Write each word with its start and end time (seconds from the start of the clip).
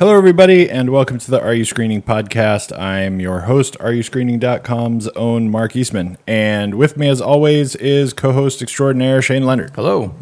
Hello, 0.00 0.16
everybody, 0.16 0.70
and 0.70 0.88
welcome 0.88 1.18
to 1.18 1.30
the 1.30 1.42
Are 1.42 1.52
You 1.52 1.66
Screening 1.66 2.00
podcast. 2.00 2.74
I'm 2.74 3.20
your 3.20 3.40
host, 3.40 3.76
AreYouScreening.com's 3.80 5.08
own 5.08 5.50
Mark 5.50 5.76
Eastman. 5.76 6.16
And 6.26 6.76
with 6.76 6.96
me, 6.96 7.06
as 7.06 7.20
always, 7.20 7.76
is 7.76 8.14
co 8.14 8.32
host 8.32 8.62
extraordinaire 8.62 9.20
Shane 9.20 9.44
Leonard. 9.44 9.72
Hello. 9.74 10.14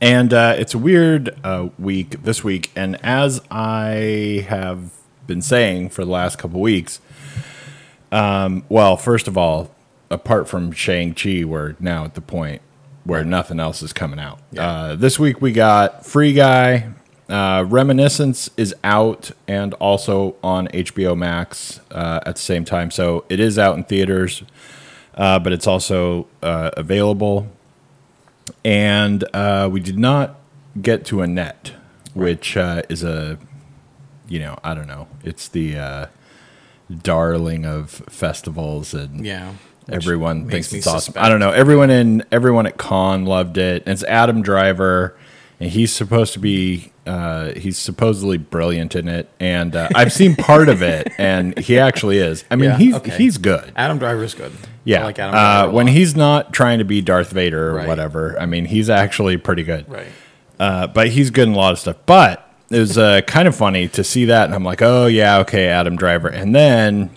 And 0.00 0.32
uh, 0.32 0.54
it's 0.56 0.74
a 0.74 0.78
weird 0.78 1.36
uh, 1.42 1.70
week 1.76 2.22
this 2.22 2.44
week. 2.44 2.70
And 2.76 3.04
as 3.04 3.40
I 3.50 4.46
have 4.48 4.92
been 5.26 5.42
saying 5.42 5.88
for 5.88 6.04
the 6.04 6.12
last 6.12 6.38
couple 6.38 6.60
weeks, 6.60 7.00
um, 8.12 8.64
well, 8.68 8.96
first 8.96 9.26
of 9.26 9.36
all, 9.36 9.74
apart 10.08 10.48
from 10.48 10.70
Shang-Chi, 10.70 11.42
we're 11.42 11.74
now 11.80 12.04
at 12.04 12.14
the 12.14 12.20
point 12.20 12.62
where 13.02 13.24
nothing 13.24 13.58
else 13.58 13.82
is 13.82 13.92
coming 13.92 14.20
out. 14.20 14.38
Uh, 14.56 14.94
this 14.94 15.18
week 15.18 15.40
we 15.42 15.50
got 15.50 16.06
Free 16.06 16.32
Guy, 16.32 16.92
uh, 17.28 17.64
Reminiscence 17.66 18.50
is 18.56 18.74
out 18.84 19.30
and 19.48 19.74
also 19.74 20.36
on 20.42 20.68
HBO 20.68 21.16
Max 21.16 21.80
uh, 21.90 22.20
at 22.26 22.36
the 22.36 22.40
same 22.42 22.64
time. 22.64 22.90
So 22.90 23.24
it 23.28 23.40
is 23.40 23.58
out 23.58 23.76
in 23.76 23.84
theaters, 23.84 24.42
uh, 25.14 25.38
but 25.38 25.52
it's 25.52 25.66
also 25.66 26.26
uh, 26.42 26.70
available. 26.76 27.48
And 28.64 29.24
uh, 29.34 29.68
we 29.72 29.80
did 29.80 29.98
not 29.98 30.36
get 30.80 31.04
to 31.06 31.22
Annette, 31.22 31.72
which 32.12 32.56
uh, 32.56 32.82
is 32.90 33.02
a, 33.02 33.38
you 34.28 34.38
know, 34.38 34.58
I 34.62 34.74
don't 34.74 34.86
know. 34.86 35.08
It's 35.22 35.48
the 35.48 36.08
darling 37.02 37.64
of 37.64 37.90
festivals 37.90 38.92
and 38.92 39.24
Yeah. 39.24 39.52
everyone 39.88 40.48
thinks 40.48 40.72
it's 40.74 40.86
awesome. 40.86 41.00
suspect- 41.00 41.24
I 41.24 41.28
don't 41.30 41.40
know. 41.40 41.50
Everyone 41.52 41.90
in 41.90 42.22
everyone 42.30 42.66
at 42.66 42.76
Cannes 42.76 43.24
loved 43.24 43.56
it. 43.56 43.82
And 43.86 43.92
it's 43.94 44.04
Adam 44.04 44.42
Driver, 44.42 45.16
and 45.58 45.70
he's 45.70 45.92
supposed 45.92 46.32
to 46.34 46.38
be 46.38 46.92
uh, 47.06 47.52
he's 47.54 47.76
supposedly 47.78 48.38
brilliant 48.38 48.94
in 48.94 49.08
it. 49.08 49.28
And 49.40 49.74
uh, 49.76 49.88
I've 49.94 50.12
seen 50.12 50.36
part 50.36 50.68
of 50.68 50.82
it, 50.82 51.12
and 51.18 51.58
he 51.58 51.78
actually 51.78 52.18
is. 52.18 52.44
I 52.50 52.56
mean, 52.56 52.70
Yeah, 52.70 52.76
he's 52.78 52.94
okay. 52.94 53.16
he's 53.16 53.38
good. 53.38 53.72
Adam 53.76 53.98
Driver's 53.98 54.34
good. 54.34 54.52
Yeah, 54.84 55.00
I 55.00 55.04
like 55.04 55.18
Adam 55.18 55.34
uh, 55.34 55.38
Driver. 55.62 55.70
a 55.70 55.74
when 55.74 55.86
he's 55.88 56.14
not 56.16 56.52
trying 56.52 56.78
to 56.78 56.84
be 56.84 57.00
Darth 57.02 57.30
Vader 57.30 57.70
or 57.70 57.74
Right. 57.74 57.88
whatever. 57.88 58.38
I 58.38 58.46
mean, 58.46 58.64
he's 58.66 58.88
actually 58.90 59.36
pretty 59.36 59.62
good. 59.64 59.88
right. 59.88 60.06
Uh, 60.58 60.86
but 60.86 61.08
he's 61.08 61.30
good 61.30 61.48
in 61.48 61.54
a 61.54 61.56
lot 61.56 61.72
of 61.72 61.78
stuff. 61.78 61.96
But 62.06 62.48
it 62.70 62.78
was 62.78 62.96
uh, 62.96 63.20
kind 63.26 63.48
of 63.48 63.56
funny 63.56 63.88
to 63.88 64.04
see 64.04 64.26
that, 64.26 64.44
and 64.46 64.54
I'm 64.54 64.64
like, 64.64 64.82
oh 64.82 65.06
yeah, 65.06 65.38
okay, 65.38 65.66
Adam 65.68 65.96
Driver. 65.96 66.28
And 66.28 66.54
then 66.54 67.10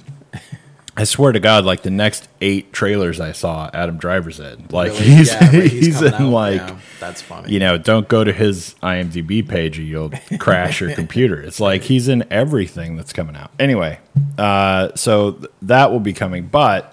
I 1.00 1.03
swear 1.03 1.31
to 1.31 1.40
God, 1.40 1.64
like 1.64 1.84
the 1.84 1.92
next 1.92 2.28
eight 2.42 2.73
trailers 2.73 3.20
I 3.20 3.31
saw, 3.31 3.70
Adam 3.72 3.98
Driver's 3.98 4.40
in. 4.40 4.66
Like 4.72 4.92
Really? 4.94 5.04
he's 5.06 5.31
Yeah, 5.31 5.45
right, 5.52 5.72
he's, 5.72 5.95
coming 6.00 6.14
in 6.14 6.22
out. 6.22 6.31
like. 6.31 6.62
Yeah, 6.62 6.78
that's 7.00 7.22
funny. 7.22 7.54
You 7.54 7.59
know, 7.59 7.78
don't 7.78 8.08
go 8.08 8.23
to 8.23 8.34
his 8.34 8.73
IMDb 8.81 9.48
page 9.48 9.78
or 9.78 9.84
you'll 9.84 10.12
crash 10.39 10.81
your 10.81 10.92
computer. 10.95 11.39
It's 11.39 11.59
like 11.59 11.84
he's 11.84 12.08
in 12.08 12.26
everything 12.31 12.95
that's 12.95 13.14
coming 13.14 13.36
out. 13.36 13.52
Anyway, 13.59 14.00
uh, 14.39 14.89
so 14.95 15.34
th- 15.34 15.52
that 15.62 15.92
will 15.92 16.00
be 16.00 16.14
coming. 16.14 16.48
But 16.48 16.92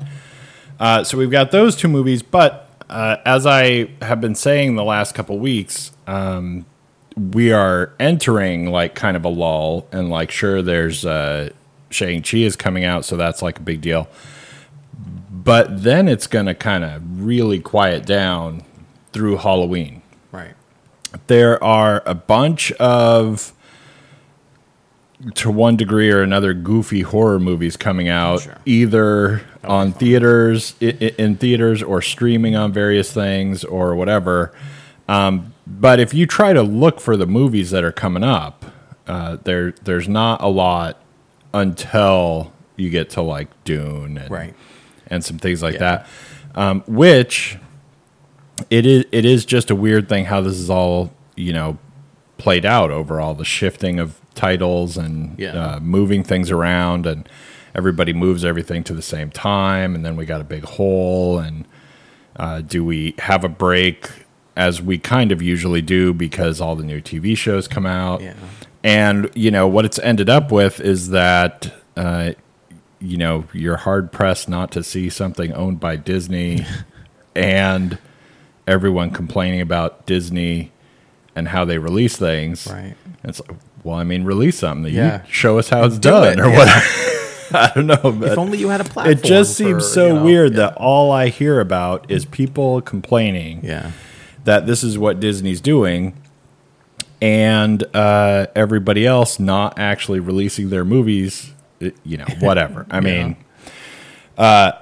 uh, 0.78 1.02
so 1.04 1.16
we've 1.16 1.30
got 1.30 1.50
those 1.50 1.74
two 1.74 1.88
movies. 1.88 2.22
But 2.22 2.68
uh, 2.90 3.16
as 3.24 3.46
I 3.46 3.88
have 4.02 4.20
been 4.20 4.34
saying 4.34 4.76
the 4.76 4.84
last 4.84 5.14
couple 5.14 5.38
weeks, 5.38 5.92
um, 6.06 6.66
we 7.16 7.52
are 7.52 7.94
entering 7.98 8.70
like 8.70 8.94
kind 8.94 9.16
of 9.16 9.24
a 9.24 9.28
lull. 9.30 9.86
And 9.92 10.10
like, 10.10 10.30
sure, 10.30 10.60
there's 10.60 11.06
uh, 11.06 11.50
Shang-Chi 11.94 12.38
is 12.38 12.56
coming 12.56 12.84
out. 12.84 13.04
So 13.04 13.16
that's 13.16 13.40
like 13.42 13.58
a 13.58 13.62
big 13.62 13.80
deal. 13.80 14.08
But 15.30 15.82
then 15.82 16.08
it's 16.08 16.26
going 16.26 16.46
to 16.46 16.54
kind 16.54 16.84
of 16.84 17.02
really 17.24 17.60
quiet 17.60 18.04
down 18.06 18.62
through 19.12 19.36
Halloween 19.36 20.02
right. 20.32 20.54
there 21.28 21.62
are 21.62 22.02
a 22.04 22.14
bunch 22.14 22.72
of 22.72 23.52
to 25.36 25.50
one 25.50 25.76
degree 25.76 26.10
or 26.10 26.20
another 26.22 26.52
goofy 26.52 27.02
horror 27.02 27.38
movies 27.38 27.76
coming 27.76 28.08
out 28.08 28.42
Sure. 28.42 28.56
either 28.66 29.42
on 29.62 29.92
theaters 29.92 30.74
i- 30.82 30.86
in 31.16 31.36
theaters 31.36 31.82
or 31.82 32.02
streaming 32.02 32.56
on 32.56 32.72
various 32.72 33.12
things 33.12 33.62
or 33.64 33.94
whatever 33.94 34.52
um, 35.08 35.54
but 35.66 36.00
if 36.00 36.12
you 36.12 36.26
try 36.26 36.52
to 36.52 36.62
look 36.62 37.00
for 37.00 37.16
the 37.16 37.26
movies 37.26 37.70
that 37.70 37.84
are 37.84 37.92
coming 37.92 38.24
up 38.24 38.64
uh, 39.06 39.36
there 39.44 39.72
there's 39.84 40.08
not 40.08 40.42
a 40.42 40.48
lot 40.48 41.00
until 41.54 42.52
you 42.76 42.90
get 42.90 43.08
to 43.10 43.22
like 43.22 43.48
dune 43.64 44.18
and, 44.18 44.30
Right. 44.30 44.54
and 45.06 45.24
some 45.24 45.38
things 45.38 45.62
like 45.62 45.74
Yeah. 45.74 45.80
that 45.80 46.06
um, 46.56 46.82
which 46.86 47.56
it 48.70 48.84
is 48.86 49.04
it 49.12 49.24
is 49.24 49.44
just 49.44 49.70
a 49.70 49.74
weird 49.74 50.08
thing 50.08 50.26
how 50.26 50.40
this 50.40 50.56
is 50.58 50.68
all 50.68 51.12
you 51.36 51.52
know 51.52 51.78
played 52.38 52.66
out 52.66 52.90
over 52.90 53.20
all 53.20 53.34
the 53.34 53.44
shifting 53.44 53.98
of 53.98 54.20
titles 54.34 54.96
and 54.96 55.38
Yeah. 55.38 55.50
uh, 55.76 55.80
moving 55.80 56.22
things 56.24 56.50
around 56.50 57.06
and 57.06 57.28
everybody 57.74 58.12
moves 58.12 58.44
everything 58.44 58.82
to 58.84 58.92
the 58.94 59.02
same 59.02 59.30
time 59.30 59.94
and 59.94 60.04
then 60.04 60.16
we 60.16 60.26
got 60.26 60.40
a 60.40 60.44
big 60.44 60.64
hole 60.64 61.38
and 61.38 61.64
uh, 62.36 62.60
do 62.60 62.84
we 62.84 63.14
have 63.20 63.44
a 63.44 63.48
break 63.48 64.08
as 64.56 64.82
we 64.82 64.98
kind 64.98 65.30
of 65.32 65.40
usually 65.40 65.82
do 65.82 66.12
because 66.12 66.60
all 66.60 66.74
the 66.76 66.84
new 66.84 67.00
TV 67.00 67.36
shows 67.36 67.66
come 67.68 67.86
out 67.86 68.20
Yeah. 68.20 68.34
And 68.84 69.28
you 69.34 69.50
know 69.50 69.66
what 69.66 69.84
it's 69.84 69.98
ended 69.98 70.28
up 70.30 70.52
with 70.52 70.78
is 70.80 71.08
that 71.10 71.74
uh, 71.96 72.32
you 73.00 73.16
know 73.16 73.44
you're 73.52 73.78
hard 73.78 74.12
pressed 74.12 74.48
not 74.48 74.70
to 74.72 74.84
see 74.84 75.08
something 75.10 75.52
owned 75.54 75.80
by 75.80 75.96
Disney 75.96 76.64
and 77.34 77.98
everyone 78.66 79.10
complaining 79.10 79.60
about 79.60 80.06
Disney 80.06 80.70
and 81.34 81.48
how 81.48 81.64
they 81.64 81.78
release 81.78 82.16
things. 82.16 82.66
Right. 82.70 82.94
It's 83.24 83.40
like, 83.40 83.58
well, 83.82 83.96
I 83.96 84.04
mean, 84.04 84.24
release 84.24 84.58
something. 84.58 84.92
Yeah. 84.94 85.22
You 85.26 85.32
show 85.32 85.58
us 85.58 85.68
how 85.68 85.84
it's 85.84 85.98
Do 85.98 86.10
done 86.10 86.38
it, 86.38 86.40
or 86.40 86.48
yeah. 86.48 86.58
whatever. 86.58 86.86
I 87.56 87.72
don't 87.74 87.86
know, 87.86 88.12
but 88.18 88.32
If 88.32 88.38
only 88.38 88.58
you 88.58 88.68
had 88.68 88.80
a 88.80 88.84
platform. 88.84 89.08
it 89.18 89.22
just 89.22 89.56
seems 89.56 89.84
for, 89.84 89.90
so 89.94 90.06
you 90.06 90.12
know, 90.14 90.24
weird 90.24 90.52
yeah. 90.52 90.58
that 90.58 90.76
all 90.76 91.10
I 91.12 91.28
hear 91.28 91.60
about 91.60 92.10
is 92.10 92.24
people 92.24 92.80
complaining 92.80 93.60
Yeah. 93.64 93.90
that 94.44 94.66
this 94.66 94.82
is 94.82 94.96
what 94.96 95.20
Disney's 95.20 95.60
doing, 95.60 96.14
and 97.24 97.82
uh, 97.96 98.48
everybody 98.54 99.06
else 99.06 99.40
not 99.40 99.78
actually 99.78 100.20
releasing 100.20 100.68
their 100.68 100.84
movies. 100.84 101.54
You 101.80 102.18
know, 102.18 102.26
whatever. 102.40 102.86
I 102.90 103.00
mean, 103.00 103.36
uh, 104.36 104.72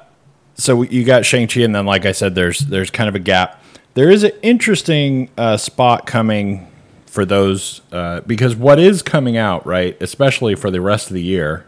so 0.55 0.83
you 0.83 1.05
got 1.05 1.25
Shang 1.25 1.47
Chi, 1.47 1.61
and 1.61 1.73
then 1.73 1.87
like 1.87 2.05
I 2.05 2.11
said, 2.11 2.35
there's 2.35 2.59
there's 2.59 2.91
kind 2.91 3.09
of 3.09 3.15
a 3.15 3.21
gap. 3.21 3.63
There 3.95 4.11
is 4.11 4.25
an 4.25 4.33
interesting 4.43 5.31
uh, 5.39 5.57
spot 5.57 6.05
coming 6.05 6.67
for 7.07 7.25
those 7.25 7.81
uh, 7.93 8.23
because 8.23 8.57
what 8.57 8.81
is 8.81 9.03
coming 9.03 9.37
out, 9.37 9.65
right, 9.65 9.97
especially 10.01 10.57
for 10.57 10.73
the 10.73 10.81
rest 10.81 11.11
of 11.11 11.15
the 11.15 11.23
year, 11.23 11.65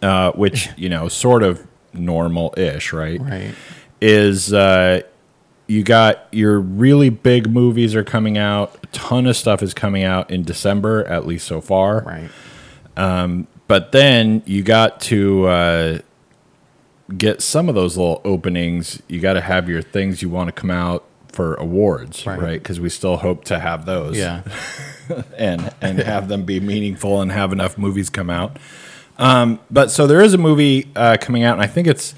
uh, 0.00 0.30
which 0.32 0.68
you 0.76 0.88
know, 0.88 1.08
sort 1.08 1.42
of 1.42 1.66
normal-ish, 1.92 2.92
right? 2.92 3.20
Right. 3.20 3.54
is 4.00 4.52
uh, 4.52 5.02
you 5.66 5.82
got 5.82 6.26
your 6.32 6.58
really 6.60 7.08
big 7.08 7.50
movies 7.50 7.94
are 7.94 8.04
coming 8.04 8.36
out. 8.38 8.76
A 8.82 8.86
ton 8.88 9.26
of 9.26 9.36
stuff 9.36 9.62
is 9.62 9.72
coming 9.74 10.04
out 10.04 10.30
in 10.30 10.42
December, 10.42 11.04
at 11.06 11.26
least 11.26 11.46
so 11.46 11.60
far. 11.60 12.02
Right. 12.02 12.30
But 13.66 13.92
then 13.92 14.42
you 14.44 14.62
got 14.62 15.00
to 15.02 15.46
uh, 15.46 15.98
get 17.16 17.40
some 17.40 17.68
of 17.68 17.74
those 17.74 17.96
little 17.96 18.20
openings. 18.24 19.02
You 19.08 19.20
got 19.20 19.32
to 19.34 19.40
have 19.40 19.68
your 19.68 19.80
things 19.82 20.20
you 20.20 20.28
want 20.28 20.48
to 20.48 20.52
come 20.52 20.70
out 20.70 21.04
for 21.32 21.54
awards, 21.54 22.26
Right. 22.26 22.38
right? 22.40 22.62
Because 22.62 22.78
we 22.78 22.88
still 22.90 23.16
hope 23.16 23.44
to 23.44 23.58
have 23.58 23.86
those, 23.86 24.16
Yeah. 24.16 24.42
and 25.38 25.72
and 25.80 25.98
have 25.98 26.28
them 26.28 26.44
be 26.44 26.60
meaningful 26.60 27.20
and 27.20 27.32
have 27.32 27.52
enough 27.52 27.76
movies 27.78 28.08
come 28.10 28.30
out. 28.30 28.58
Um, 29.18 29.60
but 29.70 29.90
so 29.90 30.06
there 30.06 30.20
is 30.20 30.34
a 30.34 30.38
movie 30.38 30.90
uh, 30.94 31.16
coming 31.20 31.42
out, 31.42 31.54
and 31.54 31.62
I 31.62 31.66
think 31.66 31.86
it's 31.88 32.14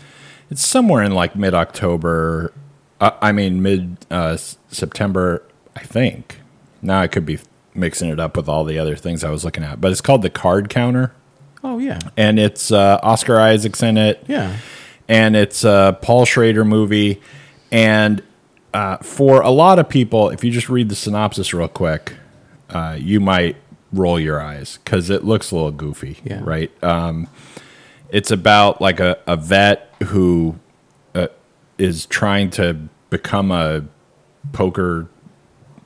it's 0.50 0.64
somewhere 0.66 1.02
in 1.02 1.12
like 1.12 1.34
mid 1.36 1.54
October. 1.54 2.52
Uh, 3.00 3.10
I 3.20 3.32
mean 3.32 3.60
mid 3.62 3.98
uh, 4.10 4.36
September, 4.36 5.42
I 5.74 5.80
think. 5.80 6.40
Now 6.82 7.00
I 7.00 7.06
could 7.08 7.26
be 7.26 7.38
mixing 7.74 8.08
it 8.08 8.18
up 8.18 8.36
with 8.36 8.48
all 8.48 8.64
the 8.64 8.78
other 8.78 8.96
things 8.96 9.22
I 9.24 9.30
was 9.30 9.44
looking 9.44 9.62
at, 9.64 9.80
but 9.80 9.92
it's 9.92 10.00
called 10.00 10.22
the 10.22 10.30
Card 10.30 10.70
Counter, 10.70 11.12
Oh 11.62 11.78
yeah. 11.78 11.98
and 12.16 12.38
it's 12.38 12.70
uh, 12.72 12.98
Oscar 13.02 13.38
Isaac's 13.38 13.82
in 13.82 13.96
it 13.98 14.24
Yeah. 14.28 14.56
and 15.08 15.36
it's 15.36 15.62
a 15.64 15.98
Paul 16.00 16.24
Schrader 16.24 16.64
movie. 16.64 17.20
And 17.70 18.22
uh, 18.72 18.96
for 18.98 19.42
a 19.42 19.50
lot 19.50 19.78
of 19.78 19.88
people, 19.88 20.30
if 20.30 20.42
you 20.44 20.50
just 20.50 20.68
read 20.70 20.88
the 20.88 20.94
synopsis 20.94 21.52
real 21.52 21.68
quick, 21.68 22.14
uh, 22.70 22.96
you 22.98 23.20
might 23.20 23.56
roll 23.92 24.18
your 24.20 24.40
eyes 24.40 24.78
because 24.84 25.10
it 25.10 25.24
looks 25.24 25.50
a 25.50 25.54
little 25.54 25.70
goofy, 25.72 26.18
Yeah. 26.24 26.40
right? 26.44 26.70
Um, 26.84 27.28
it's 28.10 28.30
about 28.30 28.80
like 28.80 29.00
a, 29.00 29.18
a 29.26 29.36
vet 29.36 29.92
who 30.04 30.56
is 31.78 32.06
trying 32.06 32.50
to 32.50 32.76
become 33.10 33.50
a 33.50 33.84
poker 34.52 35.08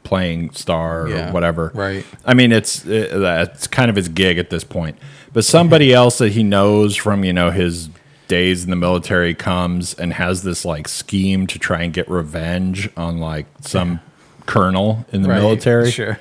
playing 0.02 0.50
star 0.52 1.08
Yeah, 1.08 1.28
or 1.28 1.32
whatever. 1.32 1.70
right. 1.75 2.04
I 2.25 2.34
mean, 2.34 2.52
it's 2.52 2.84
it, 2.87 3.10
that's 3.19 3.66
kind 3.66 3.90
of 3.90 3.96
his 3.96 4.08
gig 4.08 4.38
at 4.38 4.50
this 4.50 4.64
point. 4.64 4.98
But 5.32 5.44
somebody 5.44 5.92
else 5.94 6.19
that 6.19 6.32
he 6.32 6.42
knows 6.42 6.96
from 6.96 7.25
you 7.25 7.32
know 7.32 7.50
his 7.50 7.88
days 8.28 8.62
in 8.64 8.70
the 8.70 8.76
military 8.76 9.34
comes 9.34 9.92
and 9.94 10.12
has 10.14 10.42
this 10.44 10.64
like 10.64 10.87
scheme 10.88 11.46
to 11.48 11.58
try 11.58 11.82
and 11.82 11.92
get 11.92 12.08
revenge 12.08 12.88
on 12.96 13.19
like 13.19 13.46
some 13.60 14.00
colonel 14.46 15.04
in 15.12 15.22
the 15.22 15.28
Right, 15.28 15.38
military 15.40 15.90
Sure. 15.90 16.19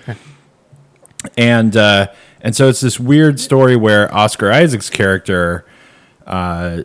and 1.38 1.76
uh, 1.76 2.08
and 2.42 2.56
so 2.56 2.68
it's 2.70 2.82
this 2.82 3.00
weird 3.00 3.40
story 3.40 3.76
where 3.76 4.14
Oscar 4.14 4.52
Isaac's 4.52 4.90
character 4.90 5.66
uh, 6.26 6.84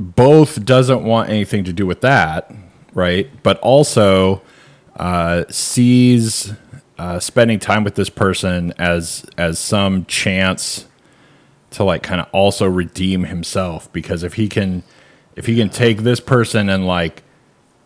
both 0.00 0.64
doesn't 0.64 1.04
want 1.04 1.28
anything 1.28 1.62
to 1.64 1.72
do 1.72 1.86
with 1.86 2.00
that, 2.00 2.50
right? 2.94 3.30
But 3.42 3.58
also 3.58 4.40
uh, 4.96 5.44
sees 5.50 6.52
uh, 6.98 7.18
spending 7.20 7.58
time 7.58 7.84
with 7.84 7.94
this 7.94 8.10
person 8.10 8.72
as 8.78 9.24
as 9.38 9.58
some 9.58 10.04
chance 10.06 10.86
to 11.72 11.84
like 11.84 12.02
kind 12.02 12.20
of 12.20 12.26
also 12.32 12.66
redeem 12.66 13.24
himself 13.24 13.92
because 13.92 14.22
if 14.22 14.34
he 14.34 14.48
can 14.48 14.82
if 15.36 15.46
he 15.46 15.54
can 15.56 15.68
take 15.70 15.98
this 15.98 16.18
person 16.20 16.68
and 16.68 16.86
like 16.86 17.22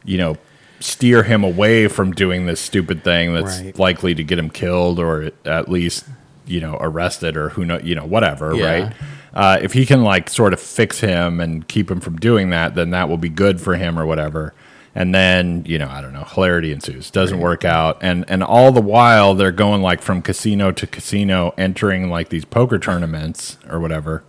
you 0.05 0.17
know 0.19 0.37
steer 0.81 1.23
him 1.23 1.45
away 1.45 1.87
from 1.89 2.13
doing 2.13 2.47
this 2.47 2.61
stupid 2.61 3.05
thing 3.05 3.35
that's 3.35 3.61
Right. 3.61 3.79
likely 3.79 4.15
to 4.15 4.25
get 4.25 4.39
him 4.39 4.51
killed 4.51 4.99
or 4.99 5.31
at 5.45 5.69
least 5.71 6.05
you 6.47 6.61
know 6.61 6.77
arrested 6.81 7.37
or 7.37 7.51
who 7.51 7.65
know 7.65 7.79
you 7.83 7.95
know 7.95 8.07
whatever 8.07 8.55
Yeah. 8.57 8.65
right 8.85 8.93
uh, 9.35 9.59
if 9.61 9.73
he 9.73 9.85
can 9.85 10.03
like 10.03 10.31
sort 10.31 10.53
of 10.53 10.61
fix 10.61 11.01
him 11.01 11.41
and 11.41 11.67
keep 11.69 11.91
him 11.91 12.01
from 12.01 12.17
doing 12.17 12.51
that 12.51 12.75
then 12.75 12.91
that 12.91 13.09
will 13.09 13.19
be 13.19 13.29
good 13.29 13.61
for 13.61 13.75
him 13.75 13.99
or 13.99 14.07
whatever 14.07 14.55
and 14.95 15.13
then 15.15 15.65
you 15.67 15.77
know 15.79 15.89
i 15.89 16.01
don't 16.01 16.13
know 16.13 16.23
hilarity 16.25 16.71
ensues 16.73 17.11
doesn't 17.11 17.41
work 17.41 17.65
out 17.65 17.99
and 18.01 18.25
and 18.29 18.43
all 18.45 18.71
the 18.71 18.81
while 18.81 19.35
they're 19.35 19.51
going 19.51 19.83
like 19.83 20.01
from 20.01 20.23
casino 20.23 20.71
to 20.71 20.87
casino 20.87 21.53
entering 21.59 22.09
like 22.09 22.29
these 22.29 22.45
poker 22.45 22.79
tournaments 22.79 23.59
or 23.69 23.81
whatever 23.81 24.23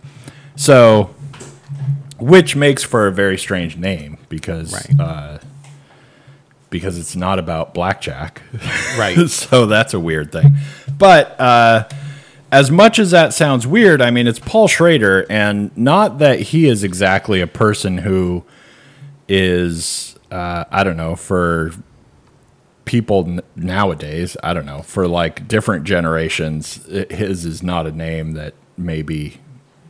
so 0.56 1.14
which 2.18 2.56
makes 2.56 2.82
for 2.82 3.06
a 3.06 3.12
very 3.12 3.38
strange 3.38 3.76
name 3.76 4.18
because 4.28 4.72
Right. 4.72 5.00
uh, 5.00 5.38
because 6.70 6.98
it's 6.98 7.14
not 7.14 7.38
about 7.38 7.74
blackjack 7.74 8.42
Right. 8.98 9.28
so 9.30 9.66
that's 9.66 9.94
a 9.94 10.00
weird 10.00 10.32
thing. 10.32 10.56
But 10.98 11.38
uh, 11.40 11.88
as 12.52 12.70
much 12.70 12.98
as 12.98 13.10
that 13.10 13.32
sounds 13.34 13.66
weird, 13.66 14.00
I 14.00 14.10
mean, 14.10 14.26
it's 14.26 14.38
Paul 14.38 14.68
Schrader, 14.68 15.26
and 15.28 15.76
not 15.76 16.18
that 16.18 16.40
he 16.40 16.66
is 16.68 16.84
exactly 16.84 17.40
a 17.40 17.46
person 17.46 17.98
who 17.98 18.44
is, 19.28 20.16
uh, 20.30 20.64
I 20.70 20.84
don't 20.84 20.96
know, 20.96 21.16
for 21.16 21.72
people 22.84 23.24
n- 23.26 23.40
nowadays, 23.56 24.36
I 24.42 24.54
don't 24.54 24.66
know, 24.66 24.82
for 24.82 25.08
like 25.08 25.48
different 25.48 25.84
generations, 25.84 26.80
i- 26.92 27.12
his 27.12 27.44
is 27.44 27.62
not 27.62 27.86
a 27.86 27.92
name 27.92 28.32
that 28.32 28.54
maybe 28.78 29.38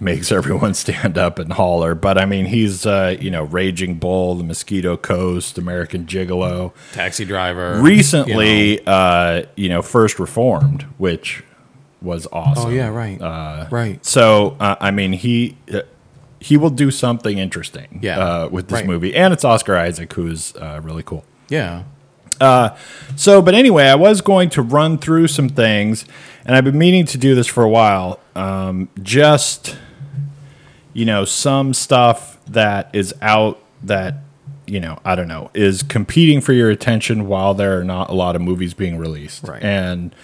makes 0.00 0.32
everyone 0.32 0.72
stand 0.74 1.18
up 1.18 1.38
and 1.38 1.52
holler. 1.52 1.94
But 1.94 2.16
I 2.18 2.24
mean, 2.24 2.46
he's, 2.46 2.86
uh, 2.86 3.16
you 3.20 3.30
know, 3.30 3.42
Raging 3.44 3.96
Bull, 3.96 4.34
The 4.34 4.44
Mosquito 4.44 4.96
Coast, 4.96 5.58
American 5.58 6.06
Gigolo 6.06 6.72
Taxi 6.92 7.24
driver. 7.26 7.78
recently, 7.82 8.78
you 8.78 8.84
know. 8.86 8.92
uh, 8.92 9.42
you 9.56 9.68
know, 9.68 9.82
first 9.82 10.18
reformed, 10.18 10.82
which 10.96 11.42
was 12.02 12.26
awesome. 12.32 12.66
Oh 12.66 12.70
yeah. 12.70 12.88
Right. 12.88 13.20
Uh, 13.20 13.66
right. 13.70 14.04
So, 14.04 14.56
uh, 14.60 14.76
I 14.80 14.90
mean, 14.90 15.12
he 15.12 15.56
uh, 15.72 15.80
he 16.40 16.56
will 16.56 16.70
do 16.70 16.90
something 16.90 17.38
interesting, 17.38 17.98
Yeah. 18.02 18.18
uh, 18.18 18.48
with 18.48 18.68
this 18.68 18.80
Right. 18.80 18.86
movie, 18.86 19.14
and 19.16 19.32
it's 19.32 19.44
Oscar 19.44 19.76
Isaac, 19.76 20.12
who's 20.12 20.54
uh, 20.56 20.80
really 20.84 21.02
cool. 21.02 21.24
Yeah. 21.48 21.82
So, 23.16 23.40
but 23.40 23.54
anyway, 23.54 23.84
I 23.86 23.94
was 23.94 24.20
going 24.20 24.50
to 24.50 24.62
run 24.62 24.98
through 24.98 25.28
some 25.28 25.48
things, 25.48 26.04
and 26.44 26.54
I've 26.54 26.64
been 26.64 26.76
meaning 26.78 27.06
to 27.06 27.18
do 27.18 27.34
this 27.34 27.46
for 27.46 27.64
a 27.64 27.68
while. 27.68 28.20
Um, 28.34 28.90
just, 29.02 29.76
you 30.92 31.06
know, 31.06 31.24
some 31.24 31.72
stuff 31.72 32.36
that 32.46 32.90
is 32.92 33.14
out 33.22 33.58
that, 33.82 34.16
you 34.66 34.80
know, 34.80 34.98
I 35.04 35.14
don't 35.14 35.28
know, 35.28 35.50
is 35.54 35.82
competing 35.82 36.42
for 36.42 36.52
your 36.52 36.68
attention 36.68 37.26
while 37.26 37.54
there 37.54 37.80
are 37.80 37.84
not 37.84 38.10
a 38.10 38.14
lot 38.14 38.36
of 38.36 38.42
movies 38.42 38.74
being 38.74 38.98
released. 38.98 39.44
Right. 39.48 39.62
And, 39.62 40.14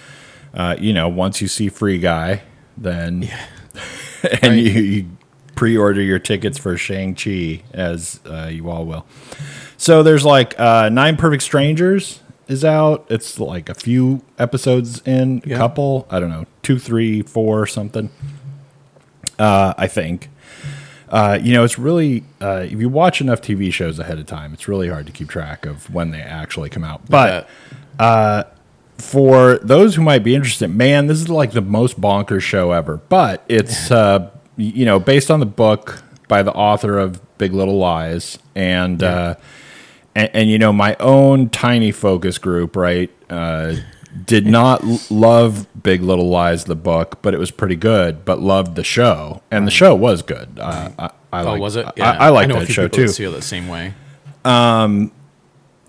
uh, 0.53 0.75
you 0.79 0.93
know, 0.93 1.07
once 1.09 1.41
you 1.41 1.47
see 1.47 1.69
Free 1.69 1.97
Guy, 1.99 2.43
then, 2.77 3.23
and 4.23 4.43
Right. 4.43 4.53
you, 4.53 4.81
you 4.81 5.17
pre 5.55 5.75
order 5.77 6.01
your 6.01 6.19
tickets 6.19 6.57
for 6.57 6.75
Shang-Chi, 6.77 7.63
as 7.73 8.19
uh, 8.25 8.49
you 8.51 8.69
all 8.69 8.85
will. 8.85 9.05
So 9.77 10.03
there's 10.03 10.25
like 10.25 10.59
uh, 10.59 10.89
Nine 10.89 11.17
Perfect 11.17 11.43
Strangers 11.43 12.19
is 12.47 12.63
out. 12.65 13.05
It's 13.09 13.39
like 13.39 13.69
a 13.69 13.73
few 13.73 14.21
episodes 14.37 15.01
in, 15.05 15.41
a 15.45 15.49
Yeah. 15.49 15.57
couple. 15.57 16.07
I 16.09 16.19
don't 16.19 16.29
know, 16.29 16.45
two, 16.61 16.77
three, 16.79 17.21
four, 17.21 17.65
something. 17.67 18.09
Uh, 19.39 19.73
I 19.77 19.87
think. 19.87 20.29
Uh, 21.09 21.37
you 21.41 21.53
know, 21.53 21.63
it's 21.63 21.77
really 21.77 22.23
uh, 22.41 22.65
if 22.65 22.71
you 22.79 22.89
watch 22.89 23.21
enough 23.21 23.39
TV 23.39 23.71
shows 23.71 23.99
ahead 23.99 24.17
of 24.17 24.25
time, 24.25 24.51
it's 24.53 24.67
really 24.67 24.89
hard 24.89 25.05
to 25.05 25.11
keep 25.11 25.29
track 25.29 25.65
of 25.65 25.93
when 25.93 26.09
they 26.11 26.21
actually 26.21 26.69
come 26.69 26.83
out. 26.83 27.01
But 27.07 27.47
for 29.03 29.57
those 29.59 29.95
who 29.95 30.01
might 30.01 30.23
be 30.23 30.33
interested, 30.35 30.69
man, 30.73 31.07
this 31.07 31.19
is 31.21 31.29
like 31.29 31.51
the 31.51 31.61
most 31.61 31.99
bonkers 31.99 32.41
show 32.41 32.71
ever. 32.71 32.97
But 32.97 33.43
it's 33.47 33.91
uh, 33.91 34.29
you 34.57 34.85
know 34.85 34.99
based 34.99 35.29
on 35.29 35.39
the 35.39 35.45
book 35.45 36.03
by 36.27 36.41
the 36.43 36.51
author 36.53 36.97
of 36.97 37.21
Big 37.37 37.53
Little 37.53 37.77
Lies, 37.77 38.39
and 38.55 39.03
uh, 39.03 39.35
and, 40.15 40.29
and 40.33 40.49
you 40.49 40.57
know 40.57 40.73
my 40.73 40.95
own 40.99 41.49
tiny 41.49 41.91
focus 41.91 42.37
group, 42.37 42.75
right? 42.75 43.11
Uh, 43.29 43.75
did 44.25 44.45
not 44.45 44.83
l- 44.83 44.99
love 45.09 45.65
Big 45.81 46.03
Little 46.03 46.29
Lies, 46.29 46.65
the 46.65 46.75
book, 46.75 47.19
but 47.23 47.33
it 47.33 47.37
was 47.39 47.49
pretty 47.49 47.75
good. 47.75 48.23
But 48.25 48.39
loved 48.39 48.75
the 48.75 48.83
show, 48.83 49.41
and 49.51 49.65
the 49.67 49.71
show 49.71 49.95
was 49.95 50.21
good. 50.21 50.59
Uh, 50.59 50.89
I, 50.99 51.09
I 51.31 51.41
Oh, 51.41 51.45
liked- 51.51 51.61
was 51.61 51.75
it? 51.75 51.85
I, 51.99 52.15
I 52.27 52.29
like 52.29 52.47
that 52.49 52.67
show 52.71 52.87
too. 52.87 53.07
Feel 53.07 53.31
the 53.31 53.41
same 53.41 53.67
way. 53.67 53.95
Um, 54.45 55.11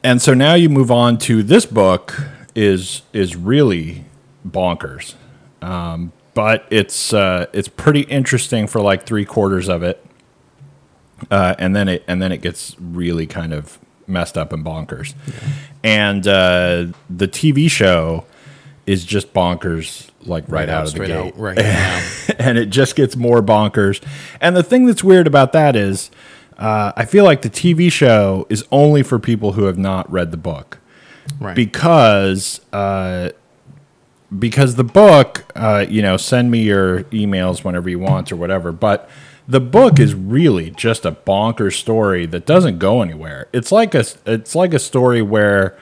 and 0.02 0.20
so 0.22 0.32
now 0.34 0.54
you 0.54 0.68
move 0.70 0.90
on 0.90 1.18
to 1.18 1.42
this 1.42 1.66
book 1.66 2.18
is 2.54 3.02
is 3.12 3.36
really 3.36 4.04
bonkers 4.46 5.14
um, 5.62 6.12
but 6.34 6.66
it's 6.70 7.12
uh, 7.12 7.46
it's 7.52 7.68
pretty 7.68 8.02
interesting 8.02 8.66
for 8.66 8.80
like 8.80 9.06
three 9.06 9.24
quarters 9.24 9.68
of 9.68 9.82
it 9.82 10.04
uh, 11.30 11.54
and 11.58 11.74
then 11.74 11.88
it 11.88 12.04
and 12.06 12.20
then 12.20 12.32
it 12.32 12.42
gets 12.42 12.76
really 12.78 13.26
kind 13.26 13.52
of 13.52 13.78
messed 14.06 14.36
up 14.36 14.52
and 14.52 14.64
bonkers 14.64 15.14
and 15.82 16.26
uh, 16.26 16.86
the 17.08 17.28
TV 17.28 17.70
show 17.70 18.24
is 18.86 19.04
just 19.04 19.32
bonkers 19.32 20.10
like 20.26 20.44
right, 20.48 20.68
out, 20.68 20.86
of 20.86 20.92
the 20.94 21.06
gate 21.06 21.10
out. 21.10 21.38
Right. 21.38 21.58
Yeah. 21.58 22.02
and 22.38 22.58
it 22.58 22.66
just 22.66 22.96
gets 22.96 23.16
more 23.16 23.42
bonkers. 23.42 24.02
And 24.40 24.56
the 24.56 24.62
thing 24.62 24.86
that's 24.86 25.04
weird 25.04 25.26
about 25.26 25.52
that 25.52 25.76
is, 25.76 26.10
uh, 26.58 26.92
I 26.96 27.04
feel 27.04 27.24
like 27.24 27.42
the 27.42 27.50
TV 27.50 27.90
show 27.90 28.46
is 28.48 28.64
only 28.70 29.02
for 29.02 29.18
people 29.18 29.52
who 29.52 29.64
have 29.64 29.78
not 29.78 30.10
read 30.10 30.30
the 30.30 30.36
book 30.36 30.78
right. 31.40 31.56
because 31.56 32.60
uh, 32.72 33.30
because 34.36 34.74
the 34.74 34.84
book, 34.84 35.44
uh, 35.54 35.86
you 35.88 36.02
know, 36.02 36.16
send 36.16 36.50
me 36.50 36.62
your 36.62 37.04
emails 37.04 37.64
whenever 37.64 37.88
you 37.88 37.98
want 37.98 38.32
or 38.32 38.36
whatever. 38.36 38.72
But 38.72 39.08
the 39.46 39.60
book 39.60 39.98
is 39.98 40.14
really 40.14 40.70
just 40.70 41.04
a 41.04 41.10
bonker 41.10 41.70
story 41.70 42.26
that 42.26 42.46
doesn't 42.46 42.78
go 42.78 43.02
anywhere. 43.02 43.48
It's 43.52 43.70
like 43.70 43.94
a 43.94 44.04
it's 44.26 44.54
like 44.54 44.74
a 44.74 44.78
story 44.78 45.22
where 45.22 45.78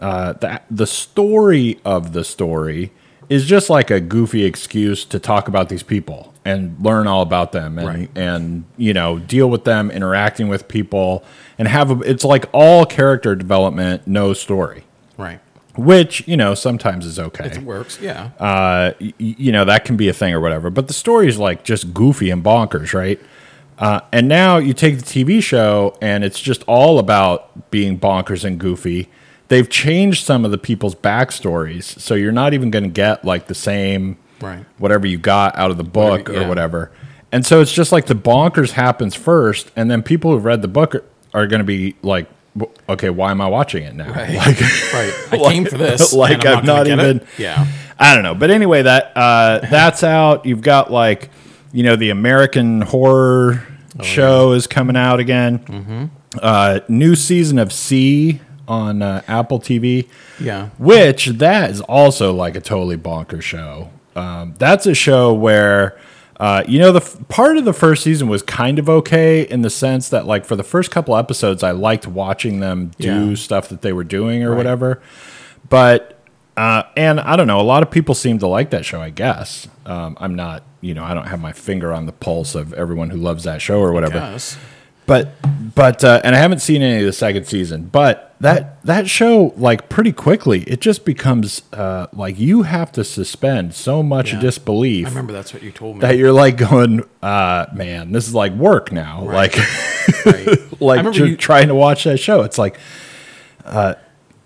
uh, 0.00 0.32
the 0.34 0.60
the 0.70 0.86
story 0.86 1.80
of 1.84 2.12
the 2.12 2.24
story 2.24 2.92
is 3.28 3.44
just 3.46 3.68
like 3.70 3.90
a 3.90 4.00
goofy 4.00 4.44
excuse 4.44 5.04
to 5.06 5.18
talk 5.18 5.48
about 5.48 5.68
these 5.68 5.82
people 5.82 6.32
and 6.44 6.76
learn 6.80 7.06
all 7.06 7.22
about 7.22 7.52
them 7.52 7.78
and 7.78 7.86
Right. 7.88 8.10
and 8.14 8.64
you 8.76 8.92
know 8.94 9.18
deal 9.18 9.48
with 9.50 9.64
them, 9.64 9.90
interacting 9.90 10.48
with 10.48 10.68
people, 10.68 11.24
and 11.58 11.66
have 11.68 11.90
a, 11.90 12.00
it's 12.02 12.24
like 12.24 12.46
all 12.52 12.86
character 12.86 13.34
development, 13.34 14.06
no 14.06 14.32
story 14.32 14.84
right. 15.18 15.40
which 15.76 16.26
you 16.28 16.36
know 16.36 16.54
sometimes 16.54 17.04
is 17.04 17.18
okay. 17.18 17.46
It 17.46 17.62
works. 17.62 17.98
Yeah. 18.00 18.30
Uh, 18.38 18.92
y- 19.00 19.12
you 19.18 19.50
know 19.52 19.64
that 19.64 19.84
can 19.84 19.96
be 19.96 20.08
a 20.08 20.12
thing 20.12 20.32
or 20.32 20.40
whatever. 20.40 20.70
But 20.70 20.86
the 20.86 20.94
story 20.94 21.26
is 21.28 21.38
like 21.38 21.64
just 21.64 21.92
goofy 21.92 22.30
and 22.30 22.44
bonkers, 22.44 22.94
right? 22.94 23.20
Uh, 23.78 24.00
and 24.12 24.26
now 24.28 24.56
you 24.56 24.72
take 24.72 24.98
the 24.98 25.04
TV 25.04 25.42
show, 25.42 25.96
and 26.00 26.24
it's 26.24 26.40
just 26.40 26.62
all 26.66 26.98
about 26.98 27.70
being 27.70 27.98
bonkers 27.98 28.42
and 28.44 28.58
goofy. 28.58 29.08
They've 29.48 29.68
changed 29.68 30.24
some 30.24 30.44
of 30.44 30.50
the 30.50 30.58
people's 30.58 30.94
backstories, 30.94 31.84
so 31.84 32.14
you're 32.14 32.32
not 32.32 32.52
even 32.54 32.70
going 32.70 32.82
to 32.84 32.90
get 32.90 33.24
like 33.24 33.46
the 33.46 33.54
same 33.54 34.16
Right. 34.40 34.64
whatever 34.78 35.06
you 35.06 35.16
got 35.18 35.56
out 35.56 35.70
of 35.70 35.76
the 35.78 35.84
book 35.84 36.28
Whatever- 36.28 36.38
or 36.38 36.42
yeah. 36.42 36.48
whatever. 36.48 36.90
And 37.32 37.44
so 37.46 37.60
it's 37.60 37.72
just 37.72 37.90
like 37.92 38.06
the 38.06 38.14
bonkers 38.14 38.72
happens 38.72 39.14
first, 39.14 39.70
and 39.76 39.90
then 39.90 40.02
people 40.02 40.30
who've 40.32 40.44
read 40.44 40.62
the 40.62 40.68
book 40.68 40.94
are, 40.94 41.04
are 41.34 41.46
going 41.46 41.60
to 41.60 41.64
be 41.64 41.94
like, 42.02 42.28
okay, 42.88 43.10
why 43.10 43.30
am 43.30 43.40
I 43.40 43.46
watching 43.48 43.82
it 43.84 43.94
now? 43.94 44.12
Right. 44.12 44.34
Like, 44.36 44.60
right. 44.60 45.14
I 45.32 45.36
like- 45.36 45.52
came 45.52 45.64
for 45.64 45.76
this. 45.78 46.12
like 46.12 46.44
I'm 46.46 46.58
I've 46.58 46.64
not, 46.64 46.86
not 46.86 46.88
even- 46.88 47.16
It. 47.18 47.26
Yeah. 47.38 47.66
I 47.98 48.14
don't 48.14 48.22
know. 48.24 48.34
But 48.34 48.50
anyway, 48.50 48.82
that 48.82 49.12
uh, 49.16 49.60
that's 49.70 50.02
out. 50.04 50.44
You've 50.44 50.60
got 50.60 50.90
like, 50.92 51.30
you 51.72 51.82
know, 51.82 51.96
the 51.96 52.10
American 52.10 52.80
Horror 52.82 53.66
Oh, 53.98 54.02
Show 54.02 54.52
is 54.52 54.66
coming 54.66 54.96
out 54.96 55.20
again. 55.20 55.60
Mm-hmm. 55.60 56.04
Uh, 56.42 56.80
new 56.88 57.14
season 57.16 57.58
of 57.58 57.72
See 57.72 58.40
on 58.68 59.02
uh, 59.02 59.22
Apple 59.28 59.60
TV. 59.60 60.08
Yeah. 60.40 60.70
Which 60.78 61.26
that 61.26 61.70
is 61.70 61.80
also 61.82 62.32
like 62.34 62.56
a 62.56 62.60
totally 62.60 62.96
bonker 62.96 63.40
show. 63.40 63.90
Um, 64.14 64.54
that's 64.58 64.86
a 64.86 64.94
show 64.94 65.32
where, 65.34 65.98
uh, 66.40 66.64
you 66.66 66.78
know, 66.78 66.90
the 66.92 67.00
f- 67.00 67.16
part 67.28 67.56
of 67.58 67.64
the 67.64 67.72
first 67.74 68.02
season 68.02 68.28
was 68.28 68.42
kind 68.42 68.78
of 68.78 68.88
okay 68.88 69.42
in 69.42 69.60
the 69.62 69.70
sense 69.70 70.08
that, 70.08 70.26
like, 70.26 70.44
for 70.46 70.56
the 70.56 70.62
first 70.64 70.90
couple 70.90 71.16
episodes, 71.16 71.62
I 71.62 71.70
liked 71.72 72.06
watching 72.06 72.60
them 72.60 72.92
do 72.98 73.28
Yeah. 73.30 73.34
stuff 73.36 73.68
that 73.68 73.82
they 73.82 73.92
were 73.92 74.04
doing 74.04 74.42
or 74.42 74.50
Right. 74.50 74.56
whatever. 74.56 75.00
But, 75.68 76.18
uh, 76.56 76.84
and 76.96 77.20
I 77.20 77.36
don't 77.36 77.46
know, 77.46 77.60
a 77.60 77.62
lot 77.62 77.82
of 77.82 77.90
people 77.90 78.14
seem 78.14 78.38
to 78.38 78.46
like 78.46 78.70
that 78.70 78.84
show, 78.84 79.00
I 79.02 79.10
guess. 79.10 79.68
Um, 79.84 80.16
I'm 80.20 80.34
not, 80.34 80.62
you 80.80 80.94
know, 80.94 81.04
I 81.04 81.12
don't 81.12 81.26
have 81.26 81.40
my 81.40 81.52
finger 81.52 81.92
on 81.92 82.06
the 82.06 82.12
pulse 82.12 82.54
of 82.54 82.72
everyone 82.72 83.10
who 83.10 83.18
loves 83.18 83.44
that 83.44 83.60
show 83.60 83.80
or 83.80 83.92
whatever. 83.92 84.18
But 85.06 85.32
but 85.74 86.02
uh, 86.04 86.20
and 86.24 86.34
I 86.34 86.38
haven't 86.38 86.60
seen 86.60 86.82
any 86.82 87.00
of 87.00 87.06
the 87.06 87.12
second 87.12 87.46
season. 87.46 87.84
But 87.92 88.34
that 88.40 88.82
that 88.84 89.08
show 89.08 89.54
like 89.56 89.88
pretty 89.88 90.12
quickly 90.12 90.62
it 90.64 90.80
just 90.80 91.04
becomes 91.06 91.62
uh, 91.72 92.06
like 92.12 92.38
you 92.38 92.62
have 92.62 92.92
to 92.92 93.04
suspend 93.04 93.74
so 93.74 94.02
much 94.02 94.32
Yeah. 94.32 94.40
disbelief 94.40 95.06
I 95.06 95.08
remember 95.10 95.32
that's 95.32 95.54
what 95.54 95.62
you 95.62 95.70
told 95.70 95.96
me. 95.96 96.00
that 96.02 96.18
you're 96.18 96.32
like 96.32 96.56
going, 96.58 97.02
uh, 97.22 97.66
man, 97.74 98.12
this 98.12 98.28
is 98.28 98.34
like 98.34 98.52
work 98.52 98.92
now. 98.92 99.24
Right. 99.26 99.56
Like 99.56 100.26
right. 100.26 100.80
like 100.80 101.16
you- 101.16 101.36
trying 101.36 101.68
to 101.68 101.74
watch 101.74 102.04
that 102.04 102.18
show. 102.18 102.42
It's 102.42 102.58
like 102.58 102.78
uh, 103.64 103.94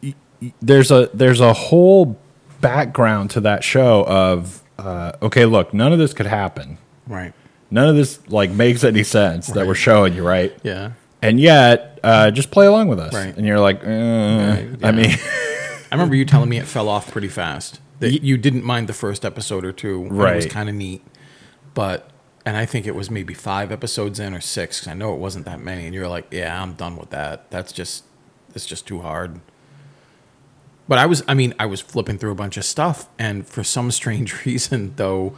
y- 0.02 0.14
y- 0.40 0.52
there's 0.62 0.90
a 0.90 1.10
there's 1.14 1.40
a 1.40 1.52
whole 1.52 2.18
background 2.60 3.30
to 3.30 3.40
that 3.40 3.64
show 3.64 4.04
of 4.06 4.62
uh, 4.78 5.12
okay, 5.22 5.44
look, 5.46 5.74
none 5.74 5.92
of 5.92 5.98
this 5.98 6.12
could 6.14 6.26
happen. 6.26 6.78
Right. 7.06 7.32
None 7.70 7.88
of 7.88 7.96
this 7.96 8.18
like 8.28 8.50
makes 8.50 8.82
any 8.84 9.04
sense 9.04 9.46
that 9.48 9.66
we're 9.66 9.74
showing 9.74 10.14
you, 10.14 10.26
right? 10.26 10.56
Yeah. 10.62 10.92
and 11.22 11.38
yet 11.38 12.00
uh, 12.02 12.30
just 12.30 12.50
play 12.50 12.66
along 12.66 12.88
with 12.88 12.98
us. 12.98 13.12
Right. 13.14 13.36
And 13.36 13.46
you're 13.46 13.60
like, 13.60 13.84
uh, 13.84 13.88
Right, 13.88 14.68
I 14.82 14.90
mean, 14.92 15.10
I 15.10 15.88
remember 15.92 16.14
you 16.16 16.24
telling 16.24 16.48
me 16.48 16.58
it 16.58 16.66
fell 16.66 16.88
off 16.88 17.10
pretty 17.12 17.28
fast. 17.28 17.80
That 18.00 18.22
you 18.22 18.38
didn't 18.38 18.64
mind 18.64 18.88
the 18.88 18.92
first 18.94 19.24
episode 19.24 19.64
or 19.64 19.72
two. 19.72 20.04
Right. 20.04 20.32
It 20.32 20.36
was 20.36 20.46
kind 20.46 20.68
of 20.68 20.74
neat. 20.74 21.02
But, 21.74 22.10
and 22.46 22.56
I 22.56 22.64
think 22.64 22.86
it 22.86 22.94
was 22.94 23.10
maybe 23.10 23.34
five 23.34 23.70
episodes 23.70 24.18
in 24.18 24.32
or 24.34 24.40
six, 24.40 24.80
'cause 24.80 24.88
I 24.88 24.94
know 24.94 25.12
it 25.14 25.18
wasn't 25.20 25.44
that 25.44 25.60
many. 25.60 25.84
And 25.84 25.94
you're 25.94 26.08
like, 26.08 26.26
yeah, 26.30 26.60
I'm 26.62 26.72
done 26.72 26.96
with 26.96 27.10
that. 27.10 27.50
That's 27.50 27.70
just, 27.72 28.04
it's 28.54 28.64
just 28.66 28.86
too 28.86 29.00
hard. 29.02 29.40
But 30.88 30.98
I 30.98 31.06
was, 31.06 31.22
I 31.28 31.34
mean, 31.34 31.54
I 31.58 31.66
was 31.66 31.80
flipping 31.80 32.18
through 32.18 32.32
a 32.32 32.34
bunch 32.36 32.56
of 32.56 32.64
stuff. 32.64 33.06
And 33.18 33.46
for 33.46 33.62
some 33.62 33.90
strange 33.90 34.44
reason, 34.46 34.94
though, 34.96 35.34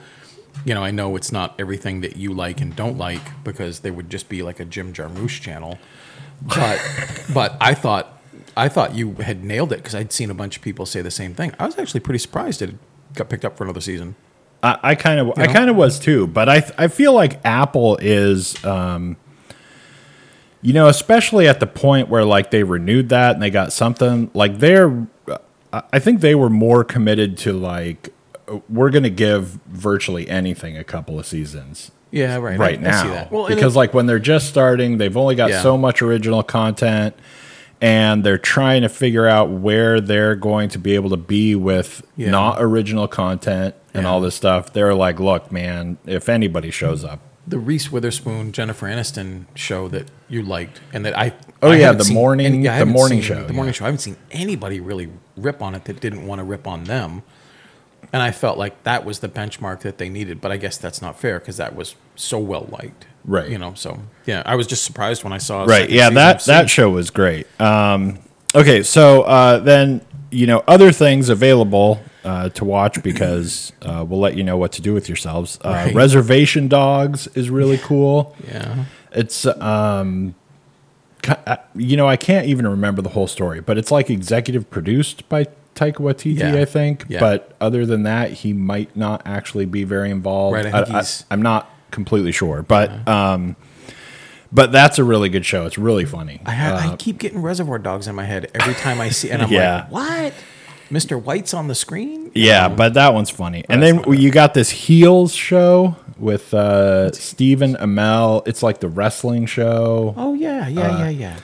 you 0.65 0.75
know, 0.75 0.83
I 0.83 0.91
know 0.91 1.17
it's 1.17 1.33
not 1.33 1.55
everything 1.59 2.01
that 2.03 2.17
you 2.17 2.33
like 2.33 2.61
and 2.61 2.75
don't 2.75 2.99
like 2.99 3.43
because 3.45 3.81
they 3.81 3.91
would 3.91 4.11
just 4.11 4.29
be 4.29 4.43
like 4.43 4.61
a 4.61 4.65
Jim 4.65 4.93
Jarmusch 4.93 5.41
channel. 5.41 5.79
But, 6.41 6.81
but 7.35 7.57
I 7.61 7.75
thought, 7.75 8.21
I 8.57 8.69
thought 8.69 8.95
you 8.95 9.15
had 9.15 9.45
nailed 9.45 9.73
it 9.73 9.77
because 9.77 9.95
I'd 9.95 10.13
seen 10.13 10.31
a 10.31 10.35
bunch 10.35 10.57
of 10.57 10.63
people 10.63 10.87
say 10.87 11.03
the 11.03 11.11
same 11.11 11.35
thing. 11.35 11.53
I 11.59 11.67
was 11.67 11.79
actually 11.79 12.01
pretty 12.01 12.19
surprised 12.19 12.63
it 12.63 12.75
got 13.15 13.29
picked 13.29 13.45
up 13.45 13.57
for 13.57 13.65
another 13.65 13.81
season. 13.81 14.15
I, 14.65 14.95
kind 14.95 15.19
of, 15.19 15.37
I 15.37 15.49
kind 15.49 15.69
of 15.69 15.75
was 15.75 15.99
too. 15.99 16.29
But 16.29 16.49
I, 16.49 16.63
I 16.79 16.87
feel 16.87 17.13
like 17.13 17.45
Apple 17.45 17.99
is, 18.01 18.65
um, 18.65 19.17
you 20.61 20.73
know, 20.73 20.87
especially 20.87 21.49
at 21.49 21.59
the 21.59 21.67
point 21.67 22.09
where 22.09 22.25
like 22.25 22.53
they 22.53 22.63
renewed 22.63 23.09
that 23.09 23.35
and 23.35 23.43
they 23.43 23.51
got 23.51 23.73
something 23.73 24.31
like 24.35 24.61
they're, 24.61 25.09
I 25.73 25.99
think 25.99 26.21
they 26.21 26.35
were 26.37 26.51
more 26.51 26.85
committed 26.85 27.37
to 27.39 27.53
like 27.53 28.13
we're 28.69 28.91
going 28.91 29.03
to 29.05 29.11
give 29.11 29.59
virtually 29.67 30.29
anything 30.29 30.77
a 30.77 30.85
couple 30.85 31.19
of 31.19 31.27
seasons. 31.27 31.91
Yeah, 32.11 32.37
right. 32.37 32.59
right 32.59 32.79
I, 32.79 32.83
now 32.83 33.13
I. 33.13 33.29
Well, 33.31 33.49
because 33.49 33.75
it- 33.75 33.79
like 33.79 33.95
when 33.95 34.07
they're 34.07 34.19
just 34.19 34.49
starting 34.49 34.99
they've 34.99 35.17
only 35.17 35.35
got 35.35 35.51
Yeah. 35.51 35.63
so 35.63 35.79
much 35.79 36.03
original 36.03 36.43
content 36.43 37.15
and 37.81 38.23
they're 38.23 38.39
trying 38.39 38.83
to 38.83 38.89
figure 38.89 39.27
out 39.27 39.51
where 39.51 40.01
they're 40.01 40.37
going 40.37 40.69
to 40.71 40.79
be 40.79 40.95
able 40.95 41.11
to 41.11 41.17
be 41.17 41.55
with 41.55 42.03
Yeah. 42.17 42.31
not 42.31 42.57
original 42.61 43.09
content 43.09 43.75
and 43.95 44.05
Yeah. 44.05 44.11
all 44.11 44.21
this 44.21 44.35
stuff 44.35 44.73
they're 44.75 44.95
like 44.95 45.19
look 45.21 45.51
man 45.51 45.97
if 46.07 46.29
anybody 46.29 46.71
shows 46.71 47.03
up 47.05 47.21
the 47.47 47.59
Reese 47.59 47.91
Witherspoon 47.91 48.53
Jennifer 48.53 48.87
Aniston 48.87 49.47
show 49.57 49.89
that 49.89 50.09
you 50.29 50.43
liked, 50.45 50.81
and 50.93 51.05
that 51.05 51.19
I 51.19 51.33
Oh, 51.61 51.73
I 51.73 51.77
yeah, 51.77 51.91
the 51.93 52.13
morning- 52.13 52.47
any- 52.47 52.69
I 52.69 52.79
the 52.79 52.87
morning 52.87 53.19
seen 53.21 53.37
show, 53.37 53.45
the 53.45 53.53
morning 53.53 53.71
yeah. 53.75 53.79
show. 53.79 53.85
I 53.85 53.89
haven't 53.89 53.99
seen 53.99 54.17
anybody 54.31 54.79
really 54.79 55.09
rip 55.37 55.61
on 55.61 55.75
it 55.75 55.85
that 55.87 55.99
didn't 56.01 56.25
want 56.27 56.39
to 56.39 56.45
rip 56.45 56.69
on 56.69 56.85
them, 56.85 57.23
and 58.13 58.23
I 58.23 58.31
felt 58.31 58.59
like 58.59 58.83
that 58.85 59.05
was 59.05 59.21
the 59.21 59.29
benchmark 59.29 59.81
that 59.81 59.99
they 59.99 60.09
needed. 60.09 60.41
But 60.41 60.53
I 60.53 60.57
guess 60.57 60.77
that's 60.77 61.01
not 61.01 61.19
fair 61.19 61.39
because 61.39 61.57
that 61.57 61.75
was 61.75 61.95
so 62.15 62.39
well 62.39 62.69
liked, 62.71 63.07
Right. 63.25 63.49
You 63.49 63.59
know, 63.59 63.75
so 63.75 64.01
yeah, 64.27 64.43
I 64.45 64.55
was 64.57 64.67
just 64.67 64.85
surprised 64.85 65.25
when 65.25 65.33
I 65.33 65.39
saw 65.39 65.65
right 65.65 65.89
yeah 65.89 66.11
that 66.11 66.45
that 66.45 66.69
show 66.69 66.91
was 66.91 67.11
great 67.11 67.47
um 67.61 68.19
okay 68.55 68.83
so 68.83 69.23
uh 69.23 69.59
then 69.59 70.01
you 70.31 70.47
know 70.47 70.63
other 70.67 70.93
things 70.93 71.29
available 71.29 72.01
uh, 72.25 72.49
to 72.51 72.65
watch 72.65 73.03
because 73.03 73.73
uh, 73.83 74.05
we'll 74.09 74.21
let 74.21 74.37
you 74.37 74.45
know 74.45 74.57
what 74.57 74.71
to 74.73 74.81
do 74.81 74.95
with 74.95 75.09
yourselves. 75.09 75.59
Uh, 75.65 75.71
Right. 75.71 75.95
Reservation 75.95 76.69
Dogs 76.69 77.27
is 77.35 77.51
really 77.51 77.79
cool. 77.79 78.37
yeah. 78.47 78.85
It's 79.11 79.45
um, 79.45 80.35
uh, 81.29 81.57
you 81.75 81.97
know, 81.97 82.09
I 82.09 82.17
can't 82.17 82.47
even 82.47 82.67
remember 82.67 83.03
the 83.03 83.11
whole 83.11 83.27
story, 83.27 83.61
but 83.61 83.77
it's 83.79 83.91
like 83.91 84.09
executive 84.11 84.71
produced 84.71 85.29
by 85.29 85.47
Taika 85.75 85.97
Waititi, 85.97 86.39
Yeah. 86.39 86.55
I 86.61 86.65
think. 86.65 87.05
Yeah. 87.09 87.21
But 87.21 87.55
other 87.61 87.87
than 87.87 88.03
that, 88.03 88.31
he 88.33 88.53
might 88.53 88.95
not 88.97 89.23
actually 89.25 89.65
be 89.67 89.85
very 89.85 90.11
involved. 90.11 90.55
Right, 90.55 90.67
I 90.67 90.85
think 90.85 90.97
he's- 90.97 91.25
am 91.31 91.43
not 91.43 91.71
completely 91.91 92.33
sure, 92.33 92.63
but 92.63 93.07
um, 93.09 93.57
but 94.53 94.71
that's 94.73 94.99
a 94.99 95.05
really 95.05 95.29
good 95.29 95.47
show. 95.47 95.65
It's 95.67 95.79
really 95.79 96.05
funny. 96.05 96.41
I, 96.45 96.53
ha- 96.53 96.75
Uh, 96.75 96.93
I 96.93 96.97
keep 96.97 97.19
getting 97.19 97.41
Reservoir 97.41 97.79
Dogs 97.79 98.07
in 98.07 98.15
my 98.15 98.25
head 98.25 98.51
every 98.55 98.75
time 98.75 99.01
I 99.01 99.09
see, 99.09 99.31
and 99.31 99.43
I'm 99.43 99.51
like, 99.51 99.91
what? 99.91 100.35
Mr. 100.91 101.21
White's 101.21 101.55
on 101.55 101.69
the 101.69 101.75
screen? 101.75 102.31
Yeah, 102.35 102.69
know? 102.69 102.77
but 102.77 102.95
that 102.95 103.15
one's 103.15 103.31
funny. 103.31 103.65
And 103.71 103.83
then 103.83 104.05
you 104.13 104.31
got 104.31 104.53
this 104.53 104.69
Heels 104.69 105.33
show 105.35 105.97
with 106.19 106.53
uh, 106.53 107.13
Stephen 107.13 107.77
Amell. 107.77 108.47
It's 108.47 108.63
like 108.63 108.81
the 108.81 108.89
wrestling 108.89 109.47
show. 109.47 110.13
oh 110.19 110.35
yeah, 110.35 110.69
yeah, 110.69 110.99
yeah, 110.99 111.09
yeah. 111.09 111.37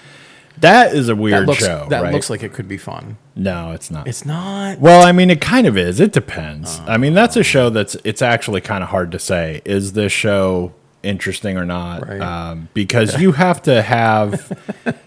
That 0.60 0.94
is 0.94 1.08
a 1.08 1.14
That 1.14 1.20
weird 1.20 1.46
looks 1.46 1.58
show. 1.64 1.86
that 1.90 2.02
right? 2.02 2.12
looks 2.12 2.28
like 2.30 2.42
it 2.42 2.52
could 2.52 2.68
be 2.68 2.78
fun. 2.78 3.16
no, 3.36 3.72
it's 3.72 3.90
not. 3.90 4.06
It's 4.08 4.24
not. 4.24 4.78
Well, 4.78 5.04
I 5.06 5.12
mean, 5.12 5.30
it 5.30 5.40
kind 5.40 5.66
of 5.66 5.76
is. 5.76 6.00
It 6.00 6.12
depends. 6.12 6.80
I 6.86 6.96
mean, 6.96 7.14
that's 7.14 7.36
a 7.36 7.40
Oh. 7.40 7.42
show 7.42 7.70
that's 7.70 7.96
it's 8.04 8.22
actually 8.22 8.60
kind 8.60 8.82
of 8.82 8.90
hard 8.90 9.12
to 9.12 9.18
say. 9.18 9.62
Is 9.64 9.92
this 9.92 10.10
show 10.12 10.72
interesting 11.04 11.56
or 11.56 11.64
not? 11.64 12.06
Right. 12.08 12.20
Um, 12.20 12.68
because 12.74 13.20
you 13.20 13.32
have 13.32 13.62
to 13.62 13.82
have 13.82 14.50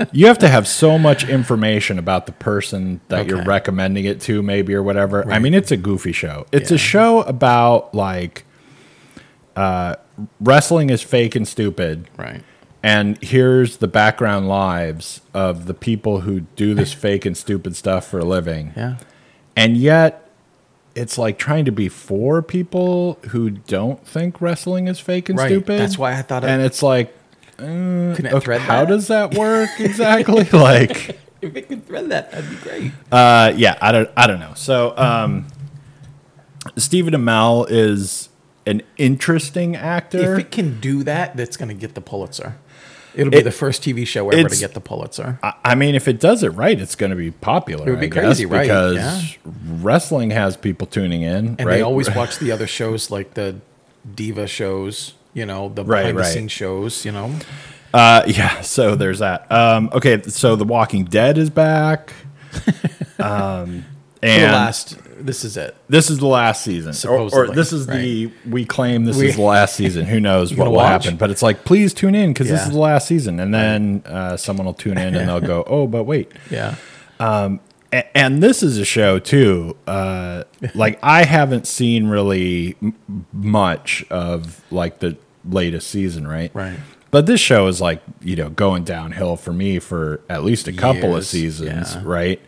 you 0.13 0.27
have 0.27 0.37
to 0.39 0.47
have 0.47 0.67
so 0.67 0.97
much 0.97 1.27
information 1.27 1.99
about 1.99 2.25
the 2.27 2.31
person 2.31 3.01
that 3.09 3.27
you're 3.27 3.43
recommending 3.43 4.05
it 4.05 4.21
to, 4.21 4.41
maybe 4.41 4.73
or 4.73 4.81
whatever. 4.83 5.29
I 5.29 5.39
mean, 5.39 5.53
it's 5.53 5.71
a 5.71 5.77
goofy 5.77 6.13
show. 6.13 6.45
It's 6.53 6.71
a 6.71 6.77
show 6.77 7.23
about 7.23 7.93
like 7.93 8.45
uh, 9.57 9.95
wrestling 10.39 10.89
is 10.89 11.01
fake 11.01 11.35
and 11.35 11.45
stupid. 11.47 12.09
Right. 12.17 12.41
And 12.83 13.21
here's 13.21 13.77
the 13.77 13.87
background 13.87 14.47
lives 14.47 15.21
of 15.33 15.65
the 15.67 15.73
people 15.73 16.21
who 16.21 16.41
do 16.55 16.73
this 16.73 16.93
fake 17.05 17.25
and 17.25 17.37
stupid 17.37 17.75
stuff 17.75 18.07
for 18.07 18.19
a 18.19 18.25
living 18.25 18.73
Yeah. 18.75 18.95
and 19.55 19.77
yet 19.77 20.27
it's 20.95 21.17
like 21.17 21.37
trying 21.37 21.63
to 21.65 21.71
be 21.71 21.87
for 21.87 22.41
people 22.41 23.17
who 23.29 23.49
don't 23.51 24.05
think 24.05 24.41
wrestling 24.41 24.87
is 24.87 24.99
fake 24.99 25.29
and 25.29 25.37
Right. 25.39 25.47
stupid. 25.47 25.79
That's 25.79 25.97
why 25.97 26.17
I 26.17 26.21
thought 26.21 26.43
it- 26.43 26.49
and 26.49 26.61
it's 26.61 26.81
like, 26.83 27.15
Can 27.57 28.25
it 28.25 28.33
okay, 28.33 28.39
thread 28.43 28.61
how 28.61 28.81
that? 28.85 28.89
does 28.89 29.07
that 29.07 29.35
work 29.35 29.69
exactly? 29.79 30.43
like, 30.51 31.17
If 31.41 31.55
it 31.55 31.69
could 31.69 31.87
thread 31.87 32.09
that, 32.09 32.31
that'd 32.31 32.49
be 32.49 32.55
great. 32.57 32.91
uh, 33.11 33.53
yeah, 33.55 33.77
I 33.81 33.91
don't, 33.91 34.09
I 34.17 34.27
don't 34.27 34.39
know. 34.39 34.53
So, 34.55 34.97
um, 34.97 35.45
Stephen 36.77 37.13
Amell 37.13 37.65
is 37.69 38.29
an 38.65 38.81
interesting 38.97 39.75
actor. 39.75 40.33
If 40.33 40.39
it 40.39 40.51
can 40.51 40.79
do 40.79 41.03
that, 41.03 41.35
that's 41.37 41.57
going 41.57 41.69
to 41.69 41.73
get 41.75 41.95
the 41.95 42.01
Pulitzer. 42.01 42.55
It'll 43.15 43.29
be 43.31 43.37
It- 43.39 43.43
the 43.43 43.51
first 43.51 43.83
TV 43.83 44.05
show 44.07 44.29
ever 44.29 44.47
to 44.49 44.55
get 44.57 44.73
the 44.73 44.79
Pulitzer. 44.81 45.39
I- 45.43 45.53
I 45.65 45.75
mean, 45.75 45.95
if 45.95 46.07
it 46.07 46.19
does 46.19 46.43
it 46.43 46.49
right, 46.49 46.79
it's 46.79 46.95
going 46.95 47.09
to 47.09 47.15
be 47.15 47.31
popular. 47.31 47.87
It 47.87 47.91
would 47.91 47.99
be 47.99 48.05
I 48.05 48.09
guess, 48.09 48.23
crazy, 48.23 48.45
right? 48.45 48.61
Because 48.63 48.95
Yeah. 48.95 49.21
wrestling 49.81 50.31
has 50.31 50.55
people 50.57 50.87
tuning 50.87 51.21
in, 51.21 51.55
And 51.59 51.65
right? 51.65 51.75
they 51.77 51.81
always 51.81 52.09
watch 52.15 52.39
the 52.39 52.51
other 52.51 52.67
shows 52.67 53.11
like 53.11 53.33
the 53.33 53.55
diva 54.15 54.47
shows, 54.47 55.13
you 55.33 55.45
know, 55.45 55.69
the 55.73 55.83
Right, 55.83 56.01
behind-the-scenes 56.13 56.51
shows, 56.51 57.05
you 57.05 57.11
know. 57.11 57.31
Uh, 57.93 58.23
yeah, 58.27 58.61
so 58.61 58.95
there's 58.95 59.19
that. 59.19 59.51
Um, 59.51 59.89
okay, 59.93 60.21
so 60.23 60.55
The 60.55 60.63
Walking 60.63 61.03
Dead 61.05 61.37
is 61.37 61.49
back. 61.49 62.13
Um, 63.19 63.85
and 64.23 64.43
the 64.43 64.47
last, 64.47 64.97
this 65.25 65.43
is 65.43 65.57
it. 65.57 65.75
this 65.87 66.09
is 66.09 66.19
the 66.19 66.27
last 66.27 66.63
season, 66.63 66.93
or, 67.09 67.29
or 67.33 67.47
this 67.47 67.71
is 67.73 67.87
the 67.87 68.31
we 68.49 68.65
claim 68.65 69.05
this 69.05 69.17
We- 69.17 69.29
is 69.29 69.35
the 69.35 69.41
last 69.41 69.75
season. 69.75 70.05
Who 70.05 70.19
knows 70.19 70.53
what 70.55 70.67
will 70.67 70.75
watch? 70.75 71.03
happen? 71.05 71.17
But 71.17 71.29
it's 71.31 71.41
like, 71.41 71.65
please 71.65 71.93
tune 71.93 72.15
in 72.15 72.33
because 72.33 72.49
this 72.49 72.63
is 72.63 72.71
the 72.71 72.79
last 72.79 73.07
season, 73.07 73.39
and 73.39 73.53
then 73.53 74.03
uh, 74.05 74.37
someone 74.37 74.65
will 74.65 74.73
tune 74.73 74.97
in 74.97 75.15
and 75.15 75.29
they'll 75.29 75.39
go, 75.41 75.63
oh, 75.67 75.87
but 75.87 76.03
wait. 76.03 76.31
Yeah. 76.49 76.75
A- 77.93 78.17
and 78.17 78.41
this 78.41 78.63
is 78.63 78.77
a 78.77 78.85
show 78.85 79.19
too. 79.19 79.75
Uh, 79.85 80.43
like 80.75 80.99
I 81.03 81.23
haven't 81.23 81.67
seen 81.67 82.07
really 82.07 82.75
m- 82.81 82.95
much 83.33 84.05
of 84.09 84.61
like 84.71 84.99
the 84.99 85.17
latest 85.45 85.89
season, 85.89 86.27
right? 86.27 86.51
Right. 86.53 86.79
But 87.09 87.25
this 87.25 87.41
show 87.41 87.67
is 87.67 87.81
like, 87.81 88.01
you 88.21 88.37
know, 88.37 88.49
going 88.49 88.85
downhill 88.85 89.35
for 89.35 89.51
me 89.51 89.79
for 89.79 90.21
at 90.29 90.45
least 90.45 90.69
a 90.69 90.73
couple 90.73 91.13
of 91.13 91.25
seasons, 91.25 91.95
yeah. 91.95 92.01
right? 92.05 92.41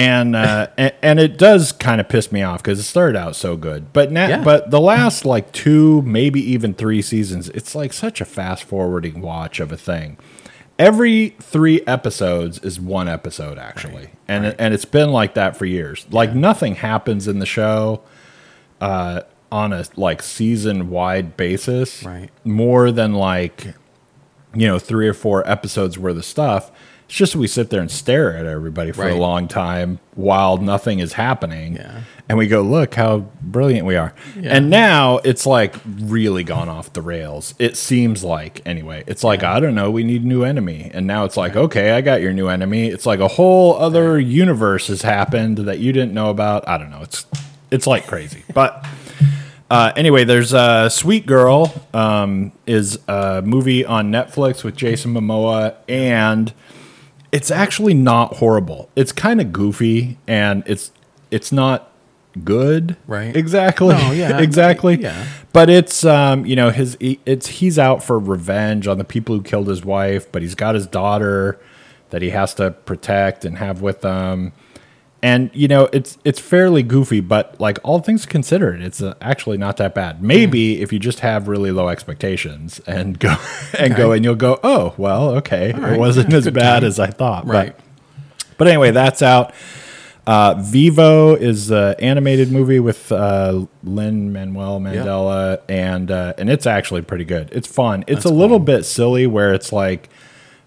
And, 0.00 0.34
uh, 0.34 0.68
and 0.78 0.94
and 1.02 1.20
it 1.20 1.36
does 1.36 1.72
kind 1.72 2.00
of 2.00 2.08
piss 2.08 2.32
me 2.32 2.42
off 2.42 2.62
because 2.62 2.78
it 2.78 2.84
started 2.84 3.18
out 3.18 3.36
so 3.36 3.56
good, 3.56 3.92
but 3.92 4.10
now, 4.10 4.28
Yeah. 4.28 4.42
but 4.42 4.70
the 4.70 4.80
last 4.80 5.24
like 5.24 5.52
two, 5.52 6.00
maybe 6.02 6.40
even 6.52 6.72
three 6.74 7.02
seasons, 7.02 7.48
it's 7.50 7.74
like 7.74 7.92
such 7.92 8.20
a 8.20 8.24
fast 8.24 8.64
forwarding 8.64 9.20
watch 9.20 9.60
of 9.60 9.70
a 9.72 9.76
thing. 9.76 10.16
Every 10.78 11.36
three 11.42 11.82
episodes 11.86 12.58
is 12.60 12.80
one 12.80 13.06
episode 13.08 13.58
actually, 13.58 14.08
and 14.26 14.46
and 14.58 14.72
it's 14.72 14.86
been 14.86 15.10
like 15.10 15.34
that 15.34 15.54
for 15.56 15.66
years. 15.66 16.06
Like 16.10 16.34
nothing 16.34 16.76
happens 16.76 17.28
in 17.28 17.38
the 17.38 17.44
show 17.46 18.00
uh, 18.80 19.20
on 19.52 19.74
a 19.74 19.84
like 19.96 20.22
season 20.22 20.88
wide 20.88 21.36
basis, 21.36 22.02
Right. 22.02 22.30
More 22.44 22.90
than 22.90 23.12
like 23.12 23.74
you 24.54 24.66
know 24.66 24.78
three 24.78 25.06
or 25.06 25.12
four 25.14 25.46
episodes 25.48 25.98
worth 25.98 26.16
of 26.16 26.24
stuff. 26.24 26.70
It's 27.10 27.18
just 27.18 27.34
we 27.34 27.48
sit 27.48 27.70
there 27.70 27.80
and 27.80 27.90
stare 27.90 28.36
at 28.36 28.46
everybody 28.46 28.92
for 28.92 29.08
a 29.08 29.16
long 29.16 29.48
time 29.48 29.98
while 30.14 30.58
nothing 30.58 31.00
is 31.00 31.14
happening, 31.14 31.74
Yeah. 31.74 32.02
and 32.28 32.38
we 32.38 32.46
go, 32.46 32.62
"Look 32.62 32.94
how 32.94 33.24
brilliant 33.42 33.84
we 33.84 33.96
are." 33.96 34.14
Yeah. 34.40 34.50
And 34.56 34.70
now 34.70 35.18
it's 35.24 35.44
like 35.44 35.74
really 35.98 36.44
gone 36.44 36.68
off 36.68 36.92
the 36.92 37.02
rails. 37.02 37.52
It 37.58 37.76
seems 37.76 38.22
like 38.22 38.62
anyway. 38.64 39.02
It's 39.08 39.24
like 39.24 39.42
I 39.42 39.58
don't 39.58 39.74
know, 39.74 39.90
we 39.90 40.04
need 40.04 40.22
a 40.22 40.26
new 40.28 40.44
enemy, 40.44 40.88
and 40.94 41.04
now 41.04 41.24
it's 41.24 41.36
like 41.36 41.56
okay, 41.56 41.90
I 41.90 42.00
got 42.00 42.20
your 42.20 42.32
new 42.32 42.46
enemy. 42.46 42.86
It's 42.86 43.06
like 43.06 43.18
a 43.18 43.26
whole 43.26 43.74
other 43.74 44.16
universe 44.20 44.86
has 44.86 45.02
happened 45.02 45.58
that 45.58 45.80
you 45.80 45.92
didn't 45.92 46.14
know 46.14 46.30
about. 46.30 46.68
I 46.68 46.78
don't 46.78 46.90
know. 46.90 47.02
It's 47.02 47.26
it's 47.72 47.88
like 47.88 48.06
crazy, 48.06 48.44
but. 48.54 48.86
Uh, 49.68 49.92
anyway, 49.94 50.24
there's 50.24 50.52
uh, 50.52 50.88
Sweet 50.88 51.26
Girl 51.26 51.72
um, 51.94 52.50
is 52.66 52.98
a 53.06 53.40
movie 53.44 53.84
on 53.84 54.10
Netflix 54.10 54.64
with 54.64 54.74
Jason 54.74 55.14
Momoa, 55.14 55.76
and 55.88 56.52
it's 57.32 57.50
actually 57.50 57.94
not 57.94 58.36
horrible. 58.36 58.88
It's 58.96 59.12
kind 59.12 59.40
of 59.40 59.52
goofy, 59.52 60.18
and 60.26 60.62
it's 60.66 60.90
it's 61.30 61.52
not 61.52 61.86
good, 62.44 62.96
Right. 63.08 63.34
Exactly, 63.34 63.88
No, 63.88 64.12
yeah, 64.12 64.38
exactly. 64.40 64.96
yeah. 65.00 65.26
But 65.52 65.68
it's 65.68 66.04
um, 66.04 66.46
you 66.46 66.54
know 66.56 66.70
his 66.70 66.96
it's 67.00 67.46
he's 67.46 67.78
out 67.78 68.02
for 68.04 68.18
revenge 68.18 68.86
on 68.86 68.98
the 68.98 69.04
people 69.04 69.34
who 69.36 69.42
killed 69.42 69.68
his 69.68 69.84
wife, 69.84 70.30
but 70.30 70.42
he's 70.42 70.54
got 70.54 70.74
his 70.74 70.86
daughter 70.86 71.58
that 72.10 72.22
he 72.22 72.30
has 72.30 72.54
to 72.54 72.70
protect 72.72 73.44
and 73.44 73.58
have 73.58 73.80
with 73.82 74.02
him 74.04 74.52
and 75.22 75.50
you 75.52 75.68
know 75.68 75.88
it's 75.92 76.16
it's 76.24 76.40
fairly 76.40 76.82
goofy 76.82 77.20
but 77.20 77.58
like 77.60 77.78
all 77.82 77.98
things 78.00 78.24
considered 78.24 78.80
it's 78.80 79.02
uh, 79.02 79.14
actually 79.20 79.58
not 79.58 79.76
that 79.76 79.94
bad 79.94 80.22
maybe 80.22 80.80
if 80.80 80.92
you 80.92 80.98
just 80.98 81.20
have 81.20 81.46
really 81.48 81.70
low 81.70 81.88
expectations 81.88 82.80
and 82.86 83.18
go 83.18 83.36
and 83.78 83.96
go 83.96 84.12
and 84.12 84.24
you'll 84.24 84.34
go 84.34 84.58
oh 84.62 84.94
well 84.96 85.30
okay 85.30 85.72
right, 85.72 85.92
it 85.94 85.98
wasn't 85.98 86.30
yeah, 86.30 86.38
as 86.38 86.50
bad 86.50 86.80
time. 86.80 86.84
as 86.84 86.98
i 86.98 87.08
thought 87.08 87.46
Right. 87.46 87.76
but, 87.76 88.56
but 88.58 88.68
anyway 88.68 88.90
that's 88.90 89.22
out 89.22 89.52
uh, 90.26 90.54
Vivo 90.60 91.34
is 91.34 91.70
an 91.72 91.94
animated 91.98 92.52
movie 92.52 92.78
with 92.78 93.10
uh, 93.10 93.64
Lin-Manuel 93.82 94.78
Miranda, 94.78 95.62
and 95.68 96.08
uh, 96.10 96.34
and 96.38 96.48
it's 96.50 96.66
actually 96.66 97.02
pretty 97.02 97.24
good. 97.24 97.48
It's 97.52 97.66
fun. 97.66 98.02
It's 98.06 98.22
That's 98.22 98.26
a 98.26 98.28
little 98.28 98.58
cool. 98.58 98.66
bit 98.66 98.84
silly, 98.84 99.26
where 99.26 99.52
it's 99.54 99.72
like 99.72 100.08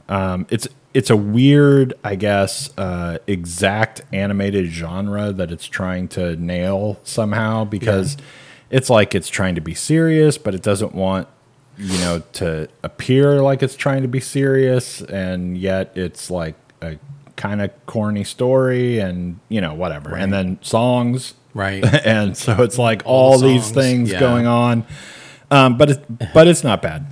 um, 0.10 0.48
it's 0.50 0.67
it's 0.93 1.09
a 1.09 1.15
weird, 1.17 1.93
I 2.03 2.15
guess, 2.15 2.69
uh, 2.77 3.17
exact 3.27 4.01
animated 4.13 4.67
genre 4.67 5.31
that 5.31 5.51
it's 5.51 5.65
trying 5.65 6.07
to 6.09 6.35
nail 6.35 7.00
somehow 7.03 7.65
because 7.65 8.15
it's 8.69 8.89
like 8.89 9.15
it's 9.15 9.29
trying 9.29 9.55
to 9.55 9.62
be 9.62 9.73
serious, 9.73 10.38
but 10.38 10.53
it 10.55 10.62
doesn't 10.62 10.93
want 10.93 11.27
you 11.75 11.97
know 12.00 12.21
to 12.33 12.67
appear 12.83 13.41
like 13.41 13.63
it's 13.63 13.75
trying 13.75 14.03
to 14.03 14.07
be 14.07 14.19
serious, 14.19 15.01
and 15.01 15.57
yet 15.57 15.91
it's 15.95 16.29
like 16.29 16.55
a 16.81 16.97
kind 17.35 17.62
of 17.62 17.71
corny 17.88 18.23
story, 18.23 19.00
and 19.00 19.39
you 19.50 19.59
know 19.62 19.73
whatever, 19.73 20.12
Right. 20.12 20.21
and 20.21 20.31
then 20.31 20.59
songs, 20.62 21.33
Right. 21.55 21.83
and 22.05 22.38
so 22.38 22.62
it's 22.62 22.77
like 22.77 23.01
all, 23.05 23.39
the 23.39 23.48
these 23.48 23.72
things 23.72 24.11
yeah. 24.11 24.20
going 24.20 24.46
on, 24.46 24.85
um, 25.50 25.77
but 25.77 25.89
it, 25.89 26.33
but 26.33 26.48
it's 26.48 26.63
not 26.63 26.81
bad. 26.83 27.07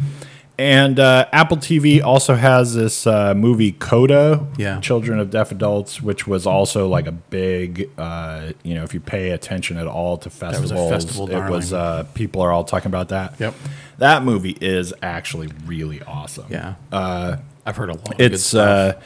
And 0.62 1.00
uh, 1.00 1.26
Apple 1.32 1.58
TV 1.58 2.04
also 2.04 2.36
has 2.36 2.76
this 2.76 3.08
uh, 3.08 3.34
movie 3.34 3.72
Coda, 3.72 4.46
Yeah. 4.58 4.80
Children 4.80 5.18
of 5.20 5.32
Deaf 5.32 5.52
Adults, 5.52 6.02
which 6.04 6.28
was 6.28 6.46
also 6.46 6.88
like 6.88 7.08
a 7.08 7.12
big, 7.12 7.90
uh, 7.98 8.52
you 8.62 8.76
know, 8.76 8.84
if 8.84 8.94
you 8.94 9.00
pay 9.00 9.32
attention 9.32 9.78
at 9.78 9.88
all 9.88 10.18
to 10.18 10.30
was 10.30 10.38
festivals, 10.38 10.92
festival 10.92 11.28
it 11.32 11.50
was. 11.50 11.72
darling. 11.72 12.00
Uh, 12.02 12.04
people 12.14 12.42
are 12.42 12.52
all 12.52 12.64
talking 12.64 12.92
about 12.92 13.10
that. 13.10 13.40
Yep. 13.40 13.56
that 13.98 14.24
movie 14.24 14.56
is 14.62 14.94
actually 15.02 15.50
really 15.66 16.04
awesome. 16.04 16.46
Yeah. 16.50 16.76
Uh, 16.92 17.38
I've 17.66 17.78
heard 17.78 17.90
a 17.90 17.94
lot. 17.94 18.20
It's 18.20 18.54
uh, 18.54 19.00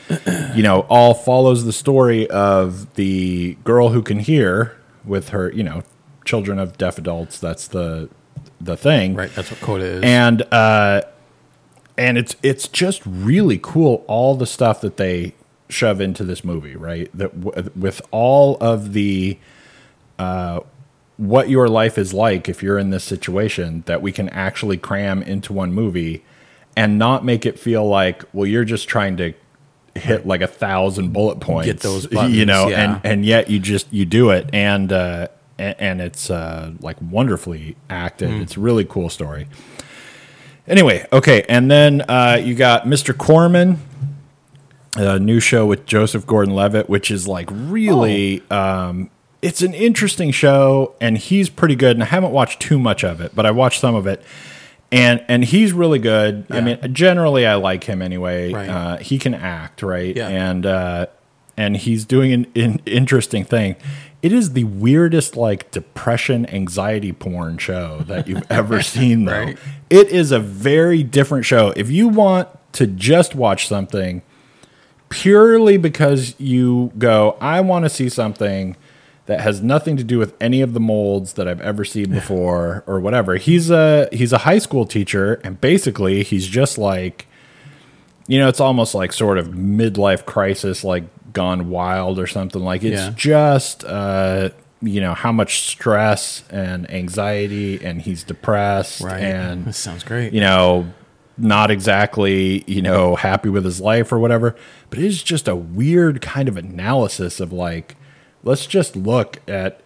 you 0.55 0.63
know 0.63 0.81
all 0.89 1.13
follows 1.13 1.63
the 1.65 1.73
story 1.73 2.29
of 2.29 2.93
the 2.95 3.57
girl 3.63 3.89
who 3.89 4.01
can 4.01 4.19
hear 4.19 4.77
with 5.05 5.29
her 5.29 5.51
you 5.51 5.63
know 5.63 5.83
children 6.25 6.59
of 6.59 6.77
deaf 6.77 6.97
adults. 6.97 7.39
That's 7.39 7.67
the 7.67 8.09
the 8.61 8.77
thing, 8.77 9.15
right. 9.15 9.29
That's 9.35 9.51
what 9.51 9.59
Coda 9.61 9.83
is. 9.85 10.03
And 10.03 10.41
uh, 10.53 11.01
and 11.97 12.17
it's 12.17 12.35
it's 12.43 12.67
just 12.67 13.01
really 13.05 13.59
cool 13.61 14.03
all 14.07 14.35
the 14.35 14.45
stuff 14.45 14.81
that 14.81 14.97
they 14.97 15.33
shove 15.69 15.99
into 16.01 16.23
this 16.23 16.43
movie, 16.43 16.75
right? 16.75 17.09
That 17.17 17.41
w- 17.41 17.69
with 17.75 18.01
all 18.11 18.57
of 18.61 18.93
the 18.93 19.37
uh, 20.19 20.59
what 21.17 21.49
your 21.49 21.67
life 21.67 21.97
is 21.97 22.13
like 22.13 22.47
if 22.49 22.61
you're 22.61 22.77
in 22.77 22.89
this 22.89 23.03
situation 23.03 23.83
that 23.85 24.01
we 24.01 24.11
can 24.11 24.29
actually 24.29 24.77
cram 24.77 25.23
into 25.23 25.53
one 25.53 25.73
movie 25.73 26.23
and 26.75 26.99
not 26.99 27.23
make 27.23 27.45
it 27.45 27.57
feel 27.57 27.87
like 27.87 28.23
well 28.33 28.45
you're 28.45 28.65
just 28.65 28.87
trying 28.89 29.15
to 29.15 29.33
hit 29.95 30.27
like 30.27 30.41
a 30.41 30.47
thousand 30.47 31.13
bullet 31.13 31.39
points 31.39 31.81
those 31.83 32.11
you 32.29 32.45
know 32.45 32.67
yeah. 32.67 32.95
and 32.95 33.01
and 33.05 33.25
yet 33.25 33.49
you 33.49 33.59
just 33.59 33.91
you 33.93 34.03
do 34.03 34.29
it 34.29 34.49
and 34.51 34.91
uh 34.91 35.25
and, 35.57 35.75
and 35.79 36.01
it's 36.01 36.29
uh 36.29 36.73
like 36.81 36.97
wonderfully 37.01 37.77
acted 37.89 38.29
Mm. 38.29 38.41
it's 38.41 38.57
a 38.57 38.59
really 38.59 38.83
cool 38.83 39.09
story 39.09 39.47
anyway 40.67 41.05
okay 41.13 41.43
and 41.49 41.69
then 41.69 42.01
uh 42.09 42.39
you 42.41 42.55
got 42.55 42.85
mr 42.85 43.15
corman 43.17 43.77
a 44.97 45.19
new 45.19 45.41
show 45.41 45.65
with 45.65 45.85
Joseph 45.85 46.25
Gordon-Levitt, 46.25 46.87
which 46.89 47.11
is 47.11 47.27
like 47.27 47.49
really, 47.51 48.41
Oh. 48.49 48.57
um, 48.57 49.09
it's 49.41 49.61
an 49.61 49.73
interesting 49.73 50.31
show, 50.31 50.95
and 51.01 51.17
he's 51.17 51.49
pretty 51.49 51.75
good. 51.75 51.97
And 51.97 52.03
I 52.03 52.05
haven't 52.05 52.31
watched 52.31 52.61
too 52.61 52.79
much 52.79 53.03
of 53.03 53.19
it, 53.19 53.35
but 53.35 53.45
I 53.45 53.51
watched 53.51 53.81
some 53.81 53.93
of 53.93 54.07
it, 54.07 54.23
and 54.93 55.21
and 55.27 55.43
he's 55.43 55.73
really 55.73 55.99
good. 55.99 56.45
I 56.49 56.61
mean, 56.61 56.79
generally, 56.93 57.45
I 57.45 57.55
like 57.55 57.83
him 57.83 58.01
anyway. 58.01 58.53
Right. 58.53 58.69
Uh, 58.69 58.97
he 58.99 59.19
can 59.19 59.33
act, 59.33 59.83
right? 59.83 60.15
Yeah. 60.15 60.29
And 60.29 60.65
uh, 60.65 61.07
and 61.57 61.75
he's 61.75 62.05
doing 62.05 62.31
an, 62.31 62.47
an 62.55 62.81
interesting 62.85 63.43
thing. 63.43 63.75
It 64.25 64.33
is 64.33 64.53
the 64.53 64.63
weirdest, 64.63 65.35
like 65.37 65.69
depression, 65.69 66.47
anxiety 66.49 67.11
porn 67.11 67.59
show 67.59 67.99
that 68.07 68.27
you've 68.27 68.41
ever 68.49 68.81
seen. 68.81 69.25
Though 69.25 69.33
Right. 69.33 69.57
it 69.91 70.07
is 70.07 70.31
a 70.31 70.39
very 70.39 71.03
different 71.03 71.45
show. 71.45 71.71
If 71.75 71.91
you 71.91 72.07
want 72.07 72.49
to 72.73 72.87
just 72.87 73.35
watch 73.35 73.67
something 73.67 74.23
purely 75.09 75.77
because 75.77 76.33
you 76.39 76.91
go, 76.97 77.37
I 77.39 77.61
want 77.61 77.85
to 77.85 77.89
see 77.89 78.09
something 78.09 78.75
that 79.27 79.41
has 79.41 79.61
nothing 79.61 79.95
to 79.97 80.03
do 80.03 80.17
with 80.17 80.33
any 80.41 80.61
of 80.61 80.73
the 80.73 80.79
molds 80.79 81.33
that 81.33 81.47
I've 81.47 81.61
ever 81.61 81.85
seen 81.85 82.09
before 82.19 82.83
or 82.87 82.99
whatever. 82.99 83.35
He's 83.35 83.69
a 83.69 84.09
he's 84.11 84.33
a 84.33 84.39
high 84.39 84.57
school 84.59 84.87
teacher 84.87 85.35
and 85.43 85.61
basically 85.61 86.23
he's 86.23 86.47
just 86.47 86.79
like 86.79 87.27
you 88.27 88.39
know, 88.39 88.47
it's 88.47 88.59
almost 88.59 88.95
like 88.95 89.13
sort 89.13 89.37
of 89.37 89.49
midlife 89.49 90.25
crisis 90.25 90.83
like 90.83 91.03
gone 91.35 91.69
wild 91.69 92.17
or 92.17 92.25
something 92.25 92.63
like 92.63 92.83
it's 92.83 92.99
Yeah. 92.99 93.13
just 93.15 93.83
uh 93.85 94.49
you 94.81 94.99
know 95.01 95.13
how 95.13 95.31
much 95.31 95.61
stress 95.61 96.43
and 96.49 96.89
anxiety 96.89 97.83
and 97.85 98.01
he's 98.01 98.23
depressed 98.23 99.01
right. 99.01 99.21
and 99.21 99.65
this 99.65 99.77
sounds 99.77 100.03
great. 100.03 100.33
you 100.33 100.41
know, 100.41 100.91
not 101.37 101.69
exactly, 101.71 102.63
you 102.67 102.81
know, 102.81 103.15
happy 103.15 103.49
with 103.49 103.65
his 103.65 103.81
life 103.81 104.11
or 104.11 104.19
whatever. 104.19 104.55
But 104.89 104.99
it 104.99 105.05
is 105.05 105.21
just 105.23 105.47
a 105.47 105.55
weird 105.55 106.21
kind 106.21 106.47
of 106.47 106.55
analysis 106.57 107.39
of 107.39 107.51
like, 107.51 107.95
let's 108.43 108.65
just 108.67 108.95
look 108.95 109.39
at 109.47 109.81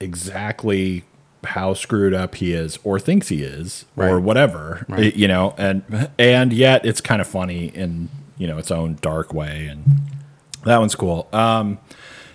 exactly 0.00 1.04
how 1.44 1.74
screwed 1.74 2.14
up 2.14 2.34
he 2.36 2.52
is 2.52 2.78
or 2.84 2.98
thinks 2.98 3.28
he 3.28 3.42
is 3.42 3.84
or 3.96 4.18
whatever, 4.18 4.84
Right. 4.88 5.14
you 5.14 5.28
know, 5.28 5.54
and, 5.58 6.08
and 6.18 6.52
yet 6.52 6.84
it's 6.84 7.00
kind 7.00 7.20
of 7.20 7.26
funny 7.28 7.66
in, 7.68 8.08
you 8.38 8.46
know, 8.46 8.58
its 8.58 8.70
own 8.70 8.98
dark 9.00 9.32
way. 9.34 9.66
And 9.66 9.84
that 10.68 10.78
one's 10.78 10.94
cool. 10.94 11.28
Um, 11.32 11.78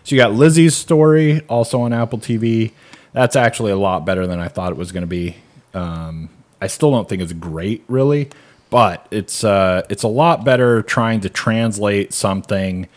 so 0.04 0.15
you 0.15 0.22
got 0.22 0.32
Lisey's 0.32 0.76
story 0.76 1.41
also 1.48 1.82
on 1.82 1.93
Apple 1.93 2.19
TV. 2.19 2.74
That's 3.13 3.36
actually 3.36 3.72
a 3.72 3.78
lot 3.78 4.06
better 4.06 4.28
than 4.28 4.39
I 4.39 4.48
thought 4.48 4.72
it 4.72 4.78
was 4.78 4.91
going 4.91 5.04
to 5.04 5.08
be. 5.08 5.38
Um, 5.74 6.30
I 6.62 6.67
still 6.67 6.91
don't 6.91 7.08
think 7.08 7.22
it's 7.22 7.34
great, 7.34 7.84
really, 7.88 8.30
but 8.69 9.08
it's 9.12 9.43
uh, 9.43 9.84
it's 9.89 10.04
a 10.04 10.08
lot 10.08 10.43
better 10.43 10.82
trying 10.82 11.22
to 11.22 11.30
translate 11.30 12.13
something 12.13 12.88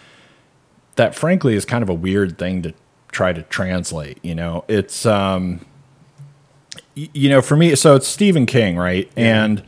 that, 0.97 1.15
frankly, 1.15 1.55
is 1.55 1.65
kind 1.65 1.83
of 1.83 1.89
a 1.89 1.95
weird 1.95 2.39
thing 2.39 2.63
to 2.63 2.75
try 3.13 3.33
to 3.33 3.43
translate. 3.43 4.19
You 4.23 4.35
know, 4.35 4.65
it's 4.69 5.05
um, 5.05 5.65
you 6.95 7.29
know, 7.29 7.43
for 7.43 7.57
me, 7.57 7.75
so 7.75 7.95
it's 7.95 8.07
Stephen 8.09 8.47
King, 8.47 8.77
right? 8.77 9.11
And 9.17 9.63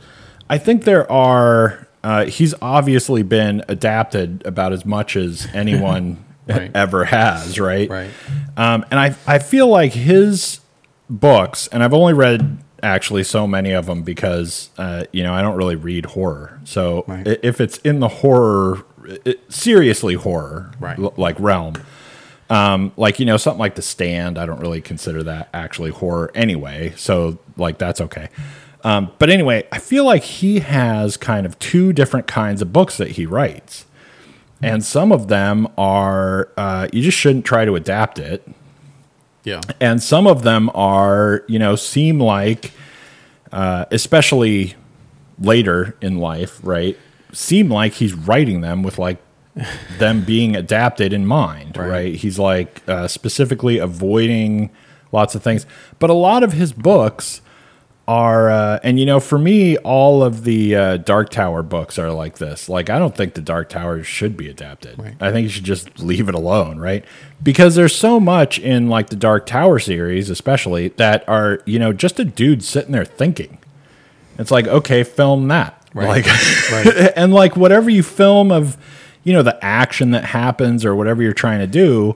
I 0.49 0.57
think 0.57 0.83
there 0.83 1.09
are. 1.11 1.87
Uh, 2.03 2.25
he's 2.25 2.53
obviously 2.61 3.23
been 3.23 3.63
adapted 3.67 4.41
about 4.45 4.71
as 4.73 4.85
much 4.85 5.15
as 5.15 5.47
anyone 5.53 6.23
Right. 6.47 6.71
ever 6.73 7.05
has, 7.05 7.59
right? 7.59 7.87
Right. 7.87 8.09
Um, 8.57 8.83
and 8.89 8.99
I 8.99 9.15
I 9.27 9.37
feel 9.37 9.67
like 9.67 9.93
his 9.93 10.61
books, 11.09 11.67
and 11.71 11.83
I've 11.83 11.93
only 11.93 12.13
read 12.13 12.57
actually 12.81 13.23
so 13.23 13.45
many 13.45 13.71
of 13.71 13.85
them 13.85 14.01
because 14.01 14.69
uh, 14.79 15.03
you 15.11 15.21
know 15.21 15.31
I 15.33 15.41
don't 15.43 15.57
really 15.57 15.75
read 15.75 16.05
horror. 16.07 16.59
So 16.63 17.03
Right. 17.07 17.27
if 17.43 17.61
it's 17.61 17.77
in 17.79 17.99
the 17.99 18.07
horror, 18.07 18.83
i 19.27 19.35
seriously 19.49 20.15
horror, 20.15 20.71
Right. 20.79 20.97
l- 20.97 21.13
like 21.17 21.39
realm, 21.39 21.75
um, 22.49 22.93
like 22.97 23.19
you 23.19 23.27
know 23.27 23.37
something 23.37 23.59
like 23.59 23.75
The 23.75 23.83
Stand, 23.83 24.39
I 24.39 24.47
don't 24.47 24.59
really 24.59 24.81
consider 24.81 25.21
that 25.23 25.49
actually 25.53 25.91
horror 25.91 26.31
anyway. 26.33 26.93
So 26.95 27.37
like 27.57 27.77
that's 27.77 28.01
okay. 28.01 28.29
Um, 28.83 29.11
but 29.19 29.29
anyway, 29.29 29.67
I 29.71 29.79
feel 29.79 30.05
like 30.05 30.23
he 30.23 30.59
has 30.59 31.17
kind 31.17 31.45
of 31.45 31.57
two 31.59 31.91
different 31.93 32.27
kinds 32.27 32.61
of 32.61 32.71
books 32.71 32.97
that 32.97 33.11
he 33.11 33.25
writes. 33.25 33.85
And 34.61 34.83
some 34.83 35.11
of 35.11 35.27
them 35.29 35.67
are, 35.77 36.49
uh, 36.57 36.87
you 36.91 37.01
just 37.01 37.17
shouldn't 37.17 37.45
try 37.45 37.63
to 37.65 37.75
adapt 37.75 38.19
it 38.19 38.45
Yeah. 39.45 39.61
and 39.79 40.03
some 40.03 40.27
of 40.27 40.43
them 40.43 40.69
are 40.75 41.43
you 41.47 41.57
know 41.59 41.75
seem 41.77 42.19
like 42.19 42.71
uh, 43.53 43.85
especially 43.91 44.75
later 45.39 45.95
in 46.01 46.17
life 46.17 46.59
right 46.61 46.97
seem 47.31 47.69
like 47.69 47.93
he's 47.93 48.13
writing 48.13 48.59
them 48.61 48.83
with 48.83 48.99
like 48.99 49.17
them 49.97 50.23
being 50.25 50.55
adapted 50.57 51.13
in 51.13 51.25
mind 51.25 51.77
right, 51.77 51.87
Right. 51.89 52.15
he's 52.15 52.37
like 52.37 52.81
uh, 52.87 53.07
specifically 53.07 53.77
avoiding 53.77 54.69
lots 55.13 55.35
of 55.35 55.41
things 55.41 55.65
but 55.99 56.09
a 56.09 56.13
lot 56.13 56.43
of 56.43 56.51
his 56.53 56.73
books 56.73 57.41
are 58.09 58.49
uh, 58.49 58.79
and 58.81 58.99
you 58.99 59.05
know 59.05 59.19
for 59.19 59.37
me 59.37 59.77
all 59.77 60.23
of 60.23 60.43
the 60.43 60.75
uh, 60.75 60.97
dark 60.97 61.29
tower 61.29 61.61
books 61.61 61.99
are 61.99 62.11
like 62.11 62.39
this 62.39 62.67
like 62.67 62.89
i 62.89 62.97
don't 62.97 63.15
think 63.15 63.35
the 63.35 63.41
dark 63.41 63.69
tower 63.69 64.01
should 64.03 64.35
be 64.35 64.49
adapted 64.49 64.97
Right. 64.97 65.15
i 65.21 65.31
think 65.31 65.43
you 65.43 65.49
should 65.49 65.63
just 65.63 65.99
leave 65.99 66.27
it 66.27 66.33
alone 66.33 66.79
right 66.79 67.05
because 67.43 67.75
there's 67.75 67.93
so 67.93 68.19
much 68.19 68.57
in 68.57 68.89
like 68.89 69.09
the 69.09 69.15
dark 69.15 69.45
tower 69.45 69.77
series 69.77 70.31
especially 70.31 70.87
that 70.97 71.23
are 71.29 71.61
you 71.67 71.77
know 71.77 71.93
just 71.93 72.19
a 72.19 72.25
dude 72.25 72.63
sitting 72.63 72.93
there 72.93 73.05
thinking 73.05 73.59
it's 74.39 74.49
like 74.49 74.67
okay 74.67 75.03
film 75.03 75.47
that 75.49 75.75
Right. 75.93 76.25
like 76.25 76.85
Right. 76.85 77.13
and 77.15 77.31
like 77.31 77.55
whatever 77.55 77.91
you 77.91 78.01
film 78.01 78.51
of 78.51 78.75
you 79.23 79.33
know 79.33 79.43
the 79.43 79.63
action 79.63 80.11
that 80.11 80.25
happens 80.25 80.83
or 80.83 80.95
whatever 80.95 81.21
you're 81.21 81.33
trying 81.33 81.59
to 81.59 81.67
do 81.67 82.15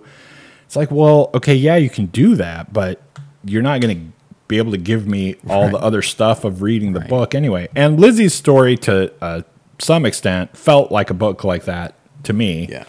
it's 0.65 0.75
like 0.75 0.89
well 0.89 1.29
okay 1.35 1.53
yeah 1.53 1.75
you 1.75 1.89
can 1.91 2.07
do 2.07 2.35
that 2.37 2.73
but 2.73 2.99
you're 3.45 3.61
not 3.61 3.79
going 3.81 3.95
to 4.07 4.13
be 4.47 4.57
able 4.57 4.71
to 4.71 4.77
give 4.77 5.07
me 5.07 5.35
all 5.49 5.69
the 5.69 5.77
other 5.77 6.01
stuff 6.01 6.43
of 6.43 6.61
reading 6.61 6.93
the 6.93 6.99
Right. 6.99 7.09
book 7.09 7.35
anyway 7.35 7.67
and 7.75 7.97
lisey's 7.97 8.33
story 8.33 8.75
to 8.77 9.11
uh, 9.21 9.41
some 9.79 10.05
extent 10.05 10.55
felt 10.57 10.91
like 10.91 11.09
a 11.09 11.13
book 11.13 11.43
like 11.43 11.65
that 11.65 11.95
to 12.23 12.33
me 12.33 12.67
Yeah. 12.69 12.83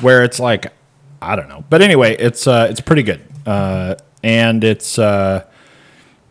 where 0.00 0.22
it's 0.24 0.38
like 0.40 0.72
i 1.22 1.36
don't 1.36 1.48
know 1.48 1.64
but 1.70 1.80
anyway 1.82 2.16
it's 2.16 2.46
uh 2.46 2.66
it's 2.70 2.80
pretty 2.80 3.02
good 3.02 3.20
uh 3.46 3.94
and 4.22 4.62
it's 4.64 4.98
uh 4.98 5.44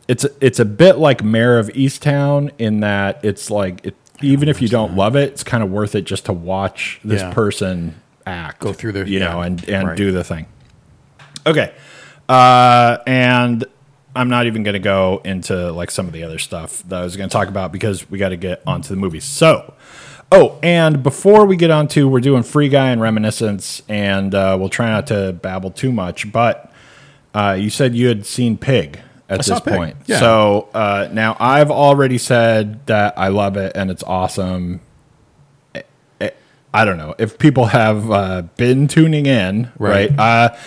it's 0.08 0.26
it's 0.42 0.60
a 0.60 0.66
bit 0.66 0.98
like 1.00 1.24
Mare 1.24 1.58
of 1.58 1.70
Easttown 1.70 2.52
in 2.60 2.82
that 2.82 3.24
it's 3.26 3.50
like 3.50 3.84
it, 3.86 3.96
even 4.22 4.48
if 4.50 4.62
you 4.62 4.68
don't 4.68 4.96
love 4.96 5.16
it, 5.16 5.32
it's 5.32 5.44
kind 5.44 5.64
of 5.64 5.72
worth 5.72 5.96
it 5.96 6.04
just 6.04 6.26
to 6.26 6.34
watch 6.34 7.00
this 7.04 7.22
Yeah. 7.22 7.34
person 7.34 7.96
act, 8.28 8.60
Go 8.62 8.72
through 8.72 8.92
their- 8.92 9.08
you 9.08 9.20
know, 9.20 9.42
and 9.42 9.68
and 9.68 9.88
right. 9.88 9.98
do 9.98 10.12
the 10.12 10.24
thing. 10.24 10.46
Okay, 11.48 11.72
uh, 12.30 12.98
and 13.08 13.66
I'm 14.16 14.30
not 14.30 14.46
even 14.48 14.64
going 14.64 14.74
to 14.74 14.80
go 14.80 15.22
into 15.24 15.72
like 15.72 15.92
some 15.92 16.08
of 16.08 16.14
the 16.14 16.24
other 16.24 16.40
stuff 16.40 16.84
that 16.84 17.02
I 17.02 17.04
was 17.04 17.18
going 17.18 17.30
to 17.30 17.34
talk 17.34 17.48
about 17.48 17.72
because 17.72 18.10
we 18.10 18.18
got 18.18 18.30
to 18.30 18.38
get 18.38 18.62
onto 18.66 18.90
the 18.90 18.96
movies. 18.96 19.24
So. 19.24 19.74
Oh, 20.32 20.58
and 20.64 21.04
before 21.04 21.46
we 21.46 21.56
get 21.56 21.70
on 21.70 21.88
to, 21.90 22.10
we're 22.10 22.20
doing 22.20 22.42
Free 22.42 22.68
Guy 22.68 22.90
and 22.90 23.00
Reminiscence, 23.00 23.84
and 23.88 24.34
uh, 24.34 24.58
we'll 24.60 24.70
try 24.70 24.90
not 24.90 25.06
to 25.08 25.34
babble 25.34 25.70
too 25.70 25.92
much. 25.92 26.32
But 26.32 26.74
uh, 27.36 27.56
you 27.60 27.70
said 27.70 27.94
you 27.94 28.08
had 28.08 28.26
seen 28.26 28.58
Pig 28.58 29.00
at 29.30 29.40
this 29.40 29.48
saw 29.48 29.60
Pig, 29.60 29.76
point. 29.76 29.98
yeah. 30.08 30.20
So 30.20 30.70
uh, 30.74 31.10
now 31.12 31.36
I've 31.40 31.72
already 31.72 32.18
said 32.18 32.86
that 32.88 33.18
I 33.18 33.28
love 33.28 33.58
it 33.58 33.74
and 33.76 33.92
it's 33.92 34.04
awesome. 34.04 34.82
I 36.74 36.84
don't 36.84 36.98
know 36.98 37.16
if 37.18 37.38
people 37.38 37.68
have 37.68 38.12
uh, 38.12 38.42
been 38.58 38.90
tuning 38.90 39.28
in, 39.28 39.72
right? 39.80 40.12
Right. 40.12 40.58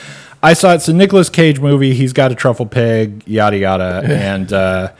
I 0.42 0.52
saw 0.52 0.74
it's 0.74 0.88
a 0.88 0.92
Nicolas 0.92 1.28
Cage 1.28 1.58
movie. 1.60 1.94
He's 1.94 2.12
got 2.12 2.30
a 2.32 2.34
truffle 2.34 2.66
pig, 2.66 3.22
yada 3.26 3.58
yada, 3.58 4.02
and 4.08 4.52
uh, 4.52 4.92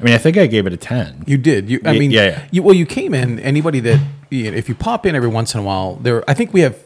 I 0.00 0.02
mean, 0.02 0.14
I 0.14 0.18
think 0.18 0.36
I 0.36 0.46
gave 0.46 0.66
it 0.66 0.72
a 0.72 0.76
ten. 0.76 1.24
You 1.26 1.36
did. 1.38 1.68
You, 1.70 1.80
I 1.84 1.92
Y- 1.92 1.98
mean, 1.98 2.10
yeah, 2.10 2.24
yeah. 2.26 2.44
You, 2.50 2.62
well, 2.62 2.74
you 2.74 2.86
came 2.86 3.12
in. 3.14 3.38
Anybody 3.40 3.80
that, 3.80 4.00
you 4.30 4.50
know, 4.50 4.56
if 4.56 4.68
you 4.68 4.74
pop 4.74 5.04
in 5.06 5.14
every 5.14 5.28
once 5.28 5.54
in 5.54 5.60
a 5.60 5.62
while, 5.62 5.96
there. 5.96 6.28
I 6.28 6.34
think 6.34 6.52
we 6.52 6.60
have. 6.60 6.78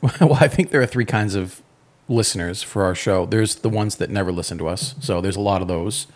Well, 0.20 0.34
I 0.40 0.46
think 0.46 0.70
there 0.70 0.80
are 0.80 0.86
three 0.86 1.04
kinds 1.04 1.34
of 1.34 1.60
listeners 2.08 2.62
for 2.62 2.84
our 2.84 2.94
show. 2.94 3.26
There's 3.26 3.56
the 3.56 3.68
ones 3.68 3.96
that 3.96 4.10
never 4.10 4.30
listen 4.30 4.56
to 4.58 4.68
us. 4.68 4.94
So 5.00 5.20
there's 5.20 5.34
a 5.36 5.40
lot 5.40 5.60
of 5.60 5.66
those. 5.66 6.06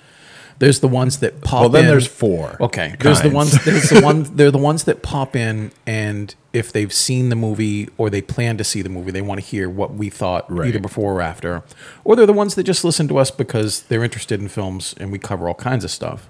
There's 0.62 0.81
the 0.81 0.88
ones 0.88 1.18
that 1.18 1.40
pop. 1.42 1.55
In. 1.57 1.61
Well, 1.61 1.68
then 1.70 1.85
in- 1.85 1.90
there's 1.90 2.07
four. 2.07 2.57
Okay. 2.61 2.94
There's 3.01 3.20
the 3.20 3.31
ones. 3.31 3.64
There's 3.64 3.90
the 3.90 4.01
ones. 4.05 4.31
They're 4.31 4.51
the 4.53 4.59
ones 4.59 4.85
that 4.85 5.03
pop 5.03 5.35
in, 5.35 5.72
and 5.87 6.35
if 6.53 6.72
they've 6.72 6.92
seen 6.92 7.29
the 7.31 7.37
movie 7.37 7.88
or 7.98 8.09
they 8.11 8.22
plan 8.22 8.57
to 8.59 8.64
see 8.64 8.81
the 8.81 8.88
movie, 8.88 9.11
they 9.11 9.22
want 9.22 9.40
to 9.40 9.46
hear 9.46 9.68
what 9.68 9.94
we 9.94 10.09
thought 10.09 10.44
Right. 10.51 10.68
either 10.68 10.79
before 10.79 11.14
or 11.14 11.20
after. 11.20 11.62
Or 12.05 12.14
they're 12.14 12.27
the 12.27 12.33
ones 12.33 12.55
that 12.55 12.62
just 12.62 12.85
listen 12.85 13.09
to 13.09 13.18
us 13.18 13.31
because 13.33 13.83
they're 13.83 14.05
interested 14.05 14.40
in 14.40 14.48
films 14.48 14.94
and 15.01 15.11
we 15.11 15.18
cover 15.18 15.48
all 15.48 15.55
kinds 15.55 15.85
of 15.85 15.90
stuff 15.90 16.29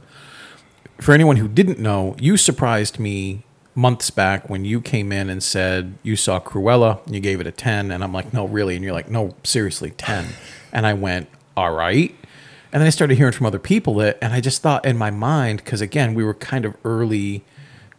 for 1.01 1.13
anyone 1.13 1.37
who 1.37 1.49
didn't 1.49 1.81
know, 1.81 2.15
you 2.21 2.37
surprised 2.37 3.01
me 3.01 3.43
months 3.75 4.09
back 4.11 4.49
when 4.49 4.65
you 4.65 4.81
came 4.81 5.11
in 5.11 5.29
and 5.29 5.43
said 5.43 5.95
you 6.05 6.15
saw 6.15 6.39
Cruella 6.39 7.05
and 7.07 7.15
you 7.15 7.21
gave 7.21 7.41
it 7.41 7.47
a 7.47 7.51
10 7.51 7.91
and 7.91 8.05
I'm 8.05 8.13
like, 8.13 8.33
"No, 8.33 8.47
really?" 8.47 8.77
And 8.77 8.85
you're 8.85 8.93
like, 8.93 9.11
"No, 9.11 9.35
seriously, 9.43 9.91
10." 9.97 10.27
And 10.73 10.87
I 10.87 10.93
went, 10.95 11.29
"All 11.57 11.73
right." 11.73 12.15
And 12.73 12.81
then 12.81 12.87
I 12.87 12.91
started 12.91 13.17
hearing 13.17 13.33
from 13.33 13.47
other 13.47 13.59
people 13.59 13.95
that 13.97 14.19
and 14.23 14.33
I 14.33 14.41
just 14.41 14.63
thought 14.63 14.87
in 14.87 14.97
my 14.97 15.11
mind 15.11 15.65
cuz 15.65 15.81
again, 15.81 16.15
we 16.15 16.25
were 16.25 16.35
kind 16.35 16.65
of 16.65 16.75
early 16.85 17.45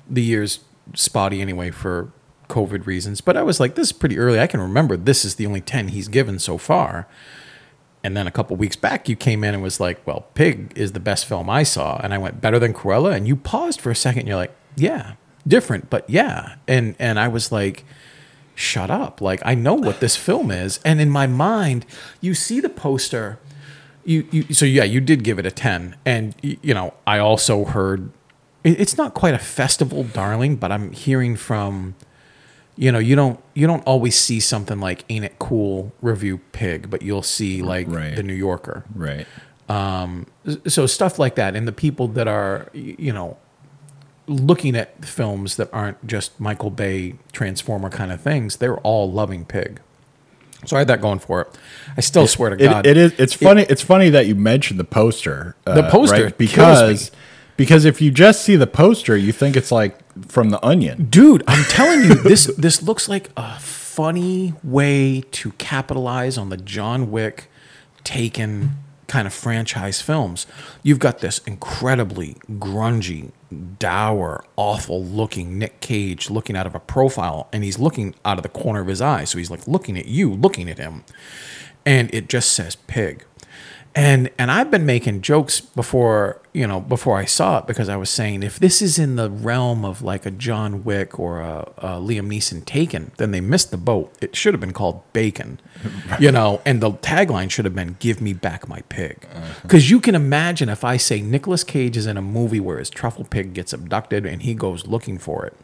the 0.10 0.24
year's 0.24 0.60
spotty 0.96 1.42
anyway 1.42 1.72
for 1.72 2.12
COVID 2.50 2.86
reasons, 2.86 3.22
but 3.22 3.38
I 3.38 3.44
was 3.44 3.60
like, 3.60 3.76
"This 3.76 3.88
is 3.88 3.94
pretty 3.94 4.18
early. 4.20 4.40
I 4.40 4.48
can 4.48 4.60
remember 4.60 4.98
this 4.98 5.26
is 5.26 5.36
the 5.36 5.46
only 5.48 5.62
10 5.62 5.90
he's 5.90 6.08
given 6.08 6.40
so 6.40 6.58
far." 6.58 7.08
And 8.04 8.18
then 8.18 8.28
a 8.28 8.32
couple 8.32 8.58
weeks 8.58 8.76
back, 8.76 9.08
you 9.08 9.16
came 9.16 9.44
in 9.44 9.54
and 9.54 9.64
was 9.64 9.80
like, 9.80 10.06
"Well, 10.06 10.26
Pig 10.34 10.74
is 10.76 10.92
the 10.92 11.00
best 11.00 11.26
film 11.26 11.50
I 11.50 11.64
saw," 11.64 12.00
and 12.04 12.14
I 12.14 12.18
went, 12.18 12.42
"Better 12.42 12.60
than 12.60 12.74
Cruella." 12.74 13.16
And 13.16 13.28
you 13.28 13.36
paused 13.36 13.80
for 13.80 13.92
a 13.92 13.96
second. 13.96 14.28
You're 14.28 14.36
like, 14.36 14.54
"Yeah, 14.76 15.14
different, 15.48 15.90
but 15.90 16.08
yeah." 16.10 16.56
And 16.68 16.96
and 17.00 17.18
I 17.18 17.30
was 17.30 17.52
like, 17.52 17.86
"Shut 18.56 18.92
up!" 18.92 19.22
Like 19.22 19.42
I 19.46 19.56
know 19.56 19.74
what 19.76 20.02
this 20.02 20.18
film 20.18 20.52
is. 20.52 20.80
And 20.84 21.00
in 21.00 21.10
my 21.10 21.28
mind, 21.28 21.86
you 22.20 22.34
see 22.34 22.60
the 22.60 22.70
poster. 22.70 23.40
You 24.06 24.28
you 24.32 24.54
so 24.54 24.66
yeah, 24.66 24.84
you 24.84 25.00
did 25.02 25.24
give 25.24 25.40
it 25.40 25.46
a 25.46 25.52
ten. 25.52 25.96
And 26.06 26.36
you 26.42 26.74
know, 26.74 26.94
I 27.08 27.20
also 27.20 27.66
heard 27.66 28.10
it's 28.64 28.98
not 28.98 29.14
quite 29.14 29.34
a 29.34 29.40
festival 29.40 30.04
darling, 30.04 30.56
but 30.58 30.72
I'm 30.72 30.92
hearing 30.92 31.36
from 31.36 31.96
you 32.76 32.92
know 32.92 33.00
you 33.00 33.16
don't 33.16 33.40
you 33.54 33.68
don't 33.68 33.84
always 33.86 34.16
see 34.16 34.40
something 34.40 34.80
like 34.80 35.06
ain't 35.10 35.24
it 35.24 35.38
cool 35.38 35.92
review 36.02 36.40
pig 36.54 36.90
but 36.90 37.04
you'll 37.04 37.22
see 37.22 37.62
like 37.62 37.86
Right. 37.88 38.16
the 38.16 38.24
new 38.24 38.34
yorker 38.34 38.84
Right. 38.96 39.28
Um, 39.70 40.26
so 40.66 40.88
stuff 40.88 41.20
like 41.20 41.36
that 41.36 41.56
and 41.56 41.68
the 41.68 41.72
people 41.72 42.08
that 42.10 42.28
are 42.28 42.70
you 42.74 43.14
know 43.14 43.38
looking 44.26 44.76
at 44.76 45.06
films 45.06 45.56
that 45.58 45.70
aren't 45.72 46.06
just 46.08 46.40
michael 46.40 46.72
bay 46.72 47.14
transformer 47.32 47.92
kind 47.92 48.12
of 48.12 48.20
things 48.22 48.56
they're 48.58 48.80
all 48.80 49.12
loving 49.12 49.46
pig 49.46 49.80
so 50.66 50.76
i 50.76 50.80
had 50.80 50.88
that 50.88 51.02
going 51.02 51.20
for 51.20 51.42
it 51.42 51.48
i 51.98 52.02
still 52.02 52.28
swear 52.28 52.50
to 52.52 52.56
It- 52.64 52.68
god 52.70 52.86
it 52.86 52.98
is. 52.98 53.14
It's 53.18 53.34
funny. 53.34 53.66
it's 53.70 53.82
funny 53.82 54.10
that 54.10 54.26
you 54.28 54.36
mentioned 54.36 54.80
the 54.80 54.84
poster. 54.86 55.56
uh, 55.68 55.76
The 55.76 55.90
poster 55.90 56.26
right? 56.26 56.38
because 56.38 57.12
because 57.56 57.86
if 57.86 58.02
you 58.02 58.10
just 58.10 58.42
see 58.44 58.56
the 58.56 58.66
poster, 58.66 59.16
you 59.16 59.32
think 59.32 59.56
it's 59.56 59.72
like 59.72 60.00
from 60.28 60.50
the 60.50 60.64
Onion. 60.66 61.06
dude 61.10 61.44
i'm 61.48 61.64
telling 61.66 62.02
you 62.02 62.16
this 62.16 62.46
this 62.58 62.82
looks 62.82 63.08
like 63.10 63.30
a 63.38 63.58
funny 63.60 64.54
way 64.64 65.24
to 65.32 65.52
capitalize 65.54 66.38
on 66.38 66.50
the 66.50 66.58
john 66.58 67.12
wick 67.12 67.50
taken 68.04 68.72
kind 69.08 69.28
of 69.28 69.34
franchise 69.34 70.02
films 70.02 70.46
you've 70.82 71.00
got 71.00 71.20
this 71.20 71.40
incredibly 71.46 72.36
grungy 72.54 73.32
dour 73.54 74.44
awful 74.56 75.04
looking 75.04 75.58
nick 75.58 75.80
cage 75.80 76.30
looking 76.30 76.56
out 76.56 76.68
of 76.68 76.76
a 76.76 76.80
profile 76.80 77.48
and 77.54 77.64
he's 77.64 77.80
looking 77.80 78.16
out 78.26 78.38
of 78.38 78.44
the 78.44 78.50
corner 78.50 78.82
of 78.82 78.88
his 78.88 79.02
eye. 79.02 79.24
So 79.24 79.38
he's 79.38 79.52
like 79.52 79.68
looking 79.68 79.98
at 79.98 80.06
you 80.06 80.34
looking 80.34 80.70
at 80.70 80.78
him. 80.78 81.04
And 81.86 82.14
it 82.14 82.30
just 82.30 82.54
says 82.54 82.76
pig 82.76 83.26
And 83.96 84.32
and 84.40 84.50
I've 84.50 84.72
been 84.72 84.88
making 84.88 85.22
jokes 85.22 85.62
before, 85.62 86.42
you 86.52 86.66
know, 86.66 86.82
before 86.82 87.18
I 87.18 87.26
saw 87.26 87.60
it 87.60 87.68
because 87.68 87.90
I 87.90 87.96
was 87.96 88.10
saying 88.10 88.42
if 88.42 88.58
this 88.58 88.82
is 88.82 88.98
in 88.98 89.18
the 89.18 89.30
realm 89.30 89.86
of 89.86 90.02
like 90.02 90.26
a 90.26 90.32
John 90.32 90.84
Wick 90.84 91.20
or 91.20 91.42
a, 91.42 91.72
a 91.78 91.88
Liam 92.00 92.28
Neeson 92.28 92.66
Taken, 92.66 93.12
then 93.18 93.30
they 93.30 93.40
missed 93.40 93.70
the 93.70 93.78
boat. 93.78 94.12
It 94.20 94.36
should 94.36 94.56
have 94.56 94.62
been 94.62 94.74
called 94.74 95.04
Bacon, 95.14 95.60
you 96.20 96.32
know, 96.32 96.60
and 96.66 96.82
the 96.82 96.92
tagline 96.92 97.52
should 97.52 97.66
have 97.66 97.76
been 97.76 97.98
"Give 98.00 98.20
me 98.20 98.34
back 98.34 98.68
my 98.68 98.82
pig," 98.90 99.28
uh-huh. 99.32 99.54
because 99.62 99.92
you 99.92 100.00
can 100.00 100.16
imagine 100.16 100.70
if 100.70 100.84
I 100.84 100.98
say 100.98 101.22
Nicolas 101.22 101.64
Cage 101.64 101.96
is 101.96 102.08
in 102.08 102.18
a 102.18 102.22
movie 102.22 102.60
where 102.60 102.80
his 102.80 102.90
truffle 102.90 103.26
pig 103.26 103.54
gets 103.54 103.74
abducted 103.74 104.26
and 104.26 104.42
he 104.42 104.56
goes 104.56 104.88
looking 104.88 105.20
for 105.20 105.46
it, 105.46 105.56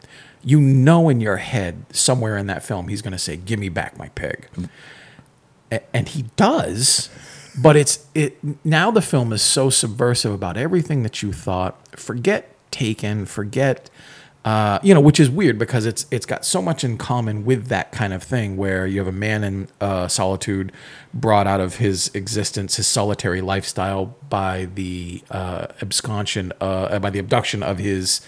you 0.44 0.60
know 0.60 1.08
in 1.08 1.20
your 1.20 1.38
head 1.38 1.84
somewhere 1.90 2.36
in 2.36 2.46
that 2.46 2.62
film 2.62 2.86
he's 2.86 3.02
going 3.02 3.10
to 3.10 3.18
say, 3.18 3.36
"Give 3.36 3.58
me 3.58 3.70
back 3.70 3.98
my 3.98 4.08
pig." 4.10 4.46
Mm. 4.54 4.68
And 5.92 6.08
he 6.08 6.24
does 6.34 7.10
but 7.58 7.76
it's 7.76 8.06
it 8.14 8.38
now 8.64 8.90
the 8.90 9.02
film 9.02 9.32
is 9.32 9.42
so 9.42 9.70
subversive 9.70 10.32
about 10.32 10.56
everything 10.56 11.02
that 11.02 11.22
you 11.22 11.32
thought. 11.32 11.76
Forget 11.98 12.54
taken 12.70 13.26
forget 13.26 13.90
uh, 14.44 14.78
you 14.82 14.94
know 14.94 15.00
which 15.00 15.18
is 15.18 15.28
weird 15.28 15.58
because 15.58 15.84
it's 15.84 16.06
it's 16.10 16.24
got 16.24 16.44
so 16.44 16.62
much 16.62 16.84
in 16.84 16.96
common 16.96 17.44
with 17.44 17.66
that 17.66 17.90
kind 17.90 18.12
of 18.12 18.22
thing 18.22 18.56
where 18.56 18.86
you 18.86 18.98
have 18.98 19.08
a 19.08 19.12
man 19.12 19.42
in 19.42 19.68
uh, 19.80 20.06
solitude 20.06 20.70
brought 21.12 21.46
out 21.48 21.60
of 21.60 21.76
his 21.76 22.10
existence 22.14 22.76
his 22.76 22.86
solitary 22.86 23.40
lifestyle 23.40 24.14
by 24.28 24.68
the 24.76 25.22
uh, 25.30 25.66
absconsion 25.80 26.52
uh, 26.60 26.98
by 27.00 27.10
the 27.10 27.18
abduction 27.18 27.62
of 27.62 27.78
his 27.78 28.20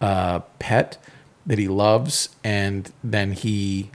uh, 0.00 0.40
pet 0.58 0.98
that 1.46 1.58
he 1.58 1.68
loves. 1.68 2.28
And 2.42 2.90
then 3.02 3.32
he 3.32 3.90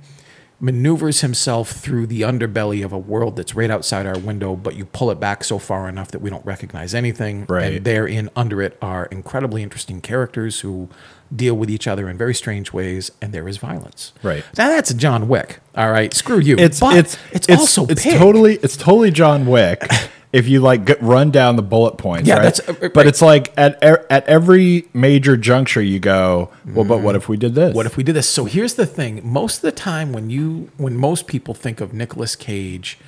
maneuvers 0.60 1.22
himself 1.22 1.72
through 1.72 2.08
the 2.08 2.22
underbelly 2.22 2.84
of 2.84 2.92
a 2.92 2.98
world 2.98 3.36
that's 3.36 3.56
right 3.56 3.72
outside 3.72 4.06
our 4.06 4.18
window, 4.20 4.56
but 4.56 4.76
you 4.76 4.86
pull 4.86 5.10
it 5.12 5.20
back 5.20 5.44
so 5.44 5.58
far 5.58 5.88
enough 5.88 6.12
that 6.12 6.20
we 6.20 6.30
don't 6.30 6.46
recognize 6.46 6.94
anything. 6.94 7.46
Right. 7.48 7.76
And 7.76 7.86
therein, 7.86 8.30
under 8.36 8.62
it, 8.62 8.78
are 8.82 9.06
incredibly 9.06 9.64
interesting 9.64 10.02
characters 10.02 10.60
who 10.60 10.90
deal 11.34 11.56
with 11.56 11.70
each 11.70 11.88
other 11.88 12.10
in 12.10 12.18
very 12.18 12.34
strange 12.34 12.74
ways, 12.74 13.12
and 13.22 13.32
there 13.34 13.48
is 13.48 13.58
violence. 13.58 14.14
Right. 14.24 14.44
Now 14.58 14.68
that's 14.70 14.94
John 14.94 15.28
Wick. 15.28 15.60
All 15.76 15.92
right. 15.92 16.14
Screw 16.14 16.40
you. 16.40 16.58
It's 16.58 16.80
But 16.80 16.98
it's 16.98 17.18
it's 17.32 17.50
also 17.50 17.86
it's 17.88 18.04
Pig. 18.04 18.18
totally 18.18 18.56
it's 18.56 18.76
totally 18.76 19.12
John 19.12 19.46
Wick. 19.46 19.88
if 20.32 20.48
you 20.48 20.60
like 20.60 20.86
get, 20.86 21.02
run 21.02 21.32
down 21.32 21.56
the 21.56 21.64
bullet 21.64 21.98
points, 21.98 22.28
Yeah, 22.28 22.36
right? 22.36 22.54
that's- 22.56 22.84
uh, 22.84 22.90
but 22.94 23.08
it's 23.08 23.22
like 23.22 23.52
at 23.58 23.82
at 23.84 24.26
every 24.28 24.88
major 24.94 25.36
juncture 25.38 25.82
you 25.82 26.00
go, 26.00 26.52
well, 26.66 26.86
but 26.86 27.02
what 27.02 27.16
if 27.16 27.28
we 27.28 27.36
did 27.38 27.56
this? 27.56 27.74
What 27.74 27.86
if 27.86 27.98
we 27.98 28.04
did 28.04 28.14
this? 28.16 28.30
So 28.30 28.46
here's 28.46 28.76
the 28.76 28.86
thing: 28.86 29.22
most 29.24 29.58
of 29.58 29.62
the 29.64 29.72
time, 29.72 30.14
when 30.14 30.30
you 30.30 30.70
when 30.78 30.96
most 30.98 31.26
people 31.28 31.54
think 31.54 31.82
of 31.82 31.94
Nicolas 31.94 32.36
Cage, 32.36 33.00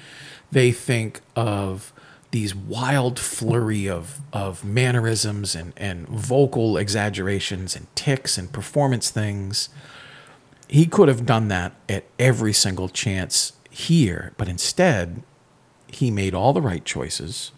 they 0.51 0.71
think 0.71 1.21
of 1.35 1.93
these 2.31 2.55
wild 2.55 3.19
flurry 3.19 3.87
of 3.87 4.19
of 4.33 4.63
mannerisms 4.65 5.53
and 5.53 5.73
and 5.77 6.07
vocal 6.07 6.77
exaggerations 6.77 7.75
and 7.75 7.85
ticks 7.95 8.37
and 8.37 8.51
performance 8.51 9.09
things. 9.11 9.69
He 10.67 10.85
could 10.85 11.09
have 11.09 11.25
done 11.25 11.49
that 11.49 11.73
at 11.89 12.05
every 12.17 12.53
single 12.53 12.87
chance 12.89 13.51
here, 13.69 14.31
but 14.37 14.47
instead, 14.47 15.21
he 15.91 16.11
made 16.11 16.33
all 16.33 16.53
the 16.53 16.61
right 16.61 16.85
choices 16.85 17.51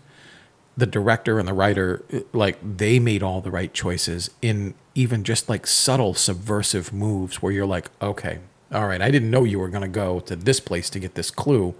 the 0.76 0.86
director 0.88 1.38
and 1.38 1.48
the 1.48 1.54
writer 1.54 2.04
like 2.34 2.58
they 2.78 2.98
made 3.00 3.22
all 3.22 3.42
the 3.42 3.52
right 3.52 3.74
choices 3.74 4.32
in 4.42 4.74
even 4.96 5.24
just 5.24 5.48
like 5.48 5.68
subtle 5.68 6.14
subversive 6.16 6.92
moves 6.92 7.42
where 7.42 7.52
you're 7.52 7.66
like 7.66 7.90
okay 8.02 8.40
all 8.72 8.88
right 8.88 9.02
i 9.02 9.12
didn't 9.12 9.30
know 9.30 9.44
you 9.44 9.60
were 9.60 9.70
going 9.70 9.84
to 9.84 9.88
go 9.88 10.20
to 10.20 10.36
this 10.36 10.60
place 10.60 10.90
to 10.90 11.00
get 11.00 11.14
this 11.16 11.30
clue 11.30 11.76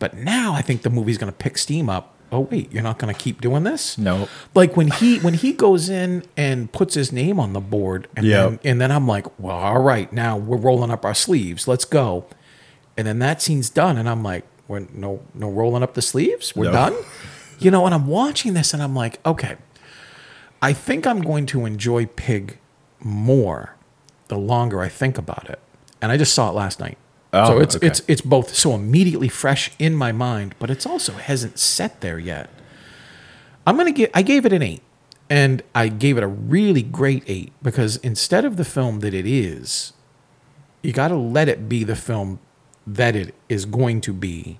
but 0.00 0.14
now 0.14 0.52
i 0.52 0.60
think 0.60 0.82
the 0.82 0.90
movie's 0.90 1.16
going 1.18 1.30
to 1.32 1.36
pick 1.38 1.56
steam 1.56 1.88
up 1.88 2.12
oh 2.32 2.40
wait 2.40 2.70
you're 2.72 2.82
not 2.82 2.98
going 2.98 3.12
to 3.14 3.18
keep 3.18 3.40
doing 3.40 3.62
this 3.62 3.96
No. 3.96 4.28
like 4.52 4.76
when 4.76 4.88
he 4.90 5.18
when 5.20 5.34
he 5.34 5.52
goes 5.52 5.88
in 5.88 6.24
and 6.36 6.72
puts 6.72 6.94
his 6.94 7.12
name 7.12 7.38
on 7.38 7.52
the 7.52 7.60
board 7.60 8.08
and 8.16 8.26
Yeah. 8.26 8.42
then 8.48 8.60
and 8.64 8.80
then 8.80 8.90
i'm 8.90 9.06
like 9.06 9.26
well 9.38 9.56
all 9.56 9.80
right 9.80 10.12
now 10.12 10.36
we're 10.36 10.56
rolling 10.56 10.90
up 10.90 11.04
our 11.04 11.14
sleeves 11.14 11.68
let's 11.68 11.84
go 11.84 12.26
and 12.96 13.06
then 13.06 13.20
that 13.20 13.40
scene's 13.40 13.70
done 13.70 13.96
and 13.96 14.08
i'm 14.08 14.24
like 14.24 14.44
we're 14.68 14.86
no 14.92 15.20
no 15.34 15.50
rolling 15.50 15.82
up 15.82 15.94
the 15.94 16.02
sleeves? 16.02 16.54
We're 16.54 16.66
No. 16.66 16.72
done? 16.72 16.94
You 17.58 17.70
know 17.72 17.84
and 17.86 17.94
i'm 17.94 18.06
watching 18.06 18.54
this 18.54 18.72
and 18.72 18.80
i'm 18.82 18.94
like 18.94 19.18
okay 19.26 19.56
i 20.62 20.72
think 20.72 21.06
i'm 21.08 21.20
going 21.22 21.44
to 21.46 21.66
enjoy 21.66 22.06
pig 22.06 22.58
more 23.00 23.74
the 24.28 24.38
longer 24.38 24.80
i 24.80 24.88
think 24.88 25.18
about 25.18 25.48
it. 25.50 25.58
And 26.00 26.12
i 26.12 26.16
just 26.16 26.34
saw 26.34 26.50
it 26.50 26.52
last 26.54 26.78
night. 26.78 26.98
Oh, 27.32 27.46
so 27.46 27.58
it's 27.58 27.76
okay. 27.76 27.86
it's 27.88 28.02
it's 28.06 28.20
both 28.20 28.54
so 28.54 28.74
immediately 28.74 29.28
fresh 29.28 29.72
in 29.78 29.96
my 29.96 30.12
mind 30.12 30.54
but 30.60 30.70
it's 30.70 30.86
also 30.86 31.12
hasn't 31.14 31.58
set 31.58 32.00
there 32.00 32.18
yet. 32.18 32.48
I'm 33.66 33.76
gonna 33.76 33.92
give 33.92 34.10
i 34.14 34.22
gave 34.22 34.46
it 34.46 34.52
an 34.52 34.62
eight 34.62 34.82
and 35.28 35.62
i 35.74 35.88
gave 35.88 36.16
it 36.16 36.22
a 36.22 36.28
really 36.28 36.82
great 36.82 37.22
eight 37.26 37.52
because 37.62 37.96
instead 37.98 38.44
of 38.44 38.56
the 38.56 38.64
film 38.64 39.00
that 39.00 39.12
it 39.14 39.26
is 39.26 39.92
you 40.82 40.92
got 40.92 41.08
to 41.08 41.16
let 41.16 41.48
it 41.48 41.68
be 41.68 41.82
the 41.84 41.96
film 41.96 42.38
that 42.94 43.14
it 43.14 43.34
is 43.48 43.64
going 43.66 44.00
to 44.02 44.12
be. 44.12 44.58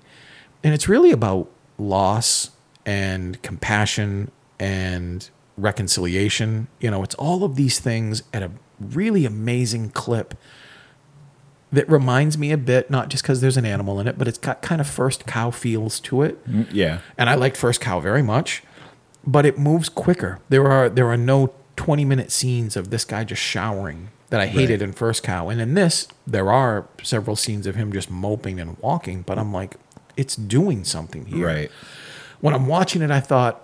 And 0.63 0.73
it's 0.73 0.87
really 0.87 1.11
about 1.11 1.49
loss 1.77 2.51
and 2.85 3.41
compassion 3.41 4.31
and 4.59 5.29
reconciliation. 5.57 6.67
You 6.79 6.91
know, 6.91 7.03
it's 7.03 7.15
all 7.15 7.43
of 7.43 7.55
these 7.55 7.79
things 7.79 8.23
at 8.33 8.43
a 8.43 8.51
really 8.79 9.25
amazing 9.25 9.89
clip 9.89 10.35
that 11.71 11.89
reminds 11.89 12.37
me 12.37 12.51
a 12.51 12.57
bit, 12.57 12.89
not 12.89 13.09
just 13.09 13.23
because 13.23 13.41
there's 13.41 13.57
an 13.57 13.65
animal 13.65 13.99
in 13.99 14.07
it, 14.07 14.17
but 14.17 14.27
it's 14.27 14.37
got 14.37 14.61
kind 14.61 14.81
of 14.81 14.87
first 14.87 15.25
cow 15.25 15.51
feels 15.51 15.99
to 15.99 16.23
it 16.23 16.47
mm, 16.47 16.67
yeah. 16.71 16.99
and 17.17 17.29
I 17.29 17.35
liked 17.35 17.57
First 17.57 17.79
Cow 17.79 17.99
very 17.99 18.23
much, 18.23 18.63
but 19.25 19.45
it 19.45 19.59
moves 19.59 19.87
quicker. 19.87 20.39
There 20.49 20.67
are 20.67 20.89
there 20.89 21.07
are 21.07 21.17
no 21.17 21.53
20 21.75 22.05
minute 22.05 22.31
scenes 22.31 22.75
of 22.75 22.89
this 22.89 23.05
guy 23.05 23.23
just 23.23 23.41
showering 23.41 24.09
that 24.29 24.39
I 24.39 24.47
hated 24.47 24.81
in 24.81 24.91
First 24.91 25.23
Cow. 25.23 25.49
And 25.49 25.59
in 25.59 25.73
this, 25.73 26.07
there 26.25 26.51
are 26.51 26.87
several 27.03 27.35
scenes 27.35 27.65
of 27.65 27.75
him 27.75 27.91
just 27.91 28.11
moping 28.11 28.59
and 28.59 28.77
walking, 28.79 29.23
but 29.23 29.39
I'm 29.39 29.51
like, 29.51 29.75
it's 30.15 30.35
doing 30.35 30.83
something 30.83 31.25
here. 31.25 31.47
Right. 31.47 31.71
When 32.41 32.53
I'm 32.53 32.67
watching 32.67 33.01
it, 33.01 33.11
I 33.11 33.19
thought 33.19 33.63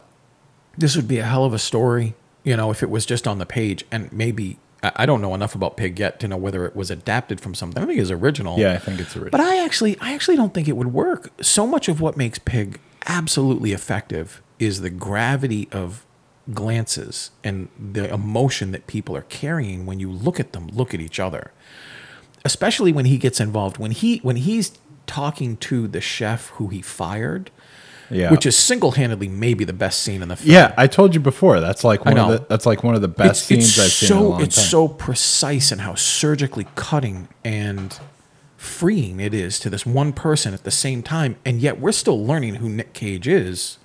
this 0.78 0.96
would 0.96 1.08
be 1.08 1.20
a 1.20 1.24
hell 1.24 1.46
of 1.46 1.54
a 1.54 1.60
story, 1.60 2.16
you 2.44 2.58
know, 2.58 2.72
if 2.72 2.82
it 2.82 2.90
was 2.90 3.06
just 3.06 3.28
on 3.28 3.38
the 3.38 3.46
page. 3.46 3.86
And 3.92 4.12
maybe, 4.12 4.58
I 4.82 4.92
I 4.96 5.06
don't 5.06 5.22
know 5.22 5.36
enough 5.36 5.56
about 5.56 5.78
Pig 5.78 6.00
yet 6.00 6.20
to 6.22 6.28
know 6.28 6.38
whether 6.38 6.66
it 6.66 6.76
was 6.76 6.90
adapted 6.90 7.40
from 7.40 7.54
something. 7.56 7.82
I 7.82 7.86
think 7.86 8.00
it's 8.00 8.12
original. 8.12 8.58
Yeah, 8.58 8.74
I 8.74 8.78
think 8.78 9.00
it's 9.00 9.16
original. 9.16 9.32
But 9.32 9.42
I 9.42 9.64
actually, 9.64 9.98
I 10.00 10.14
actually 10.14 10.36
don't 10.36 10.54
think 10.54 10.68
it 10.68 10.76
would 10.78 10.94
work. 10.94 11.30
So 11.42 11.68
much 11.68 11.88
of 11.88 12.02
what 12.02 12.18
makes 12.18 12.40
Pig 12.40 12.80
absolutely 13.06 13.72
effective 13.72 14.42
is 14.58 14.82
the 14.82 14.90
gravity 14.90 15.68
of 15.72 16.06
glances 16.54 17.32
and 17.44 17.70
the 17.80 18.12
emotion 18.14 18.72
that 18.72 18.88
people 18.88 19.16
are 19.16 19.24
carrying 19.24 19.86
when 19.86 20.00
you 20.00 20.12
look 20.12 20.40
at 20.40 20.54
them, 20.54 20.68
look 20.68 20.94
at 20.94 21.00
each 21.00 21.20
other. 21.20 21.52
Especially 22.44 22.92
when 22.92 23.06
he 23.06 23.18
gets 23.18 23.40
involved, 23.40 23.78
when 23.78 23.92
he 23.92 24.18
when 24.20 24.36
he's 24.36 24.78
talking 25.08 25.58
to 25.58 25.88
the 25.88 26.02
chef 26.02 26.50
who 26.50 26.68
he 26.68 26.82
fired, 26.82 27.50
yeah. 28.10 28.30
which 28.30 28.46
is 28.46 28.56
single-handedly 28.56 29.28
maybe 29.28 29.64
the 29.64 29.74
best 29.74 30.02
scene 30.02 30.22
in 30.22 30.30
the 30.30 30.36
film. 30.36 30.52
yeah, 30.52 30.74
I 30.78 30.86
told 30.88 31.16
you 31.16 31.20
before. 31.20 31.60
That's 31.60 31.84
like 31.84 32.06
one 32.06 32.18
of 32.18 32.30
the 32.30 32.46
that's 32.48 32.66
like 32.66 32.84
one 32.84 32.94
of 32.96 33.02
the 33.02 33.08
best 33.08 33.46
scenes 33.46 33.80
I've 33.80 33.92
seen 33.92 34.10
so 34.10 34.18
in 34.18 34.24
a 34.24 34.28
long 34.30 34.42
it's 34.42 34.56
time. 34.56 34.66
so 34.66 34.88
precise 34.88 35.72
and 35.72 35.82
how 35.82 35.96
surgically 35.96 36.68
cutting 36.76 37.28
and 37.44 38.00
freeing 38.58 39.20
it 39.20 39.34
is 39.34 39.60
to 39.60 39.70
this 39.70 39.86
one 39.86 40.14
person 40.14 40.54
at 40.54 40.64
the 40.64 40.72
same 40.72 41.04
time 41.04 41.36
and 41.46 41.62
yet 41.62 41.80
we're 41.80 41.92
still 41.92 42.26
learning 42.26 42.56
who 42.56 42.70
Nick 42.70 42.94
Cage 42.94 43.28
is 43.28 43.78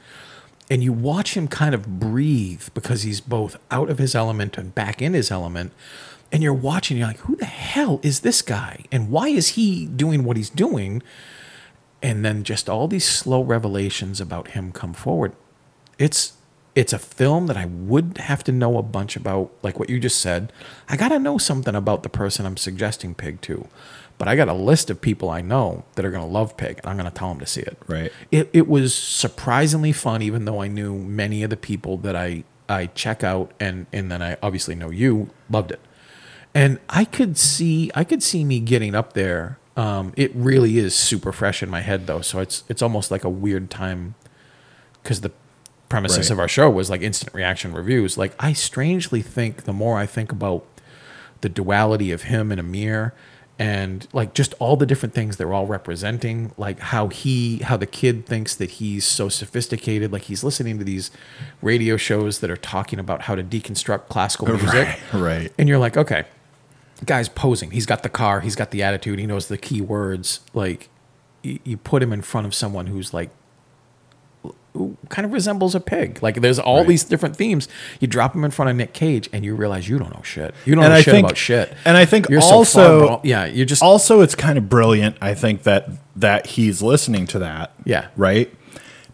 and 0.70 0.84
you 0.84 0.92
watch 0.92 1.36
him 1.36 1.48
kind 1.48 1.74
of 1.74 1.98
breathe 1.98 2.68
because 2.72 3.02
he's 3.02 3.20
both 3.20 3.56
out 3.70 3.90
of 3.90 3.98
his 3.98 4.14
element 4.14 4.56
and 4.56 4.74
back 4.74 5.02
in 5.02 5.12
his 5.12 5.30
element. 5.30 5.72
And 6.32 6.44
you're 6.44 6.54
watching 6.54 6.96
you're 6.96 7.08
like 7.08 7.18
who 7.18 7.34
the 7.34 7.44
hell 7.44 7.98
is 8.02 8.20
this 8.20 8.40
guy? 8.40 8.84
And 8.92 9.10
why 9.10 9.28
is 9.28 9.48
he 9.50 9.86
doing 9.86 10.22
what 10.22 10.36
he's 10.36 10.48
doing? 10.48 11.02
And 12.00 12.24
then 12.24 12.44
just 12.44 12.70
all 12.70 12.86
these 12.86 13.04
slow 13.04 13.42
revelations 13.42 14.20
about 14.20 14.48
him 14.48 14.70
come 14.70 14.94
forward. 14.94 15.32
It's 15.98 16.34
it's 16.74 16.92
a 16.92 16.98
film 16.98 17.46
that 17.48 17.56
I 17.56 17.66
would 17.66 18.18
have 18.18 18.44
to 18.44 18.52
know 18.52 18.78
a 18.78 18.82
bunch 18.82 19.16
about, 19.16 19.50
like 19.62 19.78
what 19.78 19.90
you 19.90 19.98
just 19.98 20.20
said. 20.20 20.52
I 20.88 20.96
got 20.96 21.08
to 21.08 21.18
know 21.18 21.36
something 21.36 21.74
about 21.74 22.04
the 22.04 22.08
person 22.08 22.46
I'm 22.46 22.56
suggesting 22.56 23.14
Pig 23.14 23.40
to, 23.42 23.66
but 24.20 24.28
I 24.28 24.36
got 24.36 24.48
a 24.48 24.52
list 24.52 24.90
of 24.90 25.00
people 25.00 25.30
I 25.30 25.40
know 25.40 25.82
that 25.94 26.04
are 26.04 26.10
going 26.10 26.22
to 26.22 26.30
love 26.30 26.54
Pig, 26.58 26.78
and 26.78 26.86
I'm 26.86 26.98
going 26.98 27.10
to 27.10 27.16
tell 27.18 27.30
them 27.30 27.40
to 27.40 27.46
see 27.46 27.62
it. 27.62 27.78
Right. 27.88 28.12
It 28.30 28.50
it 28.52 28.68
was 28.68 28.94
surprisingly 28.94 29.92
fun, 29.92 30.20
even 30.20 30.44
though 30.44 30.60
I 30.60 30.68
knew 30.68 30.94
many 30.98 31.42
of 31.42 31.48
the 31.48 31.56
people 31.56 31.96
that 31.98 32.14
I 32.14 32.44
I 32.68 32.86
check 32.86 33.24
out, 33.24 33.50
and 33.58 33.86
and 33.94 34.12
then 34.12 34.20
I 34.22 34.36
obviously 34.42 34.74
know 34.74 34.90
you 34.90 35.30
loved 35.48 35.70
it, 35.72 35.80
and 36.54 36.78
I 36.90 37.04
could 37.06 37.38
see 37.38 37.90
I 37.94 38.04
could 38.04 38.22
see 38.22 38.44
me 38.44 38.60
getting 38.60 38.94
up 38.94 39.14
there. 39.14 39.58
Um, 39.76 40.12
it 40.16 40.30
really 40.34 40.76
is 40.78 40.94
super 40.94 41.32
fresh 41.32 41.62
in 41.62 41.70
my 41.70 41.80
head 41.80 42.06
though, 42.06 42.20
so 42.20 42.40
it's 42.40 42.64
it's 42.68 42.82
almost 42.82 43.10
like 43.10 43.24
a 43.24 43.30
weird 43.30 43.70
time 43.70 44.16
because 45.02 45.22
the 45.22 45.32
premises 45.88 46.18
Right. 46.28 46.30
of 46.34 46.38
our 46.38 46.48
show 46.48 46.68
was 46.68 46.90
like 46.90 47.00
instant 47.00 47.34
reaction 47.34 47.72
reviews. 47.72 48.18
Like 48.18 48.34
I 48.38 48.52
strangely 48.52 49.22
think 49.22 49.64
the 49.64 49.72
more 49.72 49.98
I 49.98 50.04
think 50.06 50.30
about 50.30 50.66
the 51.40 51.48
duality 51.48 52.12
of 52.12 52.24
him 52.24 52.52
and 52.52 52.60
Amir 52.60 53.14
and 53.60 54.08
like 54.14 54.32
just 54.32 54.54
all 54.58 54.74
the 54.74 54.86
different 54.86 55.14
things 55.14 55.36
they're 55.36 55.52
all 55.52 55.66
representing 55.66 56.50
like 56.56 56.80
how 56.80 57.08
he 57.08 57.58
how 57.58 57.76
the 57.76 57.86
kid 57.86 58.24
thinks 58.24 58.56
that 58.56 58.70
he's 58.70 59.04
so 59.04 59.28
sophisticated. 59.28 60.10
Like 60.10 60.22
he's 60.22 60.42
listening 60.42 60.78
to 60.78 60.84
these 60.84 61.10
radio 61.60 61.98
shows 61.98 62.40
that 62.40 62.50
are 62.50 62.56
talking 62.56 62.98
about 62.98 63.22
how 63.22 63.34
to 63.34 63.42
deconstruct 63.42 64.08
classical 64.08 64.48
music. 64.56 64.98
Right, 65.12 65.20
right. 65.20 65.52
and 65.58 65.68
you're 65.68 65.78
like 65.78 65.96
okay 65.96 66.24
guy's 67.04 67.28
posing. 67.28 67.70
He's 67.70 67.86
got 67.86 68.02
the 68.02 68.08
car. 68.08 68.40
He's 68.40 68.56
got 68.56 68.70
the 68.70 68.82
attitude. 68.82 69.18
He 69.18 69.26
knows 69.26 69.48
the 69.48 69.58
key 69.58 69.80
words. 69.80 70.40
Like 70.54 70.88
you, 71.42 71.58
you 71.64 71.76
put 71.76 72.02
him 72.02 72.12
in 72.12 72.22
front 72.22 72.46
of 72.46 72.54
someone 72.54 72.86
who's 72.86 73.14
like 73.14 73.30
kind 75.08 75.26
of 75.26 75.32
resembles 75.32 75.74
a 75.74 75.80
pig. 75.80 76.22
Like 76.22 76.40
there's 76.40 76.58
all 76.58 76.78
Right. 76.78 76.88
these 76.88 77.04
different 77.04 77.36
themes. 77.36 77.68
You 77.98 78.06
drop 78.06 78.34
him 78.34 78.44
in 78.44 78.50
front 78.50 78.70
of 78.70 78.76
Nick 78.76 78.92
Cage, 78.92 79.28
and 79.32 79.44
you 79.44 79.54
realize 79.54 79.88
you 79.88 79.98
don't 79.98 80.14
know 80.14 80.22
shit. 80.22 80.54
You 80.64 80.74
don't 80.74 80.84
And 80.84 80.92
know 80.92 80.98
I 80.98 81.02
shit 81.02 81.14
think- 81.14 81.26
about 81.26 81.36
shit. 81.36 81.74
and 81.84 81.96
I 81.96 82.04
think 82.04 82.28
You're 82.28 82.40
so 82.40 82.54
also- 82.54 83.06
far 83.08 83.20
yeah, 83.24 83.46
you're 83.46 83.66
just 83.66 83.82
also 83.82 84.20
it's 84.20 84.34
kind 84.34 84.56
of 84.58 84.68
brilliant 84.68 85.16
i 85.20 85.34
think 85.34 85.64
that 85.64 85.88
that 86.16 86.46
he's 86.46 86.82
listening 86.82 87.26
to 87.26 87.38
that 87.40 87.72
Yeah. 87.84 88.06
right 88.16 88.52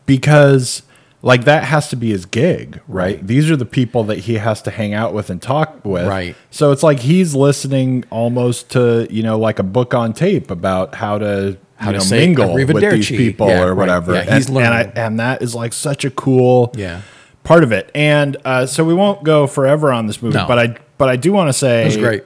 because 0.04 0.82
like 1.22 1.44
that 1.44 1.64
has 1.64 1.88
to 1.88 1.96
be 1.96 2.10
his 2.10 2.24
gig 2.26 2.80
right? 2.88 3.24
these 3.26 3.50
are 3.50 3.56
the 3.56 3.64
people 3.66 4.04
that 4.04 4.18
he 4.20 4.34
has 4.34 4.62
to 4.62 4.70
hang 4.70 4.94
out 4.94 5.12
with 5.14 5.30
and 5.30 5.40
talk 5.42 5.84
with 5.84 6.06
Right. 6.06 6.36
so 6.50 6.70
it's 6.72 6.82
like 6.82 7.00
he's 7.00 7.34
listening 7.34 8.04
almost 8.10 8.70
to 8.72 9.06
you 9.10 9.22
know 9.22 9.38
like 9.38 9.58
a 9.58 9.62
book 9.64 9.94
on 9.94 10.12
tape 10.12 10.50
about 10.50 10.96
how 10.96 11.18
to 11.18 11.56
How 11.76 11.92
to 11.92 11.98
know, 11.98 12.04
say 12.04 12.26
mingle 12.26 12.54
with 12.54 12.68
these 12.80 13.08
people 13.08 13.48
Yeah, 13.48 13.62
or 13.62 13.68
right. 13.68 13.76
whatever 13.76 14.14
Yeah, 14.14 14.34
he's 14.36 14.48
and, 14.48 14.56
and, 14.58 14.66
I, 14.66 14.78
learning. 14.82 14.92
and 14.96 15.20
that 15.20 15.42
is 15.42 15.54
like 15.54 15.72
such 15.72 16.04
a 16.04 16.10
cool 16.10 16.72
Yeah. 16.76 17.02
part 17.44 17.62
of 17.64 17.72
it 17.72 17.90
and 17.94 18.36
uh, 18.44 18.66
so 18.66 18.82
we 18.84 18.94
won't 18.94 19.24
go 19.24 19.46
forever 19.46 19.92
on 19.92 20.06
this 20.06 20.22
movie 20.22 20.36
No. 20.38 20.46
but 20.46 20.58
i 20.58 20.76
but 20.98 21.08
i 21.10 21.16
do 21.16 21.32
want 21.32 21.48
to 21.48 21.52
say 21.52 21.82
it 21.82 21.86
was 21.86 21.96
great. 21.98 22.24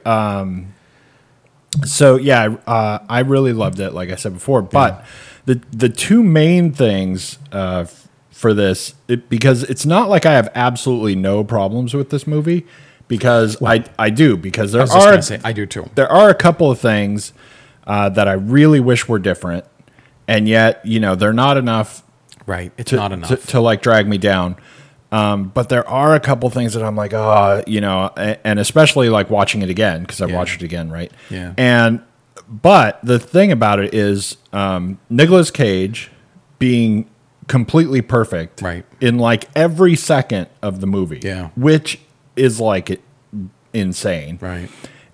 so 1.84 2.16
yeah, 2.16 2.56
uh, 2.66 2.98
I 3.08 3.20
really 3.20 3.52
loved 3.52 3.80
it. 3.80 3.92
Like 3.92 4.10
I 4.10 4.16
said 4.16 4.34
before, 4.34 4.62
but 4.62 5.04
the 5.46 5.60
the 5.72 5.88
two 5.88 6.22
main 6.22 6.72
things 6.72 7.38
uh, 7.52 7.84
for 8.30 8.54
this, 8.54 8.94
it, 9.08 9.28
because 9.28 9.62
it's 9.64 9.86
not 9.86 10.08
like 10.08 10.26
I 10.26 10.32
have 10.32 10.48
absolutely 10.54 11.14
no 11.14 11.44
problems 11.44 11.94
with 11.94 12.10
this 12.10 12.26
movie, 12.26 12.66
because 13.08 13.60
I 13.62 13.84
I 13.98 14.10
do 14.10 14.36
because 14.36 14.72
there 14.72 14.82
I 14.82 15.14
are 15.16 15.22
say 15.22 15.40
I 15.44 15.52
do 15.52 15.64
too. 15.66 15.88
there 15.94 16.10
are 16.10 16.28
a 16.28 16.34
couple 16.34 16.70
of 16.70 16.78
things 16.80 17.32
uh, 17.90 18.08
that 18.08 18.28
I 18.28 18.34
really 18.34 18.78
wish 18.80 19.08
were 19.08 19.18
different, 19.18 19.64
and 20.28 20.46
yet 20.48 20.80
you 20.86 21.00
know 21.00 21.14
they're 21.16 21.32
not 21.32 21.56
enough 21.56 22.02
Right, 22.46 22.72
it's 22.78 22.90
to, 22.90 22.96
not 22.96 23.12
enough. 23.12 23.28
to, 23.30 23.36
to 23.48 23.60
like 23.60 23.82
drag 23.82 24.06
me 24.08 24.16
down. 24.18 24.56
Um, 25.12 25.48
but 25.52 25.68
there 25.68 25.86
are 25.88 26.14
a 26.14 26.20
couple 26.20 26.48
things 26.50 26.74
that 26.74 26.84
I'm 26.84 26.94
like, 26.94 27.12
oh, 27.12 27.62
you 27.66 27.80
know, 27.80 28.10
and 28.16 28.58
especially 28.60 29.08
like 29.08 29.28
watching 29.28 29.60
it 29.62 29.68
again 29.68 30.02
because 30.02 30.20
I 30.22 30.26
Yeah. 30.26 30.36
watched 30.36 30.62
it 30.62 30.64
again, 30.64 30.88
right? 30.90 31.10
Yeah. 31.30 31.52
And 31.58 32.00
but 32.48 33.00
the 33.02 33.18
thing 33.18 33.50
about 33.52 33.80
it 33.80 33.92
is, 33.92 34.36
um, 34.52 34.98
Nicolas 35.08 35.50
Cage 35.50 36.10
being 36.60 37.10
completely 37.48 38.02
perfect, 38.02 38.62
Right. 38.62 38.84
in 39.00 39.18
like 39.18 39.48
every 39.56 39.96
second 39.96 40.46
of 40.62 40.80
the 40.80 40.86
movie, 40.86 41.20
Yeah. 41.22 41.48
which 41.56 41.98
is 42.36 42.60
like 42.60 43.00
insane, 43.72 44.38
right. 44.40 44.68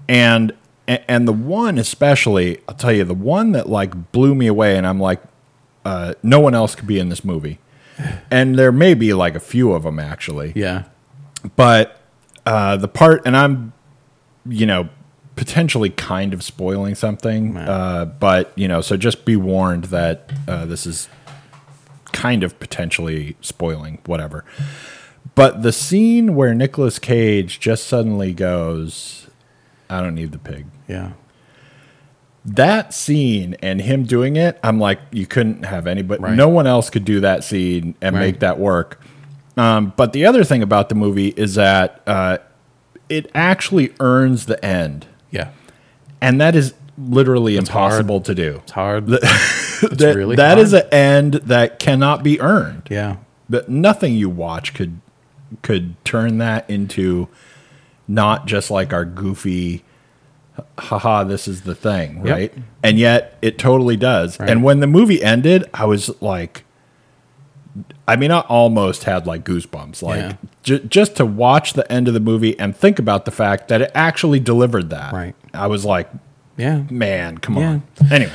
and 0.08 0.52
and 0.88 1.26
the 1.26 1.32
one 1.32 1.78
especially 1.78 2.58
i'll 2.68 2.74
tell 2.74 2.92
you 2.92 3.04
the 3.04 3.14
one 3.14 3.52
that 3.52 3.68
like 3.68 4.12
blew 4.12 4.34
me 4.34 4.46
away 4.46 4.76
and 4.76 4.86
i'm 4.86 5.00
like 5.00 5.20
uh, 5.84 6.14
no 6.22 6.40
one 6.40 6.54
else 6.54 6.74
could 6.74 6.86
be 6.86 6.98
in 6.98 7.08
this 7.08 7.24
movie 7.24 7.58
and 8.30 8.58
there 8.58 8.72
may 8.72 8.92
be 8.94 9.12
like 9.14 9.34
a 9.34 9.40
few 9.40 9.72
of 9.72 9.84
them 9.84 9.98
actually 9.98 10.52
Yeah. 10.56 10.84
but 11.56 12.00
uh, 12.44 12.76
the 12.76 12.88
part 12.88 13.22
and 13.24 13.36
i'm 13.36 13.72
you 14.44 14.66
know 14.66 14.88
potentially 15.36 15.90
kind 15.90 16.32
of 16.32 16.42
spoiling 16.42 16.94
something 16.94 17.54
Yeah. 17.54 17.70
uh, 17.70 18.04
but 18.06 18.52
you 18.56 18.68
know 18.68 18.80
so 18.80 18.96
just 18.96 19.24
be 19.24 19.36
warned 19.36 19.84
that 19.84 20.30
uh, 20.48 20.64
this 20.66 20.86
is 20.86 21.08
kind 22.12 22.42
of 22.42 22.58
potentially 22.58 23.36
spoiling 23.40 23.98
whatever 24.06 24.44
but 25.34 25.62
the 25.62 25.72
scene 25.72 26.34
where 26.34 26.54
Nicolas 26.54 26.98
Cage 26.98 27.60
just 27.60 27.86
suddenly 27.86 28.32
goes 28.32 29.26
i 29.90 30.00
don't 30.00 30.14
need 30.14 30.32
the 30.32 30.38
pig 30.38 30.66
Yeah. 30.88 31.12
that 32.44 32.94
scene 32.94 33.56
and 33.60 33.80
him 33.80 34.04
doing 34.04 34.36
it, 34.36 34.58
I'm 34.62 34.78
like, 34.78 35.00
you 35.10 35.26
couldn't 35.26 35.64
have 35.64 35.86
anybody. 35.88 36.22
Right. 36.22 36.34
No 36.36 36.48
one 36.48 36.66
else 36.66 36.90
could 36.90 37.04
do 37.04 37.18
that 37.20 37.42
scene 37.42 37.96
and 38.00 38.14
Right. 38.14 38.20
make 38.22 38.40
that 38.40 38.58
work. 38.60 39.00
Um, 39.56 39.92
but 39.96 40.12
the 40.12 40.24
other 40.26 40.44
thing 40.44 40.62
about 40.62 40.88
the 40.88 40.94
movie 40.94 41.28
is 41.36 41.56
that 41.56 42.00
uh, 42.06 42.38
it 43.08 43.30
actually 43.34 43.92
earns 43.98 44.46
the 44.46 44.64
end, 44.64 45.06
Yeah. 45.32 45.48
and 46.20 46.40
that 46.40 46.54
is 46.54 46.74
literally 46.98 47.54
hard. 47.56 47.66
impossible 47.68 48.20
to 48.22 48.34
do. 48.34 48.60
It's 48.62 48.72
hard. 48.72 49.08
That, 49.82 50.14
really 50.16 50.36
that 50.36 50.54
hard. 50.56 50.58
is 50.60 50.72
an 50.72 50.84
end 50.90 51.34
that 51.34 51.78
cannot 51.78 52.22
be 52.22 52.40
earned. 52.40 52.88
yeah. 52.90 53.16
But 53.50 53.68
nothing 53.68 54.14
you 54.14 54.30
watch 54.30 54.72
could 54.72 55.00
could 55.62 56.02
turn 56.04 56.38
that 56.38 56.68
into 56.70 57.28
not 58.08 58.46
just 58.46 58.70
like 58.70 58.92
our 58.92 59.04
goofy 59.04 59.82
haha 60.78 61.22
this 61.24 61.46
is 61.46 61.62
the 61.62 61.74
thing 61.74 62.24
Yep. 62.24 62.36
right 62.36 62.54
and 62.82 62.98
yet 62.98 63.36
it 63.42 63.58
totally 63.58 63.96
does 63.96 64.40
Right. 64.40 64.48
and 64.48 64.62
when 64.62 64.80
the 64.80 64.86
movie 64.86 65.22
ended 65.22 65.64
i 65.74 65.84
was 65.84 66.10
like 66.22 66.64
i 68.08 68.16
mean 68.16 68.30
i 68.30 68.40
almost 68.40 69.04
had 69.04 69.26
like 69.26 69.44
goosebumps 69.44 70.02
like 70.02 70.18
Yeah. 70.20 70.32
ju- 70.62 70.78
just 70.84 71.14
to 71.16 71.26
watch 71.26 71.74
the 71.74 71.90
end 71.92 72.08
of 72.08 72.14
the 72.14 72.20
movie 72.20 72.58
and 72.58 72.74
think 72.74 72.98
about 72.98 73.26
the 73.26 73.30
fact 73.30 73.68
that 73.68 73.82
it 73.82 73.90
actually 73.94 74.40
delivered 74.40 74.88
that 74.90 75.12
Right. 75.12 75.34
i 75.52 75.66
was 75.66 75.84
like 75.84 76.08
Yeah. 76.56 76.84
man 76.90 77.36
come 77.38 77.58
Yeah. 77.58 77.68
on 77.68 77.82
anyway 78.10 78.32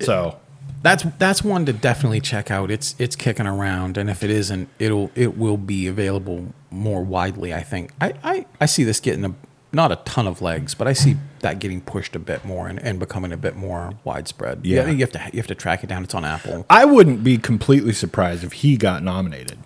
so 0.00 0.36
That's 0.82 1.04
that's 1.18 1.44
one 1.44 1.66
to 1.66 1.72
definitely 1.72 2.20
check 2.20 2.50
out. 2.50 2.70
It's 2.70 2.94
it's 2.98 3.16
kicking 3.16 3.46
around, 3.46 3.98
and 3.98 4.08
if 4.08 4.22
it 4.22 4.30
isn't, 4.30 4.68
it'll 4.78 5.10
it 5.14 5.36
will 5.36 5.56
be 5.56 5.86
available 5.86 6.54
more 6.70 7.02
widely. 7.02 7.52
I 7.52 7.62
think. 7.62 7.92
I 8.00 8.14
I, 8.22 8.46
I 8.60 8.66
see 8.66 8.84
this 8.84 9.00
getting 9.00 9.24
a 9.24 9.34
not 9.72 9.92
a 9.92 9.96
ton 9.96 10.26
of 10.26 10.42
legs, 10.42 10.74
but 10.74 10.88
I 10.88 10.92
see 10.92 11.16
that 11.40 11.58
getting 11.58 11.80
pushed 11.80 12.16
a 12.16 12.18
bit 12.18 12.44
more 12.44 12.66
and, 12.66 12.80
and 12.80 12.98
becoming 12.98 13.32
a 13.32 13.36
bit 13.36 13.56
more 13.56 13.92
widespread. 14.04 14.64
Yeah. 14.64 14.88
you 14.88 14.98
have 14.98 15.12
to 15.12 15.30
you 15.32 15.38
have 15.38 15.46
to 15.48 15.54
track 15.54 15.84
it 15.84 15.88
down. 15.88 16.02
It's 16.04 16.14
on 16.14 16.24
Apple. 16.24 16.66
i 16.70 16.84
wouldn't 16.84 17.22
be 17.22 17.38
completely 17.38 17.92
surprised 17.92 18.42
if 18.44 18.52
he 18.52 18.76
got 18.76 19.02
nominated 19.02 19.58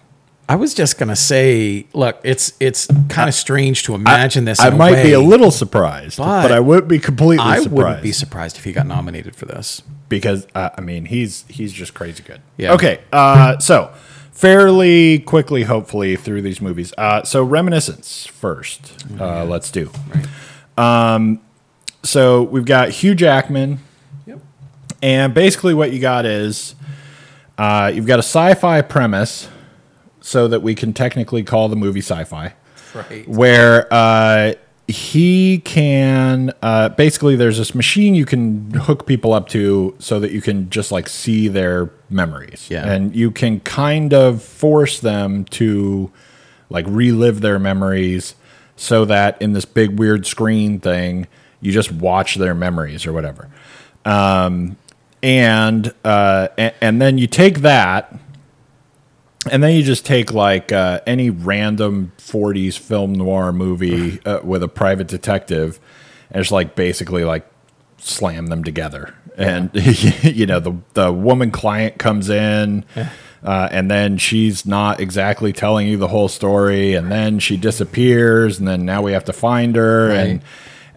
I 0.48 0.56
was 0.56 0.74
just 0.74 0.98
gonna 0.98 1.16
say, 1.16 1.86
look, 1.94 2.20
it's 2.22 2.52
it's 2.60 2.86
kind 3.08 3.28
of 3.28 3.34
strange 3.34 3.84
to 3.84 3.94
imagine 3.94 4.44
this. 4.44 4.60
I 4.60 4.70
might 4.70 5.02
be 5.02 5.12
a 5.12 5.20
little 5.20 5.50
surprised, 5.50 6.18
but, 6.18 6.42
But 6.42 6.52
I 6.52 6.60
wouldn't 6.60 6.88
be 6.88 6.98
completely 6.98 7.44
I 7.44 7.56
surprised 7.60 7.70
wouldn't 7.72 8.02
be 8.02 8.12
surprised 8.12 8.56
if 8.58 8.64
he 8.64 8.72
got 8.72 8.86
nominated 8.86 9.34
for 9.36 9.46
this. 9.46 9.82
because 10.08 10.46
uh, 10.54 10.68
I 10.76 10.80
mean 10.82 11.06
he's 11.06 11.44
he's 11.48 11.72
just 11.72 11.94
crazy 11.94 12.22
good. 12.22 12.42
Yeah. 12.58 12.74
Okay. 12.74 13.00
Uh, 13.12 13.58
so 13.58 13.90
fairly 14.32 15.20
quickly, 15.20 15.62
hopefully 15.62 16.14
through 16.16 16.42
these 16.42 16.60
movies. 16.60 16.92
Uh, 16.98 17.22
so 17.22 17.42
reminiscence 17.42 18.26
first. 18.26 18.92
Uh, 19.18 19.44
let's 19.44 19.70
do. 19.70 19.90
Right. 20.14 21.38
So 22.02 22.42
we've 22.42 22.66
got 22.66 22.90
Hugh 22.90 23.14
Jackman, 23.14 23.78
Yep. 24.26 24.40
and 25.02 25.32
basically 25.32 25.72
what 25.72 25.90
you 25.92 26.00
got 26.00 26.26
is 26.26 26.74
uh, 27.56 27.90
you've 27.94 28.06
got 28.06 28.18
a 28.18 28.22
sci-fi 28.22 28.82
premise, 28.82 29.48
so 30.26 30.48
that 30.48 30.62
we 30.62 30.74
can 30.74 30.94
technically 30.94 31.42
call 31.42 31.68
the 31.68 31.76
movie 31.76 32.00
sci-fi. 32.00 32.54
Right. 32.94 33.28
where 33.28 33.92
uh, 33.92 34.52
he 34.86 35.58
can 35.58 36.52
uh, 36.62 36.90
basically 36.90 37.34
there's 37.34 37.58
this 37.58 37.74
machine 37.74 38.14
you 38.14 38.24
can 38.24 38.70
hook 38.70 39.04
people 39.04 39.32
up 39.34 39.48
to 39.48 39.96
so 39.98 40.20
that 40.20 40.30
you 40.30 40.40
can 40.40 40.70
just 40.70 40.92
like 40.92 41.08
see 41.08 41.48
their 41.48 41.90
memories 42.08 42.68
Yeah. 42.70 42.88
and 42.90 43.14
you 43.14 43.32
can 43.32 43.58
kind 43.60 44.14
of 44.14 44.40
force 44.42 45.00
them 45.00 45.44
to 45.46 46.12
like 46.70 46.86
relive 46.88 47.40
their 47.40 47.58
memories 47.58 48.36
so 48.76 49.04
that 49.06 49.42
in 49.42 49.54
this 49.54 49.64
big 49.64 49.98
weird 49.98 50.24
screen 50.24 50.78
thing 50.78 51.26
you 51.60 51.72
just 51.72 51.90
watch 51.90 52.36
their 52.36 52.54
memories 52.54 53.06
or 53.06 53.12
whatever 53.12 53.50
um, 54.04 54.76
and, 55.22 55.92
uh, 56.04 56.46
and 56.56 56.74
and 56.80 57.02
then 57.02 57.18
you 57.18 57.26
take 57.26 57.58
that 57.62 58.14
and 59.50 59.62
then 59.62 59.74
you 59.74 59.82
just 59.82 60.04
take 60.06 60.32
like 60.32 60.72
uh, 60.72 61.00
any 61.06 61.30
random 61.30 62.12
40s 62.18 62.78
film 62.78 63.12
noir 63.12 63.52
movie 63.52 64.20
uh, 64.24 64.40
with 64.42 64.62
a 64.62 64.68
private 64.68 65.08
detective 65.08 65.78
and 66.30 66.42
just 66.42 66.52
like 66.52 66.74
basically 66.74 67.24
like 67.24 67.46
slam 67.98 68.46
them 68.46 68.64
together. 68.64 69.14
And 69.36 69.70
you 70.22 70.46
know 70.46 70.60
the 70.60 70.76
the 70.94 71.12
woman 71.12 71.50
client 71.50 71.98
comes 71.98 72.28
in 72.30 72.84
uh, 73.42 73.68
and 73.72 73.90
then 73.90 74.16
she's 74.16 74.64
not 74.64 75.00
exactly 75.00 75.52
telling 75.52 75.88
you 75.88 75.96
the 75.96 76.08
whole 76.08 76.28
story 76.28 76.94
and 76.94 77.10
then 77.10 77.38
she 77.40 77.56
disappears 77.56 78.58
and 78.58 78.68
then 78.68 78.84
now 78.84 79.02
we 79.02 79.12
have 79.12 79.24
to 79.24 79.32
find 79.32 79.74
her 79.76 80.10
and 80.10 80.32
Right. 80.34 80.42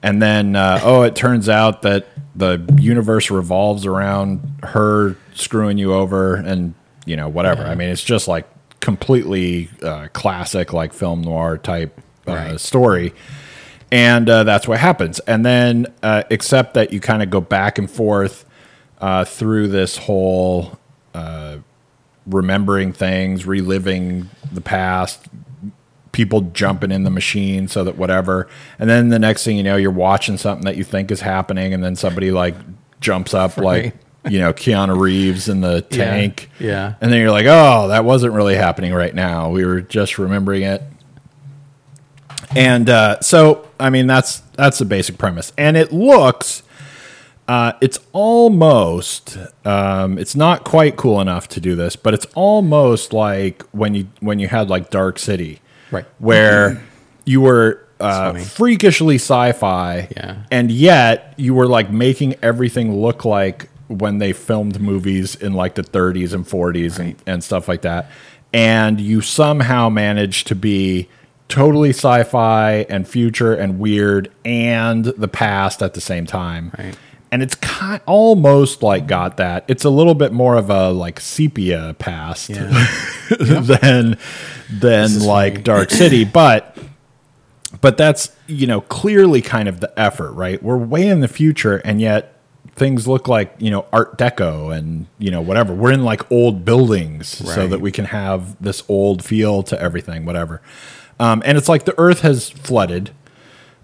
and 0.04 0.22
then 0.22 0.56
uh, 0.56 0.80
oh 0.84 1.02
it 1.02 1.16
turns 1.16 1.50
out 1.50 1.82
that 1.82 2.06
the 2.36 2.64
universe 2.80 3.32
revolves 3.32 3.88
around 3.88 4.40
her 4.62 5.16
screwing 5.34 5.80
you 5.80 5.92
over 5.94 6.36
and 6.36 6.76
you 7.08 7.16
know 7.16 7.28
whatever 7.30 7.64
i 7.64 7.74
mean 7.74 7.90
it's 7.90 8.04
just 8.04 8.28
like 8.28 8.46
completely 8.82 9.70
uh, 9.82 10.08
classic 10.14 10.72
like 10.74 10.94
film 10.94 11.22
noir 11.22 11.58
type 11.58 12.00
uh, 12.28 12.32
Right. 12.34 12.60
story 12.60 13.14
and 13.90 14.30
uh, 14.30 14.44
that's 14.44 14.68
what 14.68 14.80
happens. 14.82 15.20
And 15.22 15.46
then, 15.46 15.86
uh, 16.04 16.24
except 16.30 16.74
that 16.74 16.92
you 16.92 17.00
kind 17.00 17.24
of 17.24 17.30
go 17.30 17.40
back 17.40 17.78
and 17.78 17.90
forth 17.90 18.44
uh, 19.00 19.24
through 19.24 19.70
this 19.70 19.96
whole 19.96 20.78
uh, 21.14 21.60
remembering 22.26 22.92
things, 22.92 23.46
reliving 23.46 24.30
the 24.52 24.60
past, 24.60 25.28
people 26.12 26.42
jumping 26.42 26.92
in 26.92 27.04
the 27.04 27.10
machine 27.10 27.70
so 27.70 27.86
that 27.86 27.98
whatever. 27.98 28.50
And 28.78 28.90
then 28.90 29.08
the 29.08 29.20
next 29.20 29.46
thing 29.46 29.56
you 29.56 29.64
know, 29.64 29.78
you're 29.78 29.90
watching 29.90 30.36
something 30.36 30.66
that 30.66 30.76
you 30.76 30.84
think 30.84 31.10
is 31.10 31.22
happening, 31.22 31.74
and 31.74 31.82
then 31.82 31.96
somebody 31.96 32.30
like 32.32 32.56
jumps 33.00 33.34
up 33.34 33.56
Right. 33.56 33.64
like. 33.86 33.96
You 34.30 34.40
know, 34.40 34.54
Keanu 34.54 35.00
Reeves 35.00 35.50
in 35.50 35.62
the 35.62 35.82
tank. 35.82 36.50
Yeah. 36.60 36.96
And 37.02 37.12
then 37.12 37.20
you're 37.22 37.32
like, 37.32 37.46
oh, 37.48 37.88
that 37.90 38.04
wasn't 38.06 38.34
really 38.34 38.56
happening 38.56 38.94
right 38.94 39.14
now. 39.14 39.50
We 39.50 39.66
were 39.66 39.82
just 39.82 40.18
remembering 40.18 40.64
it. 40.64 40.82
And 42.56 42.90
uh, 42.90 43.20
so, 43.22 43.68
I 43.80 43.90
mean, 43.90 44.08
that's 44.08 44.40
that's 44.56 44.80
the 44.80 44.86
basic 44.86 45.18
premise. 45.18 45.52
And 45.58 45.76
it 45.78 45.92
looks, 45.92 46.64
uh, 47.48 47.74
it's 47.82 48.00
almost, 48.14 49.38
um, 49.66 50.18
it's 50.18 50.36
not 50.36 50.64
quite 50.64 50.96
cool 50.96 51.20
enough 51.22 51.48
to 51.50 51.60
do 51.62 51.76
this, 51.76 51.96
but 51.96 52.14
it's 52.14 52.26
almost 52.36 53.14
like 53.14 53.64
when 53.72 53.94
you 53.96 54.08
when 54.22 54.40
you 54.40 54.48
had 54.48 54.70
like 54.70 54.90
Dark 54.90 55.20
City, 55.20 55.60
Right. 55.92 56.06
Where 56.20 56.82
you 57.26 57.42
were 57.42 57.86
uh, 58.00 58.34
freakishly 58.36 59.16
sci-fi, 59.16 60.08
Yeah. 60.16 60.44
and 60.52 60.72
yet 60.72 61.34
you 61.38 61.54
were 61.54 61.68
like 61.68 61.90
making 61.92 62.36
everything 62.42 62.96
look 63.02 63.26
like 63.26 63.70
when 63.88 64.18
they 64.18 64.34
filmed 64.34 64.80
movies 64.82 65.36
in 65.36 65.54
like 65.54 65.76
the 65.76 65.82
30s 65.84 66.34
and 66.34 66.46
40s 66.46 67.00
and, 67.00 67.16
and 67.26 67.44
stuff 67.44 67.68
like 67.68 67.82
that 67.82 68.10
and 68.54 69.00
you 69.02 69.22
somehow 69.22 69.90
managed 69.90 70.48
to 70.48 70.56
be 70.56 71.08
totally 71.50 71.90
sci-fi 71.90 72.86
and 72.90 73.08
future 73.08 73.54
and 73.54 73.80
weird 73.80 74.30
and 74.44 75.06
the 75.06 75.28
past 75.28 75.82
at 75.82 75.94
the 75.94 76.02
same 76.02 76.26
time 76.26 76.72
Right. 76.78 76.98
and 77.32 77.42
it's 77.42 77.56
kind 77.56 78.02
almost 78.06 78.84
like 78.84 79.08
got 79.08 79.38
that 79.38 79.64
it's 79.70 79.86
a 79.86 79.90
little 79.90 80.16
bit 80.16 80.34
more 80.34 80.56
of 80.56 80.70
a 80.70 80.90
like 80.92 81.20
sepia 81.20 81.96
past 82.00 82.50
Yeah. 82.50 82.88
than 83.40 84.18
than 84.70 85.20
like 85.22 85.54
funny. 85.54 85.64
Dark 85.64 85.90
City, 86.02 86.26
but 86.26 86.78
but 87.82 87.98
that's 87.98 88.32
you 88.48 88.68
know 88.68 88.82
clearly 88.82 89.42
kind 89.42 89.70
of 89.70 89.80
the 89.80 89.98
effort, 90.00 90.32
right? 90.32 90.62
We're 90.62 90.78
way 90.78 91.08
in 91.08 91.20
the 91.22 91.28
future, 91.28 91.78
and 91.86 92.02
yet 92.02 92.37
things 92.78 93.08
look 93.08 93.28
like 93.28 93.54
you 93.60 93.70
know 93.72 93.86
Art 93.92 94.18
Deco 94.18 94.76
and 94.76 95.08
you 95.20 95.30
know 95.32 95.42
whatever. 95.42 95.74
We're 95.74 95.92
in 95.92 96.04
like 96.06 96.32
old 96.32 96.64
buildings 96.64 97.28
so 97.28 97.68
that 97.68 97.82
we 97.82 97.92
can 97.92 98.06
have 98.06 98.62
this 98.64 98.84
old 98.88 99.24
feel 99.24 99.64
to 99.64 99.82
everything, 99.82 100.26
whatever. 100.26 100.62
Um, 101.20 101.42
and 101.46 101.58
it's 101.58 101.68
like 101.68 101.86
the 101.86 102.00
Earth 102.00 102.22
has 102.22 102.50
flooded. 102.50 103.12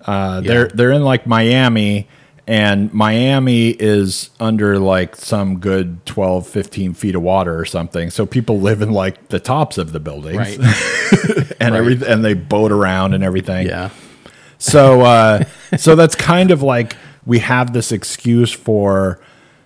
Uh, 0.05 0.41
They're 0.41 0.67
they're 0.67 0.91
in 0.91 1.03
like 1.03 1.25
Miami, 1.25 2.07
and 2.45 2.93
Miami 2.93 3.69
is 3.69 4.29
under 4.39 4.77
like 4.77 5.15
some 5.15 5.59
good 5.59 6.05
12, 6.05 6.45
15 6.47 6.93
feet 6.93 7.15
of 7.15 7.21
water 7.21 7.57
or 7.57 7.63
something. 7.65 8.09
So 8.11 8.25
people 8.25 8.59
live 8.59 8.81
in 8.81 8.91
like 8.91 9.29
the 9.29 9.39
tops 9.39 9.77
of 9.77 9.93
the 9.93 9.99
buildings, 10.01 10.37
Right. 10.37 10.59
and 11.59 11.73
Right. 11.73 11.73
every 11.73 12.05
and 12.05 12.23
they 12.23 12.33
boat 12.33 12.71
around 12.71 13.13
and 13.13 13.23
everything. 13.23 13.65
yeah. 13.67 13.89
So 14.59 15.01
uh, 15.01 15.45
so 15.77 15.95
that's 15.95 16.15
kind 16.15 16.51
of 16.51 16.61
like 16.61 16.95
we 17.25 17.39
have 17.39 17.73
this 17.73 17.91
excuse 17.91 18.51
for 18.51 19.19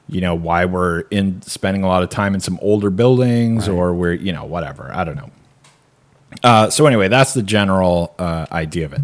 you 0.09 0.21
know 0.21 0.35
why 0.35 0.65
we're 0.65 1.01
in 1.11 1.41
spending 1.41 1.83
a 1.83 1.87
lot 1.87 2.03
of 2.03 2.09
time 2.09 2.33
in 2.33 2.39
some 2.39 2.59
older 2.61 2.89
buildings 2.89 3.67
or 3.67 3.93
we're 3.93 4.13
you 4.13 4.31
know 4.31 4.45
whatever 4.45 4.91
I 4.93 5.03
don't 5.03 5.15
know. 5.15 5.31
Uh, 6.43 6.69
so 6.69 6.85
anyway, 6.85 7.07
that's 7.07 7.33
the 7.33 7.41
general 7.41 8.13
uh, 8.19 8.45
idea 8.51 8.85
of 8.85 8.93
it. 8.93 9.01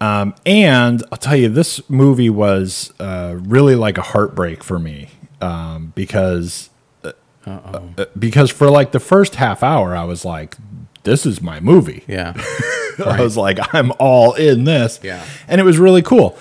Um, 0.00 0.34
and 0.46 1.02
I'll 1.10 1.18
tell 1.18 1.36
you, 1.36 1.48
this 1.48 1.88
movie 1.90 2.30
was 2.30 2.92
uh, 3.00 3.36
really 3.38 3.74
like 3.74 3.98
a 3.98 4.02
heartbreak 4.02 4.64
for 4.64 4.78
me 4.78 5.10
um, 5.40 5.92
because 5.94 6.70
uh, 7.04 7.80
because 8.18 8.50
for 8.50 8.70
like 8.70 8.92
the 8.92 9.00
first 9.00 9.36
half 9.36 9.62
hour, 9.62 9.96
I 9.96 10.04
was 10.04 10.24
like, 10.24 10.56
"This 11.04 11.26
is 11.26 11.40
my 11.40 11.60
movie." 11.60 12.04
Yeah. 12.06 12.34
I 13.04 13.20
was 13.20 13.36
like, 13.36 13.58
I'm 13.74 13.92
all 13.98 14.34
in 14.34 14.64
this. 14.64 15.00
Yeah. 15.02 15.24
And 15.46 15.60
it 15.60 15.64
was 15.64 15.78
really 15.78 16.02
cool. 16.02 16.36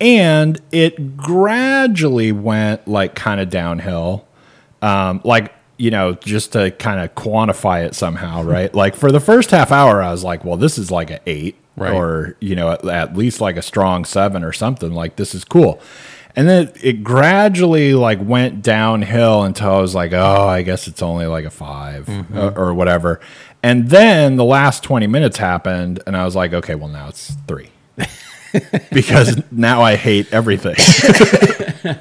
And 0.00 0.60
it 0.72 1.16
gradually 1.16 2.32
went 2.32 2.88
like 2.88 3.14
kind 3.14 3.40
of 3.40 3.50
downhill. 3.50 4.26
Um, 4.82 5.20
like, 5.24 5.52
you 5.76 5.90
know, 5.90 6.14
just 6.14 6.52
to 6.52 6.70
kind 6.72 7.00
of 7.00 7.14
quantify 7.14 7.84
it 7.84 7.94
somehow, 7.94 8.42
right? 8.44 8.74
like 8.74 8.94
for 8.96 9.12
the 9.12 9.20
first 9.20 9.50
half 9.50 9.70
hour, 9.72 10.02
I 10.02 10.10
was 10.10 10.24
like, 10.24 10.44
well, 10.44 10.56
this 10.56 10.78
is 10.78 10.90
like 10.90 11.10
an 11.10 11.20
eight 11.26 11.56
Right. 11.76 11.94
or, 11.94 12.36
you 12.40 12.56
know, 12.56 12.72
at, 12.72 12.84
at 12.84 13.16
least 13.16 13.40
like 13.40 13.56
a 13.56 13.62
strong 13.62 14.04
seven 14.04 14.44
or 14.44 14.52
something. 14.52 14.92
Like, 14.92 15.16
this 15.16 15.34
is 15.34 15.44
cool. 15.44 15.80
And 16.36 16.46
then 16.48 16.68
it, 16.68 16.84
it 16.84 17.04
gradually 17.04 17.94
like 17.94 18.18
went 18.22 18.60
downhill 18.62 19.44
until 19.44 19.70
I 19.76 19.80
was 19.80 19.94
like, 19.94 20.12
oh, 20.12 20.46
I 20.46 20.60
guess 20.62 20.86
it's 20.88 21.00
only 21.00 21.26
like 21.26 21.44
a 21.46 21.50
5 21.50 22.06
Mm-hmm. 22.06 22.36
uh, 22.38 22.50
or 22.50 22.74
whatever. 22.74 23.20
And 23.62 23.88
then 23.88 24.36
the 24.36 24.44
last 24.44 24.82
20 24.82 25.06
minutes 25.06 25.38
happened, 25.38 26.02
and 26.06 26.16
I 26.16 26.24
was 26.24 26.36
like, 26.36 26.52
okay, 26.52 26.74
well, 26.74 26.88
now 26.88 27.08
it's 27.08 27.34
three. 27.48 27.70
because 28.92 29.40
now 29.50 29.82
I 29.82 29.96
hate 29.96 30.32
everything. 30.32 30.74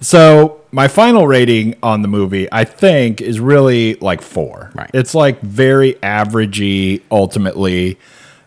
so 0.00 0.60
my 0.70 0.88
final 0.88 1.26
rating 1.26 1.76
on 1.82 2.02
the 2.02 2.08
movie, 2.08 2.48
I 2.52 2.64
think, 2.64 3.20
is 3.20 3.40
really 3.40 3.94
like 3.96 4.22
four. 4.22 4.70
Right. 4.74 4.90
It's 4.94 5.14
like 5.14 5.40
very 5.40 5.94
averagey 5.94 7.02
ultimately. 7.10 7.98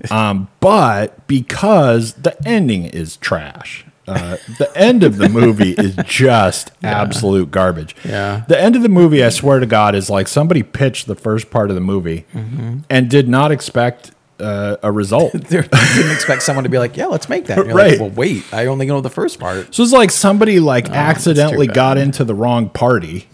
Um, 0.10 0.48
but 0.60 1.28
because 1.28 2.14
the 2.14 2.36
ending 2.48 2.86
is 2.86 3.18
trash. 3.18 3.86
Uh, 4.08 4.38
the 4.58 4.70
end 4.76 5.04
of 5.04 5.18
the 5.18 5.30
movie 5.30 5.72
is 5.74 5.96
just 6.06 6.72
absolute 6.84 7.52
garbage. 7.52 7.96
Yeah. 8.04 8.44
The 8.48 8.60
end 8.60 8.76
of 8.76 8.82
the 8.82 8.90
movie, 8.90 9.24
I 9.24 9.30
swear 9.30 9.60
to 9.60 9.66
God, 9.68 9.94
is 9.94 10.10
like 10.10 10.28
somebody 10.28 10.64
pitched 10.64 11.06
the 11.06 11.16
first 11.16 11.52
part 11.52 11.70
of 11.70 11.76
the 11.76 11.82
movie 11.82 12.26
Mm-hmm. 12.34 12.80
and 12.90 13.10
did 13.10 13.30
not 13.30 13.52
expect 13.52 14.12
uh, 14.42 14.78
a 14.84 14.92
result. 14.92 15.34
They 15.52 15.62
didn't 15.62 16.12
expect 16.12 16.44
someone 16.44 16.64
to 16.64 16.70
be 16.70 16.78
like, 16.78 16.96
yeah, 16.96 17.08
let's 17.08 17.28
make 17.28 17.46
that. 17.48 17.58
You're 17.58 17.76
Right. 17.76 17.92
Like, 17.92 18.00
well, 18.00 18.10
wait, 18.10 18.46
I 18.54 18.68
only 18.68 18.86
know 18.86 19.02
the 19.02 19.10
first 19.10 19.40
part. 19.40 19.74
So 19.74 19.84
it's 19.84 19.92
like 19.92 20.12
somebody 20.12 20.60
like 20.60 20.90
accidentally 20.90 21.68
got 21.68 21.98
into 21.98 22.24
the 22.24 22.34
wrong 22.34 22.70
party. 22.70 23.28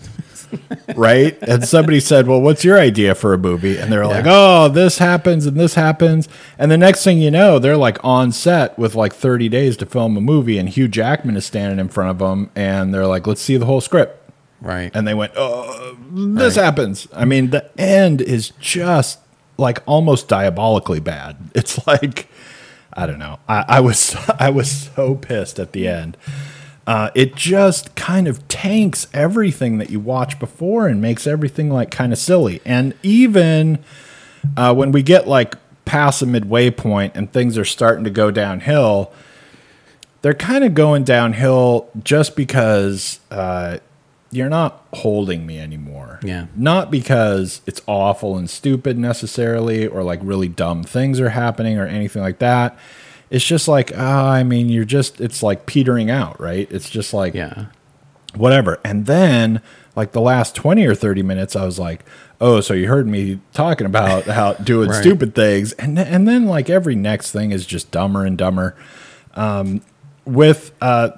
right? 0.96 1.38
And 1.42 1.66
somebody 1.66 2.00
said, 2.00 2.28
Well, 2.28 2.42
what's 2.42 2.64
your 2.64 2.80
idea 2.80 3.16
for 3.16 3.34
a 3.34 3.38
movie? 3.38 3.78
And 3.78 3.92
they're 3.92 4.06
like, 4.06 4.26
Oh, 4.28 4.70
this 4.70 4.98
happens 4.98 5.46
and 5.46 5.58
this 5.58 5.76
happens. 5.76 6.28
And 6.58 6.72
the 6.72 6.78
next 6.78 7.04
thing 7.04 7.20
you 7.20 7.32
know, 7.32 7.60
they're 7.60 7.78
like 7.78 8.04
on 8.04 8.32
set 8.32 8.78
with 8.78 8.96
like 8.96 9.14
30 9.14 9.50
days 9.50 9.78
to 9.78 9.86
film 9.86 10.18
a 10.18 10.22
movie, 10.22 10.58
and 10.58 10.70
Hugh 10.70 10.88
Jackman 10.88 11.36
is 11.36 11.46
standing 11.46 11.80
in 11.80 11.90
front 11.90 12.12
of 12.12 12.20
them, 12.20 12.50
and 12.56 12.94
they're 12.94 13.08
like, 13.08 13.28
Let's 13.28 13.42
see 13.42 13.58
the 13.58 13.66
whole 13.66 13.82
script. 13.82 14.32
Right. 14.62 14.92
And 14.94 15.08
they 15.08 15.14
went, 15.14 15.34
Oh, 15.36 15.98
this 16.12 16.56
happens. 16.56 17.08
I 17.14 17.26
mean, 17.26 17.50
the 17.50 17.70
end 17.80 18.22
is 18.22 18.52
just 18.60 19.20
like 19.58 19.82
almost 19.86 20.28
diabolically 20.28 21.00
bad. 21.00 21.38
It's 21.56 21.86
like, 21.88 22.30
I 22.94 23.06
don't 23.06 23.20
know. 23.20 23.40
I, 23.48 23.66
I 23.68 23.80
was 23.80 24.16
I 24.40 24.50
was 24.50 24.72
so 24.72 25.16
pissed 25.16 25.60
at 25.60 25.72
the 25.72 25.88
end. 25.88 26.18
Uh, 26.86 27.10
it 27.14 27.36
just 27.36 27.96
kind 27.96 28.30
of 28.30 28.48
tanks 28.48 29.08
everything 29.14 29.78
that 29.78 29.90
you 29.90 30.00
watch 30.00 30.40
before 30.40 30.88
and 30.88 31.02
makes 31.02 31.28
everything 31.28 31.70
like 31.70 31.92
kind 31.92 32.14
of 32.14 32.20
silly. 32.20 32.62
And 32.64 32.94
even 33.04 33.80
uh, 34.56 34.74
when 34.74 34.94
we 34.94 35.04
get 35.04 35.28
like 35.28 35.56
past 35.84 36.22
a 36.22 36.26
midway 36.26 36.70
point 36.70 37.14
and 37.16 37.32
things 37.32 37.58
are 37.58 37.66
starting 37.66 38.06
to 38.06 38.10
go 38.10 38.32
downhill, 38.32 39.12
they're 40.22 40.34
kind 40.34 40.64
of 40.64 40.74
going 40.74 41.04
downhill 41.04 41.90
just 42.04 42.38
because 42.38 43.20
uh, 43.32 43.80
you're 44.32 44.50
not 44.50 44.86
holding 44.94 45.46
me 45.46 45.60
anymore. 45.60 46.20
Yeah. 46.24 46.48
Not 46.56 46.92
because 46.92 47.62
it's 47.66 47.82
awful 47.88 48.38
and 48.38 48.50
stupid 48.50 48.98
necessarily 48.98 49.88
or 49.88 50.04
like 50.04 50.20
really 50.22 50.48
dumb 50.50 50.84
things 50.84 51.20
are 51.20 51.30
happening 51.30 51.78
or 51.78 51.86
anything 51.88 52.22
like 52.22 52.40
that. 52.40 52.78
It's 53.30 53.46
just 53.46 53.68
like, 53.68 53.98
uh, 53.98 54.02
I 54.02 54.44
mean, 54.44 54.70
you're 54.70 54.86
just, 54.86 55.20
it's 55.22 55.44
like 55.44 55.66
petering 55.66 56.10
out, 56.10 56.40
right? 56.40 56.68
It's 56.72 56.90
just 56.90 57.14
like, 57.14 57.34
yeah. 57.34 57.66
whatever. 58.36 58.80
And 58.84 59.06
then, 59.06 59.62
like 59.96 60.12
the 60.12 60.22
last 60.22 60.56
20 60.56 60.86
or 60.86 60.94
30 60.96 61.24
minutes, 61.24 61.56
I 61.56 61.66
was 61.66 61.80
like, 61.80 62.06
oh, 62.40 62.62
so 62.62 62.74
you 62.74 62.88
heard 62.88 63.08
me 63.08 63.40
talking 63.54 63.86
about 63.88 64.24
how 64.28 64.54
doing 64.54 64.90
Right. 64.90 65.02
stupid 65.02 65.36
things. 65.36 65.74
And, 65.74 65.96
th- 65.98 66.08
and 66.10 66.28
then, 66.28 66.46
like, 66.46 66.70
every 66.70 66.96
next 66.96 67.32
thing 67.32 67.52
is 67.52 67.66
just 67.66 67.92
dumber 67.92 68.24
and 68.26 68.38
dumber. 68.38 68.76
Um, 69.36 69.82
with 70.24 70.72
uh, 70.82 71.12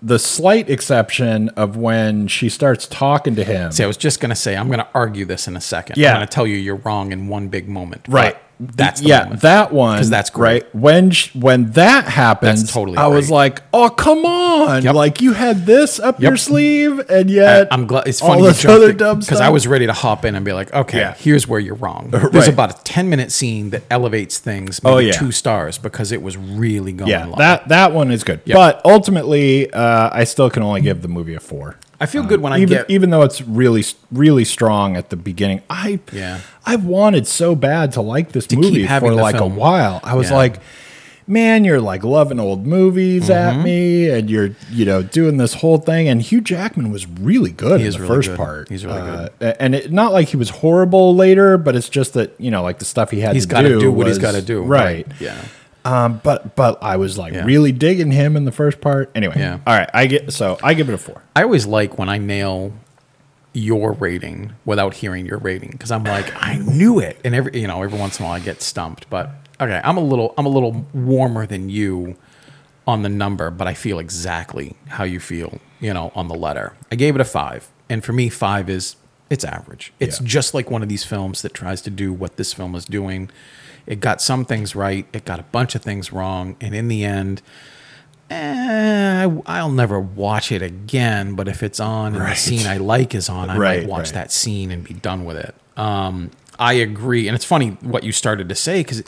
the 0.00 0.18
slight 0.18 0.70
exception 0.70 1.48
of 1.50 1.76
when 1.76 2.28
she 2.28 2.48
starts 2.48 2.86
talking 2.86 3.34
to 3.34 3.44
him. 3.44 3.72
See, 3.72 3.82
I 3.82 3.86
was 3.86 3.96
just 3.96 4.20
going 4.20 4.30
to 4.30 4.36
say, 4.36 4.56
I'm 4.56 4.68
going 4.68 4.78
to 4.78 4.88
argue 4.94 5.24
this 5.24 5.48
in 5.48 5.56
a 5.56 5.60
second. 5.60 5.96
Yeah. 5.96 6.10
I'm 6.10 6.16
going 6.18 6.28
to 6.28 6.32
tell 6.32 6.46
you 6.46 6.56
you're 6.56 6.76
wrong 6.76 7.12
in 7.12 7.28
one 7.28 7.48
big 7.48 7.68
moment. 7.68 8.06
Right. 8.08 8.36
That's 8.60 9.00
yeah, 9.00 9.22
moment. 9.24 9.42
that 9.42 9.72
one 9.72 9.98
'Cause 9.98 10.10
that's 10.10 10.30
great. 10.30 10.64
Right 10.64 10.74
when 10.74 11.10
sh- 11.12 11.32
when 11.34 11.70
that 11.72 12.06
happens, 12.06 12.62
That's 12.62 12.72
totally 12.72 12.96
I 12.98 13.06
was 13.06 13.30
like, 13.30 13.62
oh 13.72 13.88
come 13.88 14.24
on, 14.26 14.82
Yep. 14.82 14.94
like 14.94 15.20
you 15.20 15.32
had 15.34 15.64
this 15.64 16.00
up 16.00 16.20
your 16.20 16.36
sleeve, 16.36 16.98
and 17.08 17.30
yet 17.30 17.68
I'm 17.70 17.86
glad 17.86 18.08
it's 18.08 18.18
funny 18.20 18.42
this 18.42 18.64
other 18.64 18.92
dumb 18.92 19.20
because 19.20 19.40
I 19.40 19.48
was 19.50 19.66
ready 19.68 19.86
to 19.86 19.92
hop 19.92 20.24
in 20.24 20.34
and 20.34 20.44
be 20.44 20.52
like, 20.52 20.72
okay, 20.74 20.98
Yeah. 20.98 21.14
here's 21.16 21.46
where 21.46 21.60
you're 21.60 21.76
wrong. 21.76 22.08
There's 22.10 22.32
Right. 22.34 22.48
about 22.48 22.80
a 22.80 22.82
10 22.84 23.08
minute 23.08 23.30
scene 23.30 23.70
that 23.70 23.82
elevates 23.90 24.38
things, 24.38 24.82
maybe 24.82 24.94
Oh, 24.94 24.98
yeah. 24.98 25.12
two 25.12 25.30
stars 25.30 25.78
because 25.78 26.10
it 26.10 26.20
was 26.22 26.36
really 26.36 26.92
going 26.92 27.10
yeah, 27.10 27.26
long. 27.26 27.38
that 27.38 27.68
that 27.68 27.92
one 27.92 28.10
is 28.10 28.24
good, 28.24 28.40
Yep. 28.44 28.56
but 28.56 28.80
ultimately, 28.84 29.72
uh, 29.72 30.10
I 30.12 30.24
still 30.24 30.50
can 30.50 30.62
only 30.64 30.80
give 30.80 31.02
the 31.02 31.08
movie 31.08 31.34
a 31.34 31.40
four. 31.40 31.76
I 32.00 32.06
feel 32.06 32.22
good 32.22 32.40
when 32.40 32.52
I 32.52 32.58
even 32.60 32.68
get 32.78 32.90
even 32.90 33.10
though 33.10 33.22
it's 33.22 33.40
really 33.42 33.84
really 34.12 34.44
strong 34.44 34.96
at 34.96 35.10
the 35.10 35.16
beginning. 35.16 35.62
I 35.68 35.98
Yeah. 36.12 36.40
I 36.64 36.76
wanted 36.76 37.26
so 37.26 37.54
bad 37.54 37.92
to 37.92 38.00
like 38.02 38.32
this 38.32 38.46
keep 38.46 38.58
movie 38.60 38.86
for 38.86 39.12
like 39.14 39.36
film. 39.36 39.52
a 39.52 39.54
while. 39.56 40.00
I 40.04 40.14
was 40.14 40.30
Yeah. 40.30 40.36
like, 40.36 40.60
man, 41.26 41.64
you're 41.64 41.80
like 41.80 42.04
loving 42.04 42.38
old 42.38 42.66
movies 42.66 43.24
Mm-hmm. 43.24 43.32
at 43.58 43.64
me, 43.64 44.10
and 44.10 44.30
you're 44.30 44.50
you 44.70 44.84
know 44.84 45.02
doing 45.02 45.38
this 45.38 45.54
whole 45.54 45.78
thing. 45.78 46.08
And 46.08 46.22
Hugh 46.22 46.40
Jackman 46.40 46.92
was 46.92 47.06
really 47.08 47.50
good 47.50 47.80
He 47.80 47.86
in 47.86 47.92
the 47.92 47.98
really 47.98 48.08
first 48.08 48.28
good. 48.28 48.36
part. 48.36 48.68
He's 48.68 48.86
really 48.86 49.00
Uh, 49.00 49.28
and 49.58 49.74
it 49.74 49.90
not 49.92 50.12
like 50.12 50.28
he 50.28 50.36
was 50.36 50.50
horrible 50.50 51.16
later, 51.16 51.58
but 51.58 51.74
it's 51.74 51.88
just 51.88 52.14
that 52.14 52.32
you 52.38 52.50
know 52.52 52.62
like 52.62 52.78
the 52.78 52.84
stuff 52.84 53.10
he 53.10 53.20
had 53.20 53.34
he's 53.34 53.44
to 53.46 53.50
got 53.50 53.62
to 53.62 53.68
do 53.70 53.80
do 53.80 53.92
what 53.92 54.06
he's 54.06 54.18
got 54.18 54.32
to 54.32 54.42
do. 54.42 54.62
right. 54.62 55.06
Yeah. 55.20 55.36
Um, 55.88 56.20
but 56.22 56.54
but 56.56 56.82
I 56.82 56.96
was 56.96 57.16
like 57.18 57.32
Yeah. 57.32 57.44
really 57.44 57.72
digging 57.72 58.10
him 58.10 58.36
in 58.36 58.44
the 58.44 58.52
first 58.52 58.80
part. 58.80 59.10
Anyway, 59.14 59.34
Yeah. 59.38 59.58
all 59.66 59.76
right, 59.76 59.88
I 59.94 60.06
get 60.06 60.32
so 60.32 60.58
I 60.62 60.74
give 60.74 60.88
it 60.88 60.94
a 60.94 60.98
four. 60.98 61.22
I 61.34 61.42
always 61.42 61.66
like 61.66 61.98
when 61.98 62.08
I 62.08 62.18
nail 62.18 62.72
your 63.54 63.92
rating 63.92 64.52
without 64.64 64.94
hearing 64.94 65.24
your 65.26 65.38
rating 65.38 65.70
because 65.70 65.90
I'm 65.90 66.04
like 66.04 66.30
I 66.36 66.56
knew 66.58 66.98
it, 66.98 67.18
and 67.24 67.34
every 67.34 67.58
you 67.60 67.66
know 67.66 67.82
every 67.82 67.98
once 67.98 68.18
in 68.18 68.24
a 68.24 68.28
while 68.28 68.36
I 68.36 68.40
get 68.40 68.60
stumped. 68.62 69.08
But 69.08 69.30
okay, 69.60 69.80
I'm 69.82 69.96
a 69.96 70.00
little 70.02 70.34
I'm 70.36 70.46
a 70.46 70.50
little 70.50 70.86
warmer 70.92 71.46
than 71.46 71.68
you 71.70 72.16
on 72.86 73.02
the 73.02 73.08
number, 73.08 73.50
but 73.50 73.66
I 73.66 73.74
feel 73.74 73.98
exactly 73.98 74.74
how 74.88 75.04
you 75.04 75.20
feel, 75.20 75.58
you 75.78 75.92
know, 75.92 76.10
on 76.14 76.28
the 76.28 76.34
letter. 76.34 76.72
I 76.90 76.94
gave 76.96 77.14
it 77.14 77.20
a 77.20 77.24
five, 77.24 77.68
and 77.88 78.04
for 78.04 78.12
me, 78.12 78.28
five 78.28 78.68
is 78.70 78.96
it's 79.30 79.44
average. 79.44 79.92
It's 80.00 80.20
Yeah. 80.20 80.26
just 80.26 80.54
like 80.54 80.70
one 80.70 80.82
of 80.82 80.88
these 80.88 81.04
films 81.04 81.42
that 81.42 81.52
tries 81.52 81.82
to 81.82 81.90
do 81.90 82.12
what 82.14 82.36
this 82.36 82.52
film 82.54 82.74
is 82.74 82.84
doing. 82.86 83.28
It 83.88 84.00
got 84.00 84.20
some 84.22 84.44
things 84.44 84.76
right, 84.76 85.06
it 85.12 85.24
got 85.24 85.40
a 85.40 85.44
bunch 85.44 85.74
of 85.74 85.82
things 85.82 86.12
wrong, 86.12 86.56
and 86.60 86.74
in 86.74 86.86
the 86.88 87.04
end, 87.04 87.42
eh, 88.30 89.28
I'll 89.46 89.70
never 89.70 89.98
watch 89.98 90.52
it 90.52 90.62
again. 90.62 91.34
But 91.34 91.48
if 91.48 91.62
it's 91.62 91.80
on 91.80 92.14
and 92.14 92.24
the 92.24 92.34
scene 92.34 92.66
I 92.66 92.76
like 92.76 93.14
is 93.14 93.28
on, 93.28 93.50
I 93.50 93.56
Right, 93.56 93.80
might 93.80 93.88
watch 93.88 94.04
right. 94.06 94.14
that 94.14 94.32
scene 94.32 94.70
and 94.70 94.84
be 94.84 94.94
done 94.94 95.24
with 95.24 95.36
it. 95.36 95.54
Um, 95.76 96.30
I 96.58 96.74
agree, 96.74 97.28
and 97.28 97.34
it's 97.34 97.44
funny 97.44 97.70
what 97.80 98.04
you 98.04 98.12
started 98.12 98.48
to 98.48 98.54
say 98.54 98.80
because, 98.80 99.02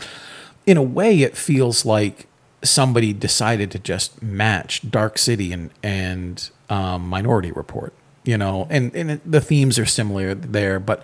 in 0.66 0.76
a 0.76 0.82
way, 0.82 1.20
it 1.20 1.36
feels 1.36 1.84
like 1.84 2.26
somebody 2.62 3.12
decided 3.12 3.70
to 3.72 3.78
just 3.78 4.22
match 4.22 4.88
Dark 4.90 5.18
City 5.18 5.52
and 5.52 5.70
and 5.82 6.48
um, 6.68 7.08
Minority 7.08 7.52
Report. 7.52 7.92
You 8.24 8.38
know, 8.38 8.66
and 8.70 8.94
and 8.94 9.10
it, 9.12 9.30
the 9.30 9.40
themes 9.40 9.78
are 9.78 9.86
similar 9.86 10.34
there, 10.34 10.78
but 10.78 11.02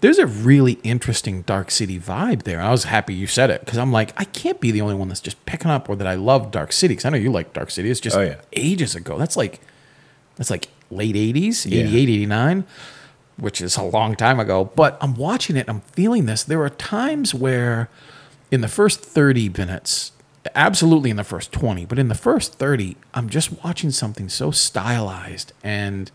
there's 0.00 0.18
a 0.18 0.26
really 0.26 0.74
interesting 0.82 1.42
Dark 1.42 1.70
City 1.70 1.98
vibe 1.98 2.42
there. 2.42 2.60
I 2.60 2.70
was 2.70 2.84
happy 2.84 3.14
you 3.14 3.26
said 3.26 3.50
it 3.50 3.60
because 3.64 3.78
I'm 3.78 3.92
like, 3.92 4.12
I 4.20 4.24
can't 4.24 4.60
be 4.60 4.70
the 4.70 4.80
only 4.82 4.94
one 4.94 5.08
that's 5.08 5.20
just 5.20 5.44
picking 5.46 5.70
up 5.70 5.88
or 5.88 5.96
that 5.96 6.06
I 6.06 6.14
love 6.14 6.50
Dark 6.50 6.72
City 6.72 6.92
because 6.92 7.04
I 7.06 7.10
know 7.10 7.16
you 7.16 7.32
like 7.32 7.52
Dark 7.52 7.70
City. 7.70 7.90
It's 7.90 8.00
just 8.00 8.16
Oh, 8.16 8.20
yeah. 8.22 8.36
ages 8.52 8.94
ago. 8.94 9.18
That's 9.18 9.36
like 9.36 9.60
that's 10.36 10.50
like 10.50 10.68
late 10.90 11.14
80s, 11.16 11.64
Yeah. 11.70 11.80
88, 11.84 12.08
89, 12.10 12.64
which 13.38 13.60
is 13.62 13.76
a 13.76 13.82
long 13.82 14.14
time 14.16 14.38
ago. 14.38 14.64
But 14.76 14.98
I'm 15.00 15.14
watching 15.14 15.56
it, 15.56 15.68
I'm 15.68 15.80
feeling 15.80 16.26
this. 16.26 16.42
There 16.44 16.62
are 16.62 16.68
times 16.70 17.34
where 17.34 17.88
in 18.50 18.60
the 18.60 18.68
first 18.68 19.00
30 19.00 19.48
minutes, 19.48 20.12
absolutely 20.54 21.08
in 21.10 21.16
the 21.16 21.24
first 21.24 21.52
20, 21.52 21.86
but 21.86 21.98
in 21.98 22.08
the 22.08 22.14
first 22.14 22.54
30, 22.54 22.96
I'm 23.14 23.28
just 23.30 23.64
watching 23.64 23.90
something 23.90 24.28
so 24.28 24.50
stylized 24.50 25.52
and 25.64 26.10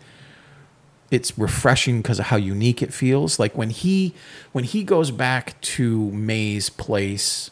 it's 1.11 1.37
refreshing 1.37 2.01
because 2.01 2.19
of 2.19 2.27
how 2.27 2.37
unique 2.37 2.81
it 2.81 2.93
feels. 2.93 3.37
Like 3.37 3.55
when 3.55 3.69
he 3.69 4.15
when 4.53 4.63
he 4.63 4.83
goes 4.83 5.11
back 5.11 5.59
to 5.61 6.09
Mae's 6.11 6.69
place 6.69 7.51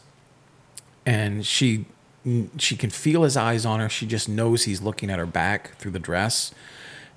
and 1.06 1.46
she 1.46 1.84
she 2.58 2.76
can 2.76 2.90
feel 2.90 3.22
his 3.22 3.36
eyes 3.36 3.64
on 3.64 3.80
her. 3.80 3.88
She 3.88 4.06
just 4.06 4.28
knows 4.28 4.64
he's 4.64 4.82
looking 4.82 5.10
at 5.10 5.18
her 5.18 5.26
back 5.26 5.76
through 5.76 5.92
the 5.92 5.98
dress. 5.98 6.52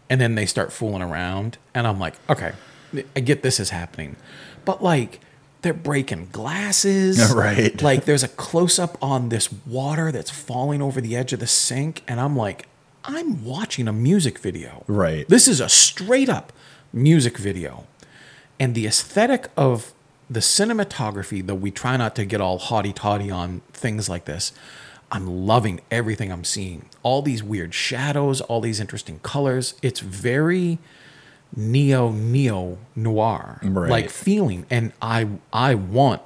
And 0.10 0.20
then 0.20 0.36
they 0.36 0.46
start 0.46 0.72
fooling 0.72 1.02
around 1.02 1.58
and 1.74 1.88
I'm 1.88 2.00
like, 2.00 2.16
okay, 2.30 2.52
I 3.16 3.22
get 3.22 3.42
this 3.42 3.60
is 3.60 3.70
happening. 3.70 4.18
But 4.66 4.84
like 4.84 5.22
they're 5.62 5.74
breaking 5.74 6.28
glasses. 6.32 7.34
Right. 7.34 7.82
Like 7.82 8.04
there's 8.04 8.24
a 8.24 8.28
close 8.28 8.78
up 8.78 8.98
on 9.02 9.30
this 9.30 9.50
water 9.66 10.12
that's 10.12 10.30
falling 10.30 10.82
over 10.82 11.00
the 11.00 11.16
edge 11.16 11.32
of 11.32 11.40
the 11.40 11.48
sink 11.48 12.04
and 12.06 12.20
I'm 12.20 12.36
like 12.36 12.68
I'm 13.06 13.44
watching 13.44 13.88
a 13.88 13.94
music 13.94 14.40
video. 14.40 14.84
Right. 14.88 15.28
This 15.28 15.48
is 15.48 15.60
a 15.60 15.70
straight 15.70 16.30
up 16.30 16.54
music 16.92 17.38
video. 17.38 17.86
And 18.60 18.76
the 18.76 18.86
aesthetic 18.88 19.50
of 19.58 19.94
the 20.30 20.40
cinematography, 20.40 21.46
though 21.46 21.56
we 21.56 21.70
try 21.72 21.98
not 21.98 22.16
to 22.16 22.26
get 22.26 22.40
all 22.40 22.58
haughty 22.58 22.94
toddy 22.94 23.30
on 23.30 23.62
things 23.74 24.08
like 24.08 24.26
this, 24.26 24.54
I'm 25.12 25.28
loving 25.46 25.82
everything 25.92 26.32
I'm 26.32 26.44
seeing. 26.44 26.90
All 27.04 27.22
these 27.22 27.44
weird 27.44 27.74
shadows, 27.74 28.42
all 28.42 28.62
these 28.62 28.80
interesting 28.80 29.20
colors. 29.20 29.76
It's 29.82 30.00
very 30.00 30.80
neo 31.56 32.12
neo 32.12 32.80
noir 32.96 33.60
Right. 33.62 33.88
like 33.88 34.10
feeling 34.10 34.66
and 34.72 34.92
i 35.04 35.28
i 35.54 35.76
want 35.76 36.20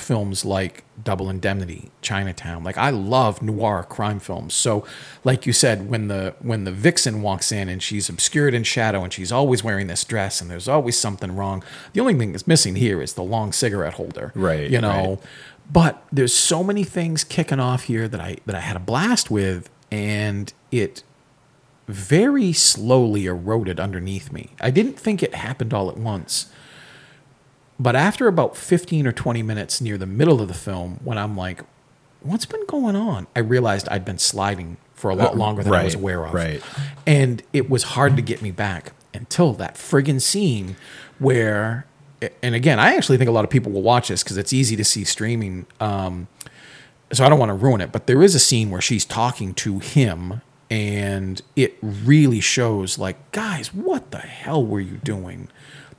films 0.00 0.44
like 0.44 0.84
double 1.02 1.28
indemnity 1.30 1.90
chinatown 2.02 2.62
like 2.64 2.76
i 2.78 2.90
love 2.90 3.40
noir 3.42 3.84
crime 3.88 4.18
films 4.18 4.54
so 4.54 4.84
like 5.24 5.46
you 5.46 5.52
said 5.52 5.88
when 5.88 6.08
the 6.08 6.34
when 6.40 6.64
the 6.64 6.72
vixen 6.72 7.22
walks 7.22 7.52
in 7.52 7.68
and 7.68 7.82
she's 7.82 8.08
obscured 8.08 8.54
in 8.54 8.62
shadow 8.62 9.02
and 9.04 9.12
she's 9.12 9.30
always 9.32 9.62
wearing 9.64 9.86
this 9.86 10.04
dress 10.04 10.40
and 10.40 10.50
there's 10.50 10.68
always 10.68 10.98
something 10.98 11.34
wrong 11.34 11.62
the 11.92 12.00
only 12.00 12.14
thing 12.14 12.32
that's 12.32 12.46
missing 12.46 12.76
here 12.76 13.00
is 13.00 13.14
the 13.14 13.22
long 13.22 13.52
cigarette 13.52 13.94
holder 13.94 14.32
Right, 14.34 14.70
you 14.70 14.80
know 14.80 15.08
right. 15.10 15.18
but 15.70 16.02
there's 16.12 16.34
so 16.34 16.62
many 16.64 16.84
things 16.84 17.24
kicking 17.24 17.60
off 17.60 17.84
here 17.84 18.08
that 18.08 18.20
i 18.20 18.36
that 18.46 18.54
i 18.54 18.60
had 18.60 18.76
a 18.76 18.80
blast 18.80 19.30
with 19.30 19.70
and 19.90 20.52
it 20.70 21.02
very 21.86 22.52
slowly 22.52 23.24
eroded 23.24 23.80
underneath 23.80 24.30
me. 24.30 24.50
I 24.60 24.70
didn't 24.70 24.98
think 24.98 25.22
it 25.22 25.34
happened 25.34 25.72
all 25.72 25.88
at 25.88 25.96
once. 25.96 26.50
But 27.80 27.94
after 27.94 28.26
about 28.26 28.56
15 28.56 29.06
or 29.06 29.12
20 29.12 29.42
minutes 29.42 29.80
near 29.80 29.96
the 29.96 30.06
middle 30.06 30.40
of 30.40 30.48
the 30.48 30.54
film, 30.54 30.98
when 31.04 31.16
I'm 31.16 31.36
like, 31.36 31.62
what's 32.20 32.46
been 32.46 32.66
going 32.66 32.96
on? 32.96 33.26
I 33.36 33.40
realized 33.40 33.88
I'd 33.88 34.04
been 34.04 34.18
sliding 34.18 34.76
for 34.94 35.10
a 35.10 35.14
lot 35.14 35.36
longer 35.36 35.62
than 35.62 35.72
I 35.72 35.84
was 35.84 35.94
aware 35.94 36.24
of. 36.26 36.34
right. 36.34 36.60
And 37.06 37.42
it 37.52 37.70
was 37.70 37.84
hard 37.84 38.16
to 38.16 38.22
get 38.22 38.42
me 38.42 38.50
back 38.50 38.92
until 39.14 39.52
that 39.54 39.74
friggin' 39.76 40.20
scene 40.20 40.76
where, 41.20 41.86
and 42.42 42.54
again, 42.56 42.80
I 42.80 42.96
actually 42.96 43.16
think 43.16 43.28
a 43.28 43.32
lot 43.32 43.44
of 43.44 43.50
people 43.50 43.70
will 43.70 43.82
watch 43.82 44.08
this 44.08 44.24
because 44.24 44.36
it's 44.36 44.52
easy 44.52 44.74
to 44.74 44.84
see 44.84 45.04
streaming. 45.04 45.66
Um, 45.78 46.26
so 47.12 47.24
I 47.24 47.28
don't 47.28 47.38
want 47.38 47.50
to 47.50 47.54
ruin 47.54 47.80
it, 47.80 47.92
but 47.92 48.08
there 48.08 48.22
is 48.22 48.34
a 48.34 48.40
scene 48.40 48.70
where 48.70 48.80
she's 48.80 49.04
talking 49.04 49.54
to 49.54 49.78
him 49.78 50.42
and 50.70 51.40
it 51.56 51.78
really 51.80 52.40
shows 52.40 52.98
like, 52.98 53.30
guys, 53.32 53.72
what 53.72 54.10
the 54.10 54.18
hell 54.18 54.64
were 54.66 54.80
you 54.80 54.96
doing? 54.98 55.48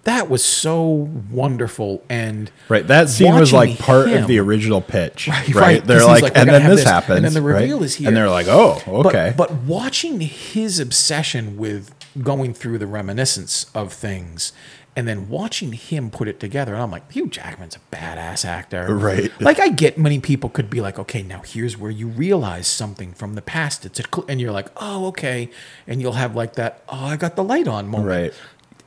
That 0.04 0.30
was 0.30 0.44
so 0.44 1.10
wonderful 1.32 2.04
and 2.10 2.50
Right, 2.70 2.88
that 2.88 3.10
scene 3.10 3.36
was 3.36 3.52
like 3.54 3.78
part 3.78 4.08
him- 4.10 4.22
of 4.24 4.28
the 4.28 4.40
original 4.40 4.82
pitch. 4.82 5.28
Right, 5.28 5.48
Right, 5.48 5.56
right, 5.56 5.86
they're 5.86 6.06
like, 6.06 6.24
like, 6.24 6.38
and 6.38 6.50
then 6.50 6.68
this 6.68 6.80
this," 6.82 6.90
happens, 6.90 7.18
and 7.18 7.26
then 7.26 7.34
the 7.34 7.42
right? 7.42 7.62
reveal 7.62 7.84
is 7.84 7.96
here. 7.96 8.08
and 8.08 8.16
they're 8.18 8.30
like, 8.30 8.48
oh, 8.48 8.82
But- 8.86 9.06
okay, 9.08 9.34
But, 9.36 9.52
watching 9.64 10.22
his 10.22 10.80
obsession 10.80 11.58
with 11.58 11.94
going 12.24 12.54
through 12.54 12.78
the 12.80 12.88
reminiscence 12.88 13.66
of 13.76 13.92
things 13.94 14.52
and 14.96 15.08
then 15.08 15.30
watching 15.30 15.74
him 15.74 16.10
put 16.10 16.28
it 16.28 16.40
together, 16.40 16.74
and 16.74 16.82
I'm 16.82 16.92
like, 16.92 17.10
Hugh 17.12 17.28
Jackman's 17.28 17.76
a 17.78 17.96
badass 17.96 18.44
actor. 18.44 18.94
Right. 18.94 19.32
Like, 19.40 19.60
I 19.60 19.70
get 19.70 19.98
many 19.98 20.20
people 20.20 20.50
could 20.50 20.70
be 20.70 20.82
like, 20.82 20.98
okay, 21.00 21.22
now 21.22 21.42
here's 21.46 21.78
where 21.78 21.92
you 21.92 22.08
realize 22.08 22.68
something 22.68 23.14
from 23.14 23.36
the 23.36 23.42
past. 23.42 23.86
It's 23.86 24.00
a, 24.00 24.04
cl-, 24.04 24.26
and 24.28 24.42
you're 24.42 24.52
like, 24.52 24.68
oh, 24.78 25.06
okay. 25.08 25.52
And 25.88 26.02
you'll 26.02 26.14
have 26.14 26.36
like 26.36 26.56
that, 26.56 26.84
oh, 26.90 27.06
I 27.06 27.16
got 27.18 27.36
the 27.36 27.44
light 27.44 27.68
on 27.68 27.88
moment. 27.88 28.10
Right. 28.10 28.34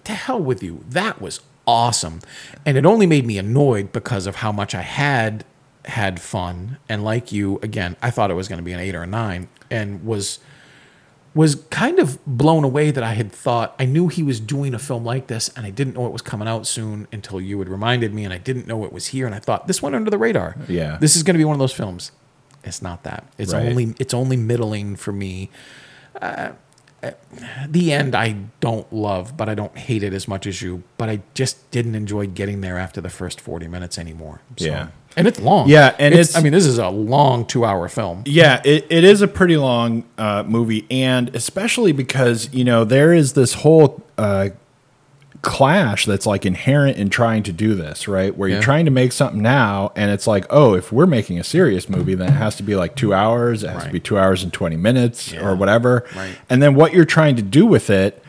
To 0.04 0.12
hell 0.12 0.40
with 0.40 0.62
you. 0.62 0.84
That 0.88 1.20
was 1.20 1.40
awesome. 1.66 2.20
And 2.66 2.76
it 2.76 2.84
only 2.84 3.06
made 3.06 3.24
me 3.26 3.38
annoyed 3.38 3.92
because 3.92 4.26
of 4.26 4.36
how 4.36 4.50
much 4.52 4.74
I 4.74 4.82
had 4.82 5.44
had 5.84 6.20
fun. 6.20 6.78
And 6.88 7.04
like 7.04 7.32
you, 7.32 7.58
again, 7.62 7.96
I 8.02 8.10
thought 8.10 8.30
it 8.30 8.34
was 8.34 8.48
going 8.48 8.58
to 8.58 8.64
be 8.64 8.72
an 8.72 8.80
eight 8.80 8.94
or 8.94 9.02
a 9.02 9.06
nine 9.06 9.48
and 9.70 10.04
was 10.04 10.38
was 11.34 11.54
kind 11.70 11.98
of 11.98 12.18
blown 12.26 12.62
away 12.62 12.90
that 12.90 13.02
I 13.02 13.14
had 13.14 13.32
thought 13.32 13.74
I 13.78 13.86
knew 13.86 14.08
he 14.08 14.22
was 14.22 14.38
doing 14.38 14.74
a 14.74 14.78
film 14.78 15.02
like 15.02 15.28
this 15.28 15.48
and 15.56 15.64
I 15.64 15.70
didn't 15.70 15.94
know 15.94 16.06
it 16.06 16.12
was 16.12 16.20
coming 16.20 16.46
out 16.46 16.66
soon 16.66 17.08
until 17.10 17.40
you 17.40 17.58
had 17.58 17.70
reminded 17.70 18.12
me 18.12 18.24
and 18.24 18.34
I 18.34 18.38
didn't 18.38 18.66
know 18.66 18.84
it 18.84 18.92
was 18.92 19.06
here 19.06 19.24
and 19.24 19.34
I 19.34 19.38
thought 19.38 19.66
this 19.66 19.80
went 19.80 19.94
under 19.96 20.10
the 20.10 20.18
radar. 20.18 20.56
Yeah. 20.68 20.98
This 21.00 21.16
is 21.16 21.22
going 21.22 21.32
to 21.34 21.38
be 21.38 21.44
one 21.46 21.54
of 21.54 21.58
those 21.58 21.72
films. 21.72 22.12
It's 22.64 22.82
not 22.82 23.04
that. 23.04 23.24
It's 23.38 23.54
Right. 23.54 23.66
only 23.66 23.94
it's 23.98 24.12
only 24.12 24.36
middling 24.36 24.94
for 24.94 25.10
me. 25.12 25.48
Uh, 26.20 26.52
the 27.68 27.92
end 27.92 28.14
I 28.14 28.36
don't 28.60 28.90
love, 28.92 29.36
but 29.36 29.48
I 29.48 29.54
don't 29.54 29.76
hate 29.76 30.02
it 30.02 30.12
as 30.12 30.28
much 30.28 30.46
as 30.46 30.62
you. 30.62 30.82
But 30.98 31.08
I 31.08 31.20
just 31.34 31.70
didn't 31.70 31.94
enjoy 31.94 32.26
getting 32.26 32.60
there 32.60 32.78
after 32.78 33.00
the 33.00 33.10
first 33.10 33.40
forty 33.40 33.66
minutes 33.68 33.98
anymore. 33.98 34.40
So- 34.56 34.66
Yeah. 34.66 34.88
and 35.16 35.26
it's 35.26 35.40
long. 35.40 35.68
Yeah, 35.68 35.94
and 35.98 36.14
it's- 36.14 36.34
I 36.36 36.40
mean, 36.40 36.52
this 36.52 36.64
is 36.66 36.78
a 36.78 36.88
long 36.88 37.44
two-hour 37.44 37.88
film. 37.88 38.22
Yeah, 38.24 38.62
it, 38.64 38.86
it 38.88 39.04
is 39.04 39.20
a 39.20 39.28
pretty 39.28 39.56
long 39.56 40.04
uh, 40.16 40.42
movie, 40.46 40.86
and 40.90 41.34
especially 41.34 41.92
because 41.92 42.48
you 42.52 42.64
know 42.64 42.84
there 42.84 43.12
is 43.12 43.32
this 43.34 43.54
whole 43.54 44.02
uh, 44.16 44.50
clash 45.42 46.06
that's 46.06 46.24
like 46.24 46.46
inherent 46.46 46.96
in 46.96 47.10
trying 47.10 47.42
to 47.42 47.52
do 47.52 47.74
this, 47.74 48.06
right? 48.08 48.36
Where 48.36 48.48
Yeah. 48.48 48.54
you're 48.56 48.62
trying 48.62 48.84
to 48.84 48.90
make 48.92 49.10
something 49.12 49.42
now, 49.42 49.90
and 49.96 50.10
it's 50.10 50.26
like, 50.26 50.46
oh, 50.50 50.74
if 50.74 50.92
we're 50.92 51.06
making 51.06 51.38
a 51.38 51.44
serious 51.44 51.88
movie, 51.88 52.14
then 52.14 52.28
it 52.28 52.32
has 52.36 52.54
to 52.56 52.62
be 52.62 52.76
like 52.76 52.94
two 52.94 53.12
hours, 53.12 53.64
it 53.64 53.70
has 53.70 53.84
to 53.84 53.90
be 53.90 54.00
two 54.00 54.18
hours 54.18 54.42
and 54.44 54.52
twenty 54.52 54.76
minutes 54.76 55.32
Yeah. 55.32 55.46
or 55.46 55.54
whatever. 55.56 56.04
Right. 56.16 56.36
And 56.48 56.62
then 56.62 56.74
what 56.74 56.92
you're 56.94 57.04
trying 57.04 57.36
to 57.36 57.42
do 57.42 57.66
with 57.66 57.90
it 57.90 58.22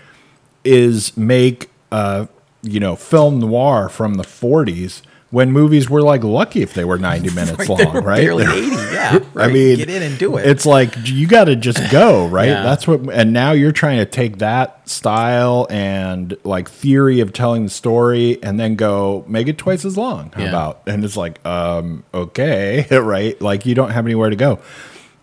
is 0.65 1.15
make 1.15 1.69
uh, 1.91 2.25
you 2.63 2.79
know 2.79 2.95
film 2.95 3.39
noir 3.39 3.89
from 3.89 4.15
the 4.15 4.23
40s 4.23 5.01
when 5.33 5.51
movies 5.51 5.89
were 5.89 6.03
like 6.03 6.23
lucky 6.23 6.61
if 6.61 6.75
they 6.75 6.85
were 6.85 6.99
90 6.99 7.31
minutes 7.35 7.67
long, 7.67 7.79
right? 8.03 8.17
Barely 8.21 8.43
eighty. 8.47 8.75
Yeah, 8.93 9.17
Right? 9.33 9.49
I 9.49 9.51
mean, 9.51 9.77
get 9.77 9.89
in 9.89 10.03
and 10.03 10.17
do 10.19 10.37
it. 10.37 10.45
It's 10.45 10.65
like 10.67 10.93
you 11.05 11.25
got 11.25 11.45
to 11.45 11.55
just 11.55 11.89
go, 11.91 12.27
right? 12.29 12.49
Yeah. 12.49 12.61
That's 12.61 12.87
what. 12.87 13.11
And 13.11 13.33
now 13.33 13.51
you're 13.53 13.71
trying 13.71 13.97
to 13.97 14.05
take 14.05 14.37
that 14.37 14.87
style 14.87 15.65
and 15.71 16.37
like 16.43 16.69
theory 16.69 17.19
of 17.19 17.33
telling 17.33 17.63
the 17.63 17.69
story, 17.71 18.37
and 18.43 18.59
then 18.59 18.75
go 18.75 19.25
make 19.27 19.47
it 19.47 19.57
twice 19.57 19.85
as 19.85 19.97
long. 19.97 20.31
How 20.35 20.43
Yeah. 20.43 20.49
about? 20.49 20.81
And 20.85 21.03
it's 21.03 21.17
like, 21.17 21.43
um, 21.45 22.03
okay, 22.13 22.85
right? 22.91 23.41
Like 23.41 23.65
you 23.65 23.73
don't 23.73 23.89
have 23.89 24.05
anywhere 24.05 24.29
to 24.29 24.35
go. 24.35 24.59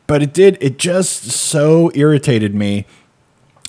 But 0.09 0.23
it 0.25 0.33
did. 0.35 0.59
It 0.61 0.77
just 0.77 1.31
so 1.31 1.93
irritated 1.95 2.53
me. 2.53 2.85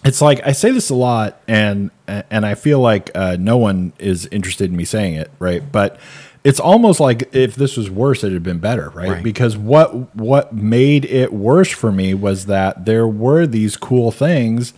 It's 0.03 0.19
like 0.21 0.41
I 0.47 0.53
say 0.53 0.71
this 0.71 0.89
a 0.89 0.95
lot, 0.95 1.39
and 1.47 1.91
and 2.07 2.43
I 2.47 2.55
feel 2.55 2.79
like 2.79 3.11
uh, 3.13 3.37
no 3.39 3.57
one 3.57 3.93
is 3.99 4.25
interested 4.31 4.71
in 4.71 4.75
me 4.75 4.83
saying 4.85 5.13
it, 5.13 5.29
right? 5.37 5.61
But 5.71 5.99
it's 6.43 6.59
almost 6.59 6.99
like 6.99 7.33
if 7.33 7.55
this 7.55 7.77
was 7.77 7.89
worse, 7.89 8.23
it'd 8.23 8.33
have 8.33 8.43
been 8.43 8.59
better, 8.59 8.89
right? 8.89 9.09
Right. 9.09 9.23
Because 9.23 9.57
what 9.57 10.15
what 10.15 10.53
made 10.53 11.05
it 11.05 11.33
worse 11.33 11.69
for 11.69 11.91
me 11.91 12.13
was 12.13 12.47
that 12.47 12.85
there 12.85 13.07
were 13.07 13.45
these 13.45 13.77
cool 13.77 14.11
things 14.11 14.73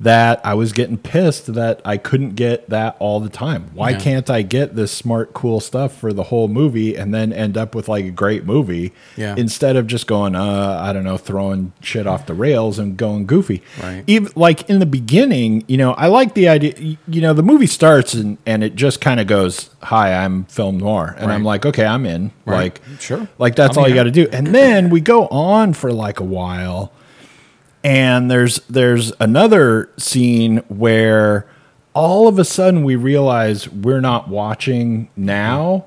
that 0.00 0.40
I 0.44 0.54
was 0.54 0.72
getting 0.72 0.96
pissed 0.96 1.54
that 1.54 1.80
I 1.84 1.96
couldn't 1.96 2.36
get 2.36 2.70
that 2.70 2.96
all 3.00 3.18
the 3.18 3.28
time. 3.28 3.70
Why 3.74 3.90
Yeah. 3.90 3.98
can't 3.98 4.30
I 4.30 4.42
get 4.42 4.76
this 4.76 4.92
smart, 4.92 5.34
cool 5.34 5.58
stuff 5.58 5.92
for 5.92 6.12
the 6.12 6.24
whole 6.24 6.46
movie 6.46 6.94
and 6.94 7.12
then 7.12 7.32
end 7.32 7.58
up 7.58 7.74
with 7.74 7.88
like 7.88 8.04
a 8.04 8.10
great 8.12 8.46
movie 8.46 8.92
Yeah. 9.16 9.34
instead 9.36 9.74
of 9.74 9.88
just 9.88 10.06
going, 10.06 10.36
uh, 10.36 10.78
I 10.80 10.92
don't 10.92 11.02
know, 11.02 11.16
throwing 11.16 11.72
shit 11.80 12.06
off 12.06 12.26
the 12.26 12.34
rails 12.34 12.78
and 12.78 12.96
going 12.96 13.26
goofy. 13.26 13.60
Right. 13.82 14.04
Even 14.06 14.30
like 14.36 14.70
in 14.70 14.78
the 14.78 14.86
beginning, 14.86 15.64
you 15.66 15.76
know, 15.76 15.92
I 15.94 16.06
like 16.06 16.34
the 16.34 16.48
idea. 16.48 16.74
You 17.08 17.20
know, 17.20 17.32
the 17.32 17.42
movie 17.42 17.66
starts 17.66 18.14
and 18.14 18.38
and 18.46 18.62
it 18.62 18.76
just 18.76 19.00
kind 19.00 19.18
of 19.18 19.26
goes, 19.26 19.70
"Hi, 19.82 20.14
I'm 20.24 20.44
film 20.44 20.78
noir," 20.78 21.16
and 21.18 21.32
I'm 21.32 21.42
like, 21.44 21.66
"Okay, 21.66 21.84
I'm 21.84 22.06
in." 22.06 22.30
Right. 22.44 22.56
Like, 22.58 22.80
Sure. 23.00 23.28
like 23.38 23.56
that's 23.56 23.76
I'm 23.76 23.82
all 23.82 23.88
you 23.88 23.94
got 23.96 24.04
to 24.04 24.10
do. 24.12 24.28
And 24.32 24.48
then 24.48 24.90
we 24.90 25.00
go 25.00 25.26
on 25.26 25.72
for 25.72 25.92
like 25.92 26.20
a 26.20 26.24
while, 26.24 26.92
and 27.88 28.30
there's 28.30 28.60
there's 28.68 29.12
another 29.18 29.90
scene 29.96 30.58
where 30.68 31.48
all 31.94 32.28
of 32.28 32.38
a 32.38 32.44
sudden 32.44 32.84
we 32.84 32.96
realize 32.96 33.66
we're 33.66 34.02
not 34.02 34.28
watching 34.28 35.08
now, 35.16 35.86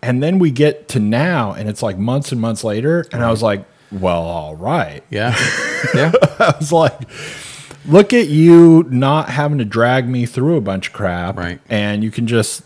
and 0.00 0.22
then 0.22 0.38
we 0.38 0.52
get 0.52 0.88
to 0.90 1.00
now, 1.00 1.52
and 1.52 1.68
it's 1.68 1.82
like 1.82 1.98
months 1.98 2.30
and 2.30 2.40
months 2.40 2.62
later, 2.62 3.06
and 3.12 3.24
I 3.24 3.30
was 3.30 3.42
like, 3.42 3.64
"Well, 3.90 4.22
all 4.22 4.54
right." 4.54 5.02
yeah, 5.10 5.36
yeah. 5.94 6.12
I 6.38 6.54
was 6.58 6.70
like, 6.70 7.00
look 7.86 8.12
at 8.12 8.28
you 8.28 8.86
not 8.88 9.28
having 9.28 9.58
to 9.58 9.64
drag 9.64 10.08
me 10.08 10.26
through 10.26 10.56
a 10.56 10.60
bunch 10.60 10.88
of 10.88 10.92
crap. 10.92 11.36
Right. 11.36 11.60
And 11.68 12.04
you 12.04 12.12
can 12.12 12.28
just 12.28 12.62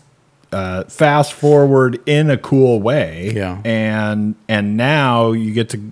uh, 0.51 0.83
fast 0.83 1.33
forward 1.33 1.99
in 2.05 2.29
a 2.29 2.37
cool 2.37 2.79
way. 2.79 3.33
Yeah. 3.33 3.59
And 3.65 4.35
and 4.47 4.77
now 4.77 5.31
you 5.31 5.51
get 5.51 5.69
to 5.69 5.91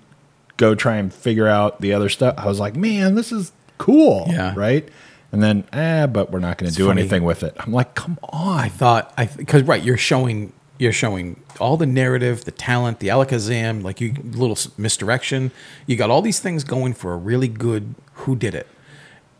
go 0.56 0.74
try 0.74 0.96
and 0.96 1.12
figure 1.12 1.46
out 1.46 1.80
the 1.80 1.92
other 1.92 2.08
stuff. 2.08 2.34
I 2.38 2.46
was 2.46 2.60
like, 2.60 2.76
man, 2.76 3.14
this 3.14 3.32
is 3.32 3.52
cool. 3.78 4.26
Yeah. 4.28 4.54
Right. 4.56 4.88
And 5.32 5.42
then, 5.42 5.64
eh, 5.72 6.06
but 6.06 6.30
we're 6.30 6.38
not 6.38 6.56
going 6.58 6.70
to 6.70 6.76
do 6.76 6.86
funny. 6.86 7.02
anything 7.02 7.24
with 7.24 7.42
it. 7.42 7.54
I'm 7.58 7.72
like, 7.72 7.94
come 7.94 8.18
on. 8.22 8.58
I 8.58 8.68
thought 8.68 9.12
I 9.18 9.26
because 9.26 9.62
right, 9.64 9.82
you're 9.82 9.96
showing 9.96 10.52
you're 10.78 10.92
showing 10.92 11.42
all 11.58 11.76
the 11.76 11.86
narrative, 11.86 12.44
the 12.44 12.50
talent, 12.50 13.00
the 13.00 13.08
alakazam, 13.08 13.82
like 13.82 14.00
you 14.00 14.14
little 14.22 14.58
misdirection. 14.76 15.50
You 15.86 15.96
got 15.96 16.10
all 16.10 16.22
these 16.22 16.40
things 16.40 16.64
going 16.64 16.94
for 16.94 17.12
a 17.12 17.16
really 17.16 17.48
good 17.48 17.94
who 18.14 18.36
did 18.36 18.54
it, 18.54 18.66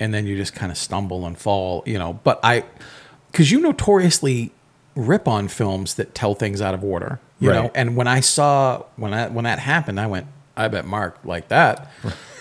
and 0.01 0.13
then 0.13 0.27
you 0.27 0.37
just 0.37 0.55
kind 0.55 0.73
of 0.73 0.79
stumble 0.79 1.27
and 1.27 1.39
fall, 1.39 1.83
you 1.87 1.99
know. 1.99 2.15
But 2.25 2.41
I, 2.43 2.65
because 3.31 3.51
you 3.51 3.61
notoriously 3.61 4.53
rip 4.95 5.29
on 5.29 5.49
films 5.49 5.95
that 5.95 6.15
tell 6.15 6.35
things 6.35 6.61
out 6.61 6.75
of 6.75 6.83
order, 6.83 7.21
you 7.39 7.51
know. 7.51 7.71
And 7.75 7.97
when 7.97 8.07
I 8.07 8.21
saw 8.21 8.85
when 8.97 9.13
I 9.13 9.29
when 9.29 9.45
that 9.45 9.59
happened, 9.59 10.01
I 10.01 10.07
went, 10.07 10.27
I 10.57 10.69
bet 10.69 10.87
Mark 10.87 11.19
like 11.25 11.49
that. 11.49 11.91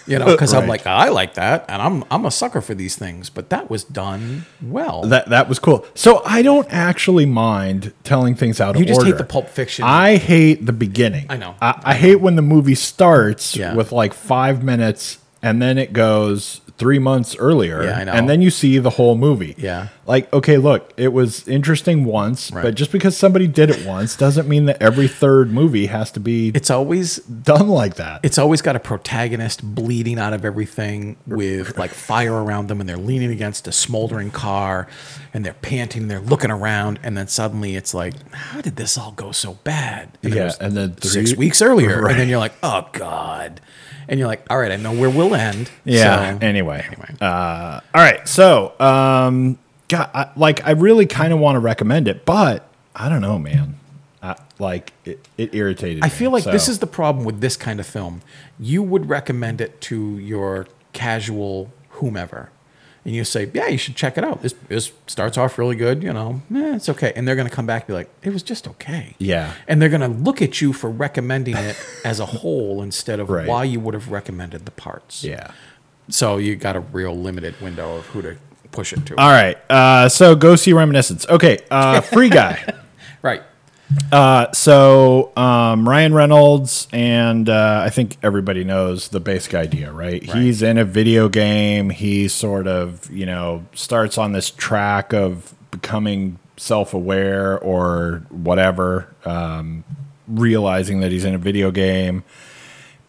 You 0.07 0.19
know, 0.19 0.25
because 0.27 0.53
I'm 0.53 0.67
like 0.67 0.85
I 0.85 1.09
like 1.09 1.33
that, 1.33 1.65
and 1.67 1.81
I'm 1.81 2.03
I'm 2.11 2.25
a 2.27 2.31
sucker 2.31 2.61
for 2.61 2.75
these 2.75 2.95
things. 2.95 3.31
But 3.31 3.49
that 3.49 3.71
was 3.71 3.83
done 3.83 4.45
well. 4.61 5.01
That 5.01 5.29
that 5.29 5.49
was 5.49 5.57
cool. 5.57 5.83
So 5.95 6.21
I 6.25 6.43
don't 6.43 6.67
actually 6.69 7.25
mind 7.25 7.91
telling 8.03 8.35
things 8.35 8.61
out 8.61 8.75
You 8.77 8.83
of 8.83 8.89
order. 8.89 8.89
You 8.89 8.95
just 8.95 9.05
hate 9.07 9.17
the 9.17 9.23
Pulp 9.23 9.49
Fiction. 9.49 9.83
I 9.83 10.17
hate 10.17 10.63
the 10.67 10.73
beginning. 10.73 11.25
I 11.27 11.37
know. 11.37 11.55
I, 11.59 11.81
I 11.83 11.95
hate 11.95 12.17
when 12.17 12.35
the 12.35 12.43
movie 12.43 12.75
starts 12.75 13.55
Yeah. 13.55 13.73
with 13.73 13.91
like 13.91 14.13
five 14.13 14.63
minutes 14.63 15.17
and 15.41 15.59
then 15.59 15.79
it 15.79 15.91
goes 15.91 16.61
three 16.77 16.99
months 16.99 17.35
earlier. 17.37 17.83
Yeah, 17.83 17.97
I 17.99 18.03
know. 18.03 18.11
And 18.11 18.29
then 18.29 18.41
you 18.41 18.49
see 18.49 18.77
the 18.79 18.89
whole 18.89 19.15
movie. 19.15 19.55
Yeah. 19.57 19.87
Like, 20.05 20.31
okay, 20.33 20.57
look, 20.57 20.91
it 20.97 21.13
was 21.13 21.47
interesting 21.47 22.03
once, 22.05 22.51
Right. 22.51 22.63
but 22.63 22.75
just 22.75 22.91
because 22.91 23.15
somebody 23.15 23.47
did 23.47 23.69
it 23.69 23.85
once 23.85 24.15
doesn't 24.17 24.47
mean 24.47 24.65
that 24.65 24.81
every 24.81 25.07
third 25.07 25.51
movie 25.51 25.85
has 25.87 26.11
to 26.11 26.19
be 26.19 26.49
it's 26.49 26.69
always 26.69 27.17
done 27.19 27.69
like 27.69 27.95
that. 27.95 28.19
it's 28.23 28.37
always 28.37 28.61
got 28.61 28.75
a 28.75 28.79
protagonist 28.79 29.63
bleeding 29.63 30.19
out 30.19 30.33
of 30.33 30.43
everything 30.43 31.15
with 31.25 31.77
like 31.77 31.91
fire 31.91 32.33
around 32.43 32.67
them 32.67 32.79
and 32.81 32.89
they're 32.89 32.97
leaning 32.97 33.31
against 33.31 33.67
a 33.67 33.71
smoldering 33.71 34.29
car 34.29 34.87
and 35.33 35.45
they're 35.45 35.53
panting 35.53 36.03
and 36.03 36.11
they're 36.11 36.19
looking 36.19 36.51
around 36.51 36.99
and 37.03 37.17
then 37.17 37.27
suddenly 37.27 37.75
it's 37.75 37.93
like 37.93 38.13
how 38.33 38.61
did 38.61 38.75
this 38.75 38.97
all 38.97 39.11
go 39.13 39.31
so 39.31 39.53
bad 39.63 40.09
and 40.21 40.33
Yeah, 40.35 40.51
and 40.59 40.75
then 40.75 41.01
six 41.01 41.35
weeks 41.35 41.61
earlier 41.61 42.01
Right. 42.01 42.11
and 42.11 42.19
then 42.19 42.29
you're 42.29 42.37
like 42.39 42.53
oh 42.61 42.87
god 42.91 43.61
and 44.07 44.19
you're 44.19 44.27
like 44.27 44.45
all 44.49 44.57
right 44.57 44.71
i 44.71 44.75
know 44.75 44.93
where 44.93 45.09
we'll 45.09 45.35
end 45.35 45.69
Yeah. 45.83 46.37
So- 46.39 46.45
anyway. 46.45 46.85
Anyway. 46.87 47.15
Uh, 47.21 47.79
all 47.93 48.01
right. 48.01 48.27
So, 48.27 48.73
um, 48.79 49.57
God, 49.87 50.09
I, 50.13 50.29
like, 50.35 50.65
I 50.65 50.71
really 50.71 51.05
kind 51.05 51.31
of 51.31 51.39
want 51.39 51.55
to 51.55 51.59
recommend 51.59 52.07
it, 52.07 52.25
but 52.25 52.67
I 52.95 53.07
don't 53.09 53.21
know, 53.21 53.37
man. 53.37 53.77
I, 54.23 54.35
like, 54.57 54.93
it, 55.05 55.27
it 55.37 55.53
irritated 55.53 55.97
me. 55.97 56.01
I 56.03 56.07
me, 56.07 56.09
feel 56.09 56.31
like 56.31 56.43
this 56.43 56.67
is 56.67 56.79
the 56.79 56.87
problem 56.87 57.23
with 57.25 57.39
this 57.41 57.55
kind 57.55 57.79
of 57.79 57.85
film. 57.85 58.21
You 58.59 58.81
would 58.81 59.07
recommend 59.09 59.61
it 59.61 59.79
to 59.81 60.17
your 60.17 60.67
casual 60.93 61.71
whomever. 61.89 62.49
And 63.05 63.13
you 63.13 63.23
say, 63.23 63.51
yeah, 63.53 63.67
you 63.67 63.77
should 63.77 63.95
check 63.95 64.17
it 64.17 64.23
out. 64.23 64.41
This, 64.41 64.55
this 64.67 64.91
starts 65.05 65.37
off 65.37 65.59
really 65.59 65.75
good, 65.75 66.01
you 66.01 66.11
know, 66.11 66.41
eh, 66.53 66.75
it's 66.75 66.89
okay. 66.89 67.13
And 67.15 67.27
they're 67.27 67.35
going 67.35 67.47
to 67.47 67.53
come 67.53 67.67
back 67.67 67.83
and 67.83 67.87
be 67.89 67.93
like, 67.93 68.09
it 68.23 68.33
was 68.33 68.41
just 68.41 68.67
okay. 68.67 69.15
Yeah. 69.19 69.53
And 69.67 69.79
they're 69.79 69.89
going 69.89 70.01
to 70.01 70.07
look 70.07 70.41
at 70.41 70.59
you 70.59 70.73
for 70.73 70.89
recommending 70.89 71.55
it 71.55 71.77
as 72.03 72.19
a 72.19 72.25
whole 72.25 72.81
instead 72.81 73.19
of 73.19 73.29
Right. 73.29 73.47
why 73.47 73.63
you 73.63 73.79
would 73.79 73.93
have 73.93 74.09
recommended 74.11 74.65
the 74.65 74.71
parts. 74.71 75.23
Yeah. 75.23 75.51
So 76.09 76.37
you 76.37 76.55
got 76.55 76.75
a 76.75 76.79
real 76.79 77.15
limited 77.15 77.61
window 77.61 77.97
of 77.97 78.07
who 78.07 78.23
to 78.23 78.37
push 78.71 78.91
it 78.91 79.05
to. 79.05 79.15
All 79.19 79.29
right. 79.29 79.57
Uh, 79.69 80.09
so 80.09 80.35
go 80.35 80.55
see 80.55 80.73
Reminiscence. 80.73 81.27
Okay. 81.29 81.59
Uh, 81.69 82.01
free 82.01 82.29
guy. 82.29 82.73
right. 83.21 83.43
Uh, 84.11 84.51
so 84.51 85.31
um, 85.37 85.87
Ryan 85.87 86.13
Reynolds 86.13 86.87
and 86.91 87.47
uh, 87.49 87.83
I 87.85 87.89
think 87.89 88.17
everybody 88.23 88.63
knows 88.63 89.09
the 89.09 89.19
basic 89.19 89.53
idea, 89.53 89.91
right? 89.91 90.23
He's 90.23 90.61
in 90.61 90.77
a 90.77 90.85
video 90.85 91.29
game. 91.29 91.89
He 91.89 92.27
sort 92.27 92.67
of 92.67 93.09
you 93.11 93.25
know 93.25 93.65
starts 93.73 94.17
on 94.17 94.31
this 94.31 94.49
track 94.49 95.13
of 95.13 95.53
becoming 95.71 96.39
self-aware 96.57 97.59
or 97.59 98.23
whatever, 98.29 99.13
um, 99.25 99.83
realizing 100.27 101.01
that 101.01 101.11
he's 101.11 101.25
in 101.25 101.35
a 101.35 101.39
video 101.39 101.71
game. 101.71 102.23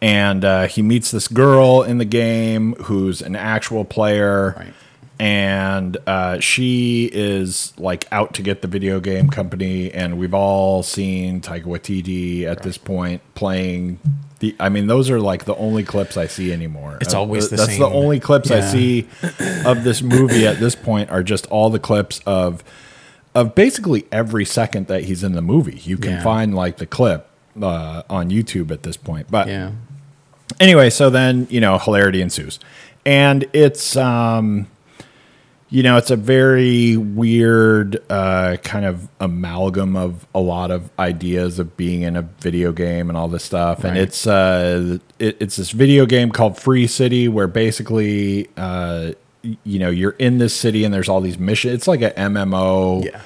And 0.03 0.45
uh, 0.45 0.67
he 0.67 0.83
meets 0.83 1.11
this 1.11 1.27
girl 1.27 1.83
in 1.83 1.99
the 1.99 2.05
game 2.05 2.75
who's 2.75 3.23
an 3.23 3.35
actual 3.35 3.85
player 3.85 4.55
Right. 4.59 4.75
And 5.19 5.97
uh, 6.07 6.41
she 6.41 7.09
is 7.13 7.73
like 7.79 8.07
out 8.13 8.35
to 8.35 8.43
get 8.43 8.63
the 8.63 8.69
video 8.69 9.01
game 9.01 9.29
company, 9.31 9.91
and 9.93 10.19
we've 10.19 10.35
all 10.35 10.83
seen 10.83 11.41
Taika 11.41 11.65
Waititi 11.65 12.45
at 12.45 12.63
this 12.63 12.77
point 12.79 13.23
playing 13.35 13.99
the. 14.41 14.55
I 14.61 14.69
mean, 14.69 14.87
those 14.89 15.09
are 15.11 15.21
like 15.21 15.45
the 15.47 15.55
only 15.57 15.85
clips 15.85 16.17
I 16.17 16.27
see 16.27 16.53
anymore. 16.53 16.99
It's 17.01 17.15
Uh, 17.15 17.21
always 17.21 17.49
the 17.49 17.57
That's 17.57 17.71
same. 17.71 17.81
the 17.81 17.89
only 17.89 18.21
clips 18.21 18.51
I 18.51 18.61
see 18.61 19.09
of 19.65 19.85
this 19.85 20.03
movie 20.03 20.47
at 20.47 20.61
this 20.61 20.75
point 20.75 21.11
are 21.11 21.23
just 21.23 21.47
all 21.47 21.71
the 21.71 21.79
clips 21.81 22.21
of 22.27 22.63
of 23.35 23.55
basically 23.55 24.07
every 24.11 24.45
second 24.47 24.87
that 24.87 25.05
he's 25.05 25.23
in 25.23 25.33
the 25.33 25.43
movie. 25.43 25.81
You 25.85 25.99
can 25.99 26.13
Yeah. 26.13 26.23
find 26.23 26.55
like 26.55 26.77
the 26.79 26.87
clip 26.87 27.27
uh, 27.61 28.03
on 28.11 28.31
YouTube 28.31 28.71
at 28.71 28.83
this 28.83 28.97
point, 28.99 29.27
but 29.31 29.49
Yeah. 29.49 29.71
anyway, 30.61 30.91
so 30.91 31.09
then 31.11 31.47
you 31.51 31.61
know 31.61 31.79
hilarity 31.79 32.21
ensues, 32.21 32.59
and 33.07 33.47
it's 33.55 33.97
um, 33.97 34.67
you 35.69 35.83
know, 35.83 35.97
it's 35.97 36.11
a 36.11 36.17
very 36.17 36.97
weird 36.97 38.01
uh, 38.09 38.57
kind 38.63 38.85
of 38.85 39.09
amalgam 39.19 39.97
of 39.97 40.27
a 40.35 40.41
lot 40.41 40.71
of 40.71 40.91
ideas 40.99 41.59
of 41.59 41.77
being 41.77 42.03
in 42.03 42.17
a 42.17 42.23
video 42.23 42.73
game 42.73 43.09
and 43.09 43.19
all 43.19 43.29
this 43.29 43.45
stuff. 43.45 43.83
And 43.83 43.99
it's 43.99 44.27
uh, 44.27 44.99
it, 45.19 45.37
it's 45.41 45.57
this 45.57 45.73
video 45.73 46.07
game 46.07 46.31
called 46.31 46.57
Free 46.57 46.87
City 46.87 47.27
where 47.27 47.49
basically, 47.49 48.49
uh, 48.57 49.13
you 49.43 49.79
know, 49.79 49.91
you're 49.91 50.13
in 50.13 50.39
this 50.39 50.55
city 50.55 50.85
and 50.85 50.95
there's 50.95 51.09
all 51.09 51.21
these 51.21 51.39
missions. 51.39 51.75
It's 51.75 51.89
like 51.89 52.03
a 52.03 52.11
MMO 52.11 53.05
Yeah. 53.05 53.21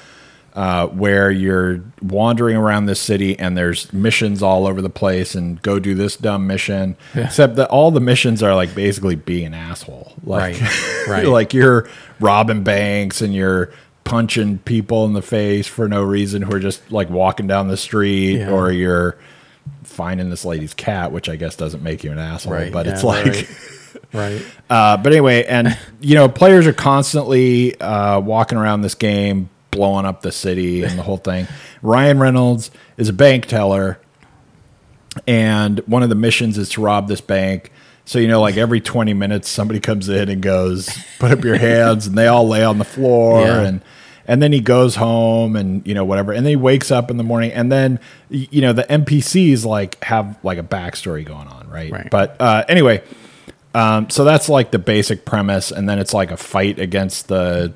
Uh, 0.53 0.87
where 0.87 1.31
you're 1.31 1.81
wandering 2.01 2.57
around 2.57 2.85
this 2.85 2.99
city 2.99 3.37
and 3.39 3.57
there's 3.57 3.91
missions 3.93 4.43
all 4.43 4.67
over 4.67 4.81
the 4.81 4.89
place 4.89 5.33
and 5.35 5.61
go 5.61 5.79
do 5.79 5.95
this 5.95 6.17
dumb 6.17 6.45
mission. 6.47 6.95
Except 7.15 7.55
that 7.55 7.69
all 7.69 7.91
the 7.91 8.01
missions 8.01 8.43
are 8.43 8.53
like 8.55 8.75
basically 8.75 9.15
being 9.15 9.45
an 9.47 9.53
asshole. 9.53 10.13
Like, 10.23 10.59
Right, 10.59 11.05
right. 11.07 11.27
like 11.27 11.53
you're 11.53 11.89
robbing 12.19 12.63
banks 12.63 13.21
and 13.21 13.33
you're 13.33 13.71
punching 14.03 14.57
people 14.59 15.05
in 15.05 15.13
the 15.13 15.21
face 15.21 15.67
for 15.67 15.87
no 15.87 16.03
reason 16.03 16.41
who 16.41 16.53
are 16.53 16.59
just 16.59 16.91
like 16.91 17.09
walking 17.09 17.47
down 17.47 17.67
the 17.69 17.77
street 17.77 18.37
Yeah. 18.39 18.49
or 18.51 18.71
you're 18.71 19.17
finding 19.83 20.29
this 20.29 20.43
lady's 20.43 20.73
cat, 20.73 21.11
which 21.11 21.29
I 21.29 21.35
guess 21.37 21.55
doesn't 21.55 21.83
make 21.83 22.03
you 22.03 22.11
an 22.11 22.17
asshole, 22.19 22.53
Right. 22.53 22.73
but 22.73 22.85
yeah, 22.87 22.93
it's 22.93 23.03
like. 23.03 23.25
right. 23.25 23.47
right. 24.13 24.45
Uh, 24.69 24.97
but 24.97 25.13
anyway, 25.13 25.45
and 25.45 25.77
you 26.01 26.15
know, 26.15 26.27
players 26.27 26.65
are 26.67 26.73
constantly 26.73 27.79
uh, 27.79 28.19
walking 28.19 28.57
around 28.57 28.81
this 28.81 28.95
game, 28.95 29.49
blowing 29.71 30.05
up 30.05 30.21
the 30.21 30.31
city 30.31 30.83
and 30.83 30.97
the 30.99 31.03
whole 31.03 31.17
thing. 31.17 31.47
Ryan 31.81 32.19
Reynolds 32.19 32.69
is 32.97 33.09
a 33.09 33.13
bank 33.13 33.45
teller, 33.47 33.99
and 35.27 35.79
one 35.81 36.03
of 36.03 36.09
the 36.09 36.15
missions 36.15 36.57
is 36.57 36.69
to 36.69 36.81
rob 36.81 37.07
this 37.07 37.21
bank. 37.21 37.71
So 38.05 38.19
you 38.19 38.27
know, 38.27 38.41
like 38.41 38.57
every 38.57 38.81
twenty 38.81 39.13
minutes, 39.13 39.49
somebody 39.49 39.79
comes 39.79 40.09
in 40.09 40.29
and 40.29 40.41
goes, 40.41 40.89
"Put 41.19 41.31
up 41.31 41.43
your 41.43 41.57
hands," 41.57 42.07
and 42.07 42.17
they 42.17 42.27
all 42.27 42.47
lay 42.47 42.63
on 42.63 42.77
the 42.77 42.83
floor, 42.85 43.41
Yeah. 43.41 43.61
and 43.61 43.81
and 44.27 44.41
then 44.41 44.51
he 44.51 44.59
goes 44.59 44.95
home, 44.95 45.55
and 45.55 45.85
you 45.87 45.93
know 45.93 46.03
whatever, 46.05 46.31
and 46.31 46.45
then 46.45 46.51
he 46.51 46.55
wakes 46.55 46.91
up 46.91 47.11
in 47.11 47.17
the 47.17 47.23
morning, 47.23 47.51
and 47.51 47.71
then 47.71 47.99
you 48.29 48.61
know 48.61 48.73
the 48.73 48.83
NPCs 48.83 49.65
like 49.65 50.03
have 50.03 50.37
like 50.43 50.57
a 50.57 50.63
backstory 50.63 51.23
going 51.25 51.47
on, 51.47 51.69
right? 51.69 51.91
Right. 51.91 52.07
But 52.09 52.35
uh, 52.39 52.63
anyway, 52.67 53.03
um, 53.75 54.09
so 54.09 54.23
that's 54.23 54.49
like 54.49 54.71
the 54.71 54.79
basic 54.79 55.23
premise, 55.25 55.71
and 55.71 55.87
then 55.87 55.99
it's 55.99 56.13
like 56.13 56.31
a 56.31 56.37
fight 56.37 56.79
against 56.79 57.27
the 57.27 57.73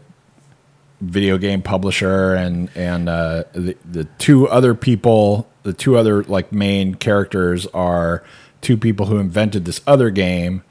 video 1.02 1.38
game 1.38 1.62
publisher 1.62 2.34
and 2.34 2.70
and 2.76 3.10
uh, 3.10 3.44
the 3.54 3.76
the 3.90 4.06
two 4.18 4.48
other 4.48 4.74
people, 4.74 5.48
the 5.64 5.74
two 5.74 5.98
other 5.98 6.24
like 6.24 6.52
main 6.52 6.96
characters 6.96 7.66
are 7.68 8.24
two 8.62 8.78
people 8.78 9.06
who 9.08 9.18
invented 9.18 9.66
this 9.66 9.82
other 9.86 10.10
game, 10.10 10.64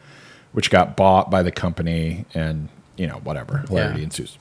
which 0.53 0.71
got 0.71 0.97
bought 0.97 1.31
by 1.31 1.43
the 1.43 1.53
company, 1.53 2.25
and 2.35 2.69
you 2.97 3.07
know 3.07 3.17
whatever 3.25 3.59
hilarity 3.69 4.01
Yeah. 4.01 4.05
ensues. 4.05 4.39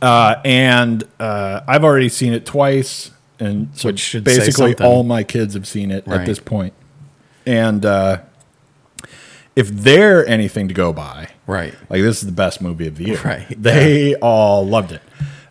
Uh, 0.00 0.36
and 0.44 1.04
uh, 1.18 1.60
I've 1.66 1.82
already 1.82 2.08
seen 2.08 2.32
it 2.32 2.46
twice, 2.46 3.10
and 3.40 3.68
so 3.72 3.88
Which 3.88 3.98
should 3.98 4.22
basically 4.24 4.74
all 4.76 5.02
my 5.02 5.24
kids 5.24 5.54
have 5.54 5.66
seen 5.66 5.90
it 5.90 6.06
at 6.06 6.24
this 6.24 6.38
point. 6.38 6.72
And 7.46 7.84
uh, 7.84 8.20
if 9.56 9.68
they're 9.68 10.24
anything 10.26 10.68
to 10.68 10.74
go 10.74 10.92
by, 10.92 11.30
Right. 11.48 11.74
like 11.90 12.02
this 12.02 12.20
is 12.20 12.26
the 12.26 12.32
best 12.32 12.60
movie 12.60 12.86
of 12.86 12.96
the 12.96 13.04
year. 13.06 13.20
Right, 13.24 13.46
They 13.60 14.14
all 14.16 14.64
loved 14.64 14.92
it. 14.92 15.02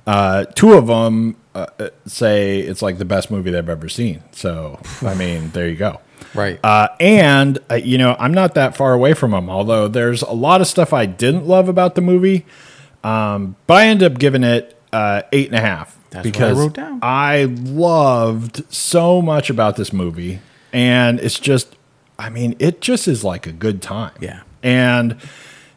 Uh, 0.05 0.45
two 0.45 0.73
of 0.73 0.87
them 0.87 1.35
uh, 1.53 1.65
uh, 1.79 1.89
say 2.05 2.59
it's 2.59 2.81
like 2.81 2.97
the 2.97 3.03
best 3.05 3.29
movie 3.29 3.51
they've 3.51 3.67
ever 3.67 3.89
seen. 3.89 4.23
So 4.31 4.79
I 5.01 5.13
mean, 5.23 5.49
there 5.51 5.67
you 5.67 5.75
go. 5.75 5.99
Right. 6.33 6.59
Uh, 6.63 6.89
and 6.99 7.59
uh, 7.69 7.75
you 7.75 7.97
know, 7.97 8.15
I'm 8.19 8.33
not 8.33 8.53
that 8.55 8.77
far 8.77 8.93
away 8.93 9.13
from 9.15 9.31
them. 9.31 9.49
Although 9.49 9.87
there's 9.87 10.21
a 10.21 10.31
lot 10.31 10.61
of 10.61 10.67
stuff 10.67 10.93
I 10.93 11.05
didn't 11.07 11.45
love 11.47 11.67
about 11.67 11.95
the 11.95 12.01
movie, 12.01 12.45
um, 13.03 13.55
but 13.65 13.73
I 13.77 13.87
ended 13.87 14.11
up 14.13 14.19
giving 14.19 14.43
it 14.43 14.79
uh, 14.93 15.23
eight 15.31 15.47
and 15.47 15.55
a 15.55 15.61
half 15.61 15.97
That's 16.11 16.15
what 16.15 16.19
I 16.27 16.31
because 16.31 16.57
wrote 16.59 16.73
down. 16.73 16.99
I 17.01 17.45
loved 17.45 18.71
so 18.73 19.21
much 19.21 19.49
about 19.49 19.75
this 19.77 19.91
movie, 19.91 20.39
and 20.71 21.19
it's 21.19 21.39
just, 21.39 21.75
I 22.19 22.29
mean, 22.29 22.55
it 22.59 22.81
just 22.81 23.07
is 23.07 23.23
like 23.23 23.47
a 23.47 23.51
good 23.51 23.81
time. 23.81 24.13
Yeah. 24.21 24.41
and 24.63 25.17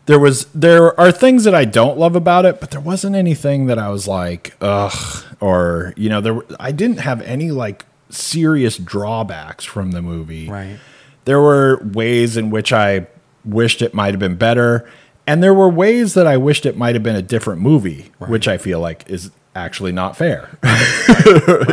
there 0.07 0.19
was 0.19 0.47
there 0.47 0.99
are 0.99 1.13
things 1.13 1.45
that 1.45 1.55
I 1.55 1.65
don't 1.65 1.99
love 1.99 2.17
about 2.17 2.45
it, 2.45 2.61
but 2.61 2.71
there 2.71 2.81
wasn't 2.81 3.15
anything 3.17 3.67
that 3.67 3.79
I 3.79 3.89
was 3.91 4.09
like, 4.09 4.55
ugh, 4.61 5.25
or 5.41 5.95
you 5.97 6.09
know, 6.09 6.21
there 6.21 6.35
were- 6.35 6.47
I 6.59 6.73
didn't 6.73 6.99
have 7.01 7.23
any 7.23 7.51
like 7.51 7.85
serious 8.09 8.77
drawbacks 8.77 9.65
from 9.65 9.93
the 9.93 10.03
movie. 10.03 10.49
Right. 10.49 10.79
There 11.27 11.41
were 11.41 11.81
ways 11.85 12.37
in 12.37 12.51
which 12.51 12.73
I 12.73 13.07
wished 13.45 13.83
it 13.83 13.95
might 13.95 14.13
have 14.13 14.19
been 14.19 14.37
better, 14.37 14.89
and 15.27 15.43
there 15.43 15.55
were 15.55 15.69
ways 15.69 16.15
that 16.15 16.27
I 16.27 16.37
wished 16.39 16.67
it 16.67 16.77
might 16.77 16.95
have 16.95 17.03
been 17.05 17.15
a 17.17 17.23
different 17.23 17.61
movie, 17.61 18.11
which 18.19 18.49
I 18.49 18.59
feel 18.59 18.81
like 18.81 19.09
is 19.09 19.31
actually 19.55 19.93
not 19.93 20.17
fair. 20.17 20.49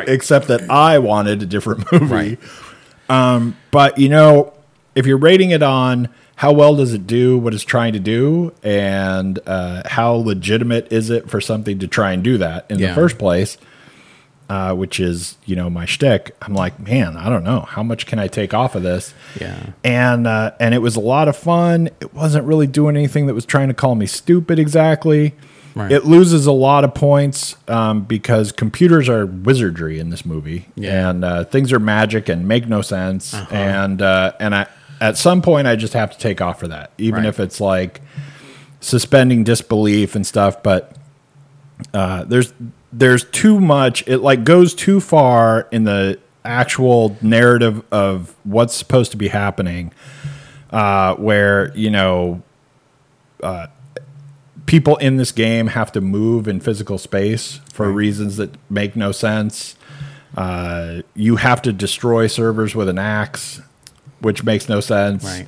Except 0.07 0.47
that 0.47 0.69
I 0.69 0.99
wanted 0.99 1.41
a 1.41 1.45
different 1.45 1.91
movie. 1.91 2.05
Right. 2.05 2.39
Um, 3.09 3.55
but 3.71 3.97
you 3.97 4.09
know, 4.09 4.53
if 4.95 5.05
you're 5.05 5.17
rating 5.17 5.51
it 5.51 5.63
on 5.63 6.09
how 6.37 6.51
well 6.53 6.75
does 6.75 6.93
it 6.93 7.05
do 7.07 7.37
what 7.37 7.53
it's 7.53 7.63
trying 7.63 7.93
to 7.93 7.99
do, 7.99 8.53
and 8.63 9.39
uh, 9.45 9.81
how 9.85 10.13
legitimate 10.13 10.91
is 10.93 11.09
it 11.09 11.29
for 11.29 11.41
something 11.41 11.79
to 11.79 11.87
try 11.87 12.11
and 12.13 12.23
do 12.23 12.37
that 12.37 12.65
in 12.69 12.79
the 12.79 12.93
first 12.93 13.17
place, 13.17 13.57
uh, 14.49 14.73
which 14.73 14.99
is 14.99 15.35
you 15.45 15.55
know 15.55 15.69
my 15.69 15.85
shtick, 15.85 16.35
I'm 16.41 16.53
like, 16.53 16.79
man, 16.79 17.17
I 17.17 17.27
don't 17.29 17.43
know 17.43 17.61
how 17.61 17.83
much 17.83 18.05
can 18.05 18.17
I 18.19 18.27
take 18.27 18.53
off 18.53 18.75
of 18.75 18.83
this. 18.83 19.13
Yeah. 19.41 19.57
And 19.83 20.25
uh, 20.27 20.51
and 20.59 20.73
it 20.73 20.77
was 20.79 20.95
a 20.95 20.99
lot 21.01 21.27
of 21.27 21.35
fun. 21.35 21.87
It 21.99 22.13
wasn't 22.13 22.45
really 22.45 22.67
doing 22.67 22.95
anything 22.95 23.25
that 23.27 23.33
was 23.33 23.45
trying 23.45 23.67
to 23.67 23.73
call 23.73 23.95
me 23.95 24.05
stupid 24.05 24.57
exactly. 24.59 25.33
Right. 25.75 25.91
It 25.91 26.05
loses 26.05 26.47
a 26.47 26.51
lot 26.51 26.83
of 26.83 26.95
points 26.95 27.55
um, 27.67 28.01
because 28.01 28.51
computers 28.51 29.09
are 29.09 29.27
wizardry 29.27 29.99
in 29.99 30.09
this 30.09 30.25
movie, 30.25 30.65
Yeah. 30.75 30.89
Uh-huh. 31.01 31.09
and 31.09 31.25
uh, 31.25 31.43
things 31.45 31.71
are 31.73 31.79
magic 31.79 32.29
and 32.29 32.47
make 32.47 32.67
no 32.67 32.81
sense. 32.81 33.33
And 33.51 34.01
uh, 34.01 34.31
and 34.39 34.55
I 34.55 34.67
at 35.01 35.17
some 35.17 35.41
point 35.41 35.67
I 35.67 35.75
just 35.75 35.93
have 35.93 36.11
to 36.11 36.17
take 36.17 36.41
off 36.41 36.59
for 36.59 36.67
that, 36.67 36.91
even 36.97 37.21
Right. 37.21 37.29
if 37.29 37.39
it's 37.39 37.59
like 37.61 38.01
suspending 38.79 39.43
disbelief 39.43 40.15
and 40.15 40.25
stuff. 40.25 40.61
But 40.63 40.95
uh, 41.93 42.23
there's 42.25 42.53
there's 42.91 43.23
too 43.25 43.59
much. 43.59 44.03
It 44.07 44.19
like 44.19 44.43
goes 44.43 44.73
too 44.73 44.99
far 44.99 45.67
in 45.71 45.83
the 45.83 46.19
actual 46.45 47.17
narrative 47.21 47.83
of 47.91 48.33
what's 48.43 48.73
supposed 48.73 49.11
to 49.11 49.17
be 49.17 49.27
happening, 49.27 49.91
uh, 50.71 51.15
where 51.15 51.71
you 51.75 51.89
know. 51.89 52.41
Uh, 53.43 53.67
people 54.65 54.97
in 54.97 55.15
this 55.15 55.31
game 55.31 55.67
have 55.67 55.93
to 55.93 56.01
move 56.01 56.45
in 56.45 56.59
physical 56.59 56.97
space 56.97 57.61
for 57.71 57.89
reasons 57.89 58.35
that 58.35 58.53
make 58.69 58.97
no 58.97 59.13
sense. 59.13 59.77
Uh, 60.35 61.01
you 61.15 61.37
have 61.37 61.61
to 61.61 61.71
destroy 61.71 62.27
servers 62.27 62.75
with 62.75 62.89
an 62.89 62.97
axe, 62.97 63.61
which 64.19 64.43
makes 64.43 64.67
no 64.69 64.79
sense 64.79 65.23
Right. 65.23 65.47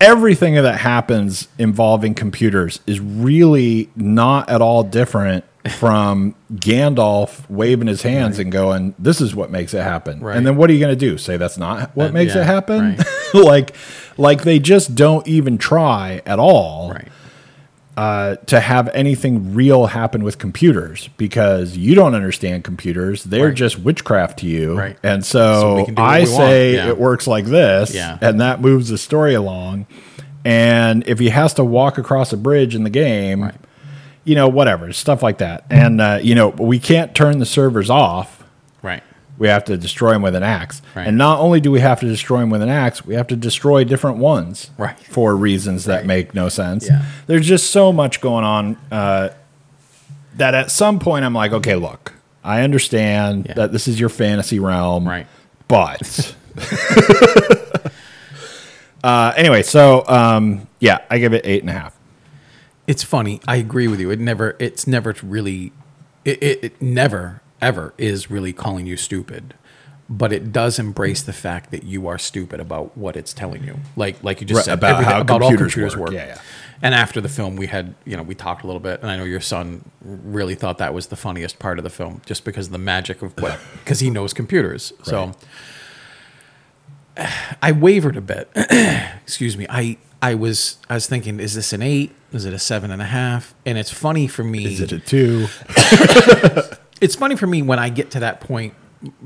everything 0.00 0.54
that 0.54 0.78
happens 0.80 1.48
involving 1.58 2.14
computers 2.14 2.80
is 2.86 3.00
really 3.00 3.88
not 3.96 4.48
at 4.48 4.60
all 4.60 4.82
different 4.82 5.44
from 5.78 6.34
Gandalf 6.54 7.48
waving 7.50 7.88
his 7.88 8.02
hands 8.02 8.38
and 8.38 8.52
going, 8.52 8.94
"This 8.98 9.20
is 9.20 9.34
what 9.34 9.50
makes 9.50 9.74
it 9.74 9.82
happen." 9.82 10.20
Right. 10.20 10.36
And 10.36 10.46
then 10.46 10.56
what 10.56 10.70
are 10.70 10.72
you 10.72 10.78
going 10.80 10.96
to 10.96 11.08
do? 11.10 11.18
Say 11.18 11.36
that's 11.36 11.58
not 11.58 11.90
what 11.96 12.10
Uh, 12.10 12.12
makes 12.12 12.34
yeah, 12.34 12.42
it 12.42 12.44
happen? 12.44 12.96
right. 12.96 13.06
like, 13.34 13.74
like 14.16 14.42
they 14.42 14.58
just 14.60 14.94
don't 14.94 15.26
even 15.26 15.58
try 15.58 16.22
at 16.24 16.38
all 16.38 16.92
Right. 16.92 17.08
Uh, 17.96 18.36
to 18.46 18.60
have 18.60 18.90
anything 18.92 19.54
real 19.54 19.86
happen 19.86 20.22
with 20.22 20.38
computers 20.38 21.08
because 21.16 21.76
you 21.78 21.94
don't 21.94 22.14
understand 22.14 22.62
computers. 22.62 23.24
They're 23.24 23.46
Right. 23.46 23.54
just 23.54 23.78
witchcraft 23.78 24.40
to 24.40 24.46
you. 24.46 24.76
Right. 24.78 24.98
And 25.02 25.24
So 25.24 25.60
so, 25.60 25.74
we 25.76 25.84
can 25.86 25.94
do 25.94 26.02
what 26.02 26.10
I 26.10 26.24
say 26.24 26.74
Yeah. 26.74 26.88
it 26.88 26.98
works 26.98 27.26
like 27.26 27.46
this, 27.46 27.94
Yeah. 27.94 28.18
and 28.20 28.40
that 28.40 28.60
moves 28.60 28.90
the 28.90 28.98
story 28.98 29.32
along. 29.34 29.86
And 30.44 31.04
if 31.06 31.18
he 31.18 31.30
has 31.30 31.54
to 31.54 31.64
walk 31.64 31.96
across 31.98 32.32
a 32.32 32.36
bridge 32.36 32.74
in 32.74 32.84
the 32.84 32.90
game, 32.90 33.42
Right. 33.44 33.54
you 34.24 34.34
know, 34.34 34.46
whatever, 34.48 34.92
stuff 34.92 35.22
like 35.22 35.38
that. 35.38 35.64
And, 35.70 36.00
uh, 36.00 36.18
you 36.22 36.34
know, 36.34 36.48
we 36.50 36.78
can't 36.78 37.14
turn 37.14 37.38
the 37.38 37.46
servers 37.46 37.88
off. 37.88 38.35
We 39.38 39.48
have 39.48 39.64
to 39.64 39.76
destroy 39.76 40.12
them 40.12 40.22
with 40.22 40.34
an 40.34 40.42
axe. 40.42 40.80
Right. 40.94 41.06
And 41.06 41.18
not 41.18 41.40
only 41.40 41.60
do 41.60 41.70
we 41.70 41.80
have 41.80 42.00
to 42.00 42.06
destroy 42.06 42.40
them 42.40 42.50
with 42.50 42.62
an 42.62 42.68
axe, 42.70 43.04
we 43.04 43.14
have 43.14 43.26
to 43.28 43.36
destroy 43.36 43.84
different 43.84 44.16
ones 44.18 44.70
Right. 44.78 44.98
for 44.98 45.36
reasons 45.36 45.84
that 45.84 45.98
Right. 45.98 46.06
make 46.06 46.34
no 46.34 46.48
sense. 46.48 46.86
Yeah. 46.88 47.02
There's 47.26 47.46
just 47.46 47.70
so 47.70 47.92
much 47.92 48.20
going 48.20 48.44
on 48.44 48.76
uh, 48.90 49.28
that 50.36 50.54
at 50.54 50.70
some 50.70 50.98
point 50.98 51.24
I'm 51.24 51.34
like, 51.34 51.52
okay, 51.52 51.74
look, 51.76 52.14
I 52.44 52.62
understand 52.62 53.46
Yeah. 53.48 53.54
that 53.54 53.72
this 53.72 53.86
is 53.86 54.00
your 54.00 54.08
fantasy 54.08 54.58
realm. 54.58 55.06
Right. 55.06 55.26
But. 55.68 56.34
uh, 59.04 59.32
anyway, 59.36 59.62
so 59.62 60.04
um, 60.08 60.66
yeah, 60.80 60.98
I 61.10 61.18
give 61.18 61.32
it 61.32 61.42
eight 61.44 61.62
and 61.62 61.70
a 61.70 61.72
half. 61.74 61.94
It's 62.86 63.02
funny. 63.02 63.40
I 63.48 63.56
agree 63.56 63.88
with 63.88 64.00
you. 64.00 64.10
It 64.10 64.20
never. 64.20 64.56
It's 64.58 64.86
never 64.86 65.14
really. 65.22 65.72
It, 66.24 66.42
it, 66.42 66.64
it 66.64 66.82
never 66.82 67.40
ever 67.60 67.94
is 67.98 68.30
really 68.30 68.52
calling 68.52 68.86
you 68.86 68.96
stupid. 68.96 69.54
but 70.08 70.32
it 70.32 70.52
does 70.52 70.78
embrace 70.78 71.20
the 71.22 71.32
fact 71.32 71.72
that 71.72 71.82
you 71.82 72.06
are 72.06 72.16
stupid 72.16 72.60
about 72.60 72.96
what 72.96 73.16
it's 73.16 73.32
telling 73.32 73.64
you. 73.64 73.76
Like 73.96 74.22
like 74.22 74.40
you 74.40 74.46
just 74.46 74.58
Right, 74.58 74.64
said 74.66 74.78
about 74.78 75.02
how 75.02 75.20
about 75.20 75.42
all 75.42 75.48
computers 75.48 75.72
computers 75.74 75.96
work. 75.96 76.10
work. 76.10 76.14
Yeah, 76.14 76.26
yeah. 76.26 76.40
And 76.80 76.94
after 76.94 77.20
the 77.20 77.28
film, 77.28 77.56
we 77.56 77.66
had 77.66 77.94
you 78.04 78.16
know 78.16 78.22
we 78.22 78.34
talked 78.36 78.62
a 78.62 78.66
little 78.68 78.78
bit, 78.80 79.00
and 79.02 79.10
I 79.10 79.16
know 79.16 79.24
your 79.24 79.40
son 79.40 79.84
really 80.00 80.54
thought 80.54 80.78
that 80.78 80.94
was 80.94 81.08
the 81.08 81.16
funniest 81.16 81.58
part 81.58 81.78
of 81.78 81.82
the 81.82 81.90
film, 81.90 82.20
just 82.24 82.44
because 82.44 82.66
of 82.66 82.72
the 82.72 82.78
magic 82.78 83.20
of 83.22 83.32
what 83.42 83.58
because 83.82 83.98
he 83.98 84.08
knows 84.10 84.32
computers. 84.32 84.92
So 85.02 85.32
I 87.62 87.72
wavered 87.72 88.16
a 88.16 88.20
bit. 88.20 88.48
Excuse 89.24 89.56
me. 89.56 89.66
I 89.68 89.96
I 90.22 90.34
was 90.36 90.76
I 90.88 90.94
was 90.94 91.06
thinking, 91.08 91.40
is 91.40 91.54
this 91.54 91.72
an 91.72 91.82
eight? 91.82 92.14
Is 92.32 92.44
it 92.44 92.52
a 92.52 92.58
seven 92.60 92.90
and 92.92 93.00
a 93.02 93.06
half? 93.06 93.54
And 93.64 93.76
it's 93.78 93.90
funny 93.90 94.26
for 94.28 94.44
me 94.44 94.66
Is 94.66 94.80
it 94.82 94.92
a 94.92 94.98
two? 95.00 95.46
it's 97.00 97.14
funny 97.14 97.36
for 97.36 97.46
me 97.46 97.62
when 97.62 97.78
I 97.78 97.88
get 97.88 98.10
to 98.12 98.20
that 98.20 98.40
point 98.40 98.74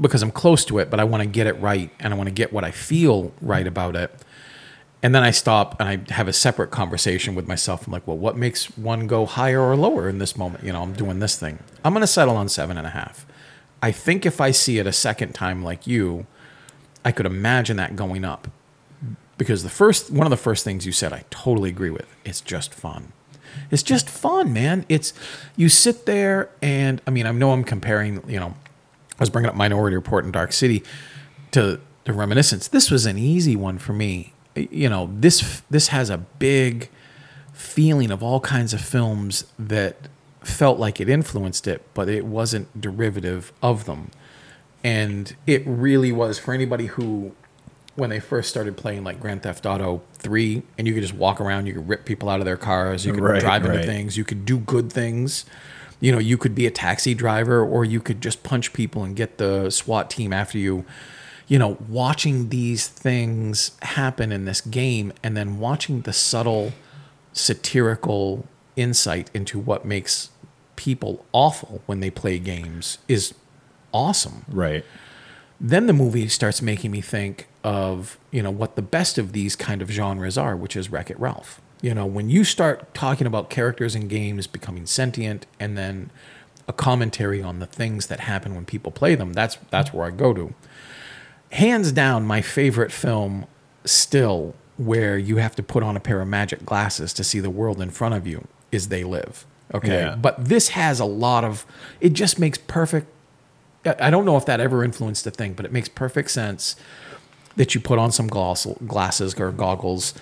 because 0.01 0.23
I'm 0.23 0.31
close 0.31 0.65
to 0.67 0.79
it, 0.79 0.91
but 0.91 1.01
I 1.01 1.05
want 1.05 1.23
to 1.23 1.29
get 1.29 1.47
it 1.47 1.55
right 1.55 1.91
and 2.01 2.13
I 2.13 2.17
want 2.17 2.29
to 2.29 2.35
get 2.35 2.53
what 2.53 2.65
I 2.65 2.71
feel 2.71 3.33
right 3.41 3.67
about 3.67 3.97
it. 3.97 4.13
And 5.03 5.15
then 5.15 5.23
I 5.23 5.31
stop 5.31 5.81
and 5.81 5.89
I 5.89 6.13
have 6.13 6.29
a 6.29 6.33
separate 6.33 6.71
conversation 6.71 7.35
with 7.35 7.49
myself. 7.49 7.87
I'm 7.87 7.93
like, 7.93 8.07
well, 8.07 8.19
what 8.19 8.37
makes 8.37 8.77
one 8.77 9.07
go 9.07 9.25
higher 9.25 9.61
or 9.61 9.75
lower 9.77 10.09
in 10.09 10.19
this 10.19 10.37
moment? 10.37 10.65
You 10.65 10.73
know, 10.73 10.83
I'm 10.83 10.93
doing 10.93 11.21
this 11.21 11.39
thing. 11.39 11.59
I'm 11.85 11.95
going 11.95 12.03
to 12.03 12.07
settle 12.07 12.37
on 12.37 12.49
seven 12.49 12.77
and 12.77 12.87
a 12.87 12.91
half. 12.91 13.25
I 13.83 13.93
think 13.93 14.27
if 14.27 14.41
I 14.41 14.51
see 14.51 14.79
it 14.79 14.87
a 14.87 14.93
second 14.93 15.33
time 15.35 15.63
like 15.63 15.87
you, 15.87 16.27
I 17.03 17.13
could 17.13 17.25
imagine 17.25 17.79
that 17.79 17.97
going 17.97 18.25
up. 18.25 18.49
Because 19.39 19.63
the 19.63 19.71
first 19.71 20.11
one 20.11 20.27
of 20.27 20.31
the 20.31 20.37
first 20.37 20.65
things 20.65 20.85
you 20.85 20.93
said, 20.93 21.15
I 21.15 21.25
totally 21.31 21.71
agree 21.71 21.89
with. 21.89 22.15
It's 22.27 22.43
just 22.43 22.75
fun. 22.75 23.13
It's 23.71 23.83
just 23.83 24.09
fun, 24.09 24.53
man. 24.53 24.85
It's 24.89 25.13
you 25.57 25.69
sit 25.69 26.07
there 26.07 26.51
and 26.63 27.01
I 27.07 27.11
mean, 27.11 27.27
I 27.27 27.33
know 27.33 27.53
I'm 27.53 27.65
comparing, 27.65 28.23
you 28.29 28.41
know, 28.41 28.55
I 29.19 29.23
was 29.23 29.31
bringing 29.31 29.49
up 29.49 29.55
Minority 29.55 29.97
Report 29.97 30.25
and 30.25 30.33
Dark 30.33 30.53
City 30.53 30.83
to 31.53 31.81
to 32.05 32.13
Reminiscence. 32.13 32.69
This 32.69 32.91
was 32.91 33.07
an 33.07 33.19
easy 33.19 33.57
one 33.57 33.79
for 33.79 33.93
me. 33.93 34.33
You 34.55 34.89
know, 34.89 35.11
this 35.13 35.63
this 35.71 35.89
has 35.89 36.11
a 36.11 36.19
big 36.19 36.89
feeling 37.53 38.11
of 38.11 38.23
all 38.23 38.41
kinds 38.41 38.73
of 38.73 38.81
films 38.81 39.45
that 39.59 40.09
felt 40.43 40.79
like 40.79 41.01
it 41.01 41.09
influenced 41.09 41.69
it, 41.69 41.83
but 41.93 42.09
it 42.09 42.25
wasn't 42.25 42.81
derivative 42.81 43.53
of 43.63 43.85
them. 43.85 44.11
And 44.83 45.37
it 45.47 45.63
really 45.67 46.11
was 46.11 46.39
for 46.39 46.55
anybody 46.55 46.87
who 46.87 47.33
when 47.97 48.11
they 48.11 48.21
first 48.21 48.49
started 48.49 48.77
playing 48.77 49.05
like 49.05 49.21
Grand 49.21 49.43
Theft 49.43 49.67
Auto 49.67 50.03
3 50.15 50.63
and 50.79 50.87
you 50.87 50.95
could 50.95 51.03
just 51.03 51.15
walk 51.15 51.41
around, 51.41 51.67
you 51.67 51.75
could 51.75 51.89
rip 51.89 52.05
people 52.05 52.29
out 52.29 52.41
of 52.41 52.47
their 52.47 52.57
cars, 52.57 53.05
you 53.05 53.13
could 53.13 53.23
Right, 53.23 53.41
drive 53.41 53.65
into 53.65 53.79
right. 53.79 53.85
things, 53.87 54.17
you 54.17 54.25
could 54.25 54.45
do 54.45 54.59
good 54.59 54.93
things. 54.93 55.45
You 56.03 56.13
know, 56.13 56.19
you 56.19 56.39
could 56.39 56.55
be 56.55 56.67
a 56.67 56.71
taxi 56.71 57.13
driver 57.15 57.63
or 57.63 57.85
you 57.85 58.01
could 58.01 58.23
just 58.23 58.43
punch 58.43 58.73
people 58.73 59.05
and 59.05 59.15
get 59.15 59.37
the 59.37 59.69
SWAT 59.69 60.09
team 60.09 60.33
after 60.33 60.57
you. 60.57 60.87
You 61.47 61.59
know, 61.59 61.77
watching 61.89 62.49
these 62.49 62.87
things 62.89 63.73
happen 63.83 64.33
in 64.33 64.45
this 64.47 64.61
game 64.63 65.13
and 65.23 65.37
then 65.37 65.59
watching 65.59 66.03
the 66.03 66.13
subtle 66.15 66.73
satirical 67.33 68.47
insight 68.77 69.31
into 69.35 69.59
what 69.59 69.85
makes 69.85 70.31
people 70.77 71.27
awful 71.33 71.83
when 71.87 72.01
they 72.01 72.11
play 72.11 72.39
games 72.39 72.99
is 73.09 73.35
awesome 73.93 74.45
Right. 74.49 74.85
Then 75.61 75.87
the 75.87 75.93
movie 75.93 76.27
starts 76.29 76.63
making 76.63 76.91
me 76.91 77.01
think 77.01 77.47
of 77.63 78.19
you 78.31 78.43
know 78.43 78.51
what 78.51 78.77
the 78.77 78.83
best 78.83 79.19
of 79.19 79.33
these 79.33 79.55
kind 79.55 79.83
of 79.83 79.91
genres 79.91 80.39
are 80.39 80.57
which 80.57 80.75
is 80.77 80.91
wreck 80.91 81.11
it 81.11 81.21
ralph. 81.21 81.61
You 81.83 81.95
know 81.95 82.07
when 82.07 82.31
you 82.31 82.45
start 82.45 82.95
talking 82.95 83.27
about 83.27 83.51
characters 83.51 83.95
in 83.95 84.09
games 84.09 84.47
becoming 84.47 84.87
sentient 84.87 85.47
and 85.59 85.77
then 85.77 86.11
a 86.67 86.73
commentary 86.73 87.43
on 87.43 87.59
the 87.59 87.67
things 87.67 88.07
that 88.07 88.21
happen 88.21 88.55
when 88.55 88.65
people 88.65 88.93
play 88.93 89.15
them 89.15 89.33
that's 89.33 89.57
that's 89.71 89.93
where 89.93 90.07
i 90.07 90.11
go 90.11 90.33
to. 90.33 90.55
Hands 91.53 91.91
down 91.93 92.25
my 92.25 92.41
favorite 92.43 92.93
film 92.93 93.47
still 93.85 94.55
where 94.77 95.19
you 95.19 95.37
have 95.37 95.55
to 95.57 95.63
put 95.63 95.83
on 95.83 95.97
a 95.97 96.01
pair 96.01 96.21
of 96.23 96.29
magic 96.29 96.65
glasses 96.65 97.13
to 97.13 97.25
see 97.25 97.41
the 97.41 97.51
world 97.51 97.81
in 97.83 97.91
front 97.91 98.15
of 98.15 98.27
you 98.27 98.47
is 98.73 98.89
they 98.89 99.05
live. 99.05 99.45
Okay? 99.75 100.01
Yeah. 100.01 100.17
but 100.17 100.43
this 100.45 100.71
has 100.71 100.99
a 101.01 101.05
lot 101.05 101.45
of 101.45 101.65
it 102.01 102.13
just 102.13 102.39
makes 102.39 102.59
perfect 102.59 103.09
I 103.85 104.11
don't 104.11 104.25
know 104.25 104.37
if 104.37 104.47
that 104.47 104.61
ever 104.61 104.85
influenced 104.85 105.25
the 105.25 105.31
thing, 105.31 105.55
but 105.55 105.65
it 105.65 105.73
makes 105.73 105.89
perfect 105.89 106.31
sense 106.31 106.77
that 107.57 107.75
you 107.75 107.81
put 107.81 107.99
on 107.99 108.13
some 108.13 108.29
gloss, 108.29 108.67
glasses 108.87 109.39
or 109.39 109.51
goggles 109.53 110.15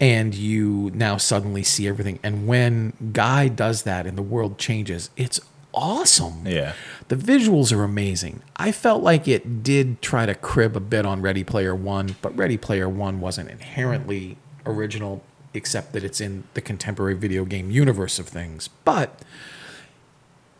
and 0.00 0.34
you 0.34 0.90
now 0.94 1.16
suddenly 1.16 1.62
see 1.62 1.86
everything. 1.88 2.18
And 2.22 2.46
when 2.46 2.92
Guy 3.12 3.48
does 3.48 3.82
that 3.82 4.06
and 4.06 4.18
the 4.18 4.22
world 4.22 4.58
changes, 4.58 5.10
it's 5.16 5.40
awesome. 5.72 6.46
Yeah. 6.46 6.74
The 7.08 7.16
visuals 7.16 7.72
are 7.72 7.84
amazing. 7.84 8.42
I 8.56 8.72
felt 8.72 9.02
like 9.02 9.28
it 9.28 9.62
did 9.62 10.02
try 10.02 10.26
to 10.26 10.34
crib 10.34 10.76
a 10.76 10.80
bit 10.80 11.06
on 11.06 11.22
Ready 11.22 11.44
Player 11.44 11.74
One, 11.74 12.16
but 12.22 12.36
Ready 12.36 12.56
Player 12.56 12.88
One 12.88 13.20
wasn't 13.20 13.50
inherently 13.50 14.36
original, 14.66 15.22
except 15.52 15.92
that 15.92 16.02
it's 16.02 16.20
in 16.20 16.44
the 16.54 16.60
contemporary 16.60 17.14
video 17.14 17.44
game 17.44 17.70
universe 17.70 18.18
of 18.18 18.28
things. 18.28 18.68
But 18.84 19.20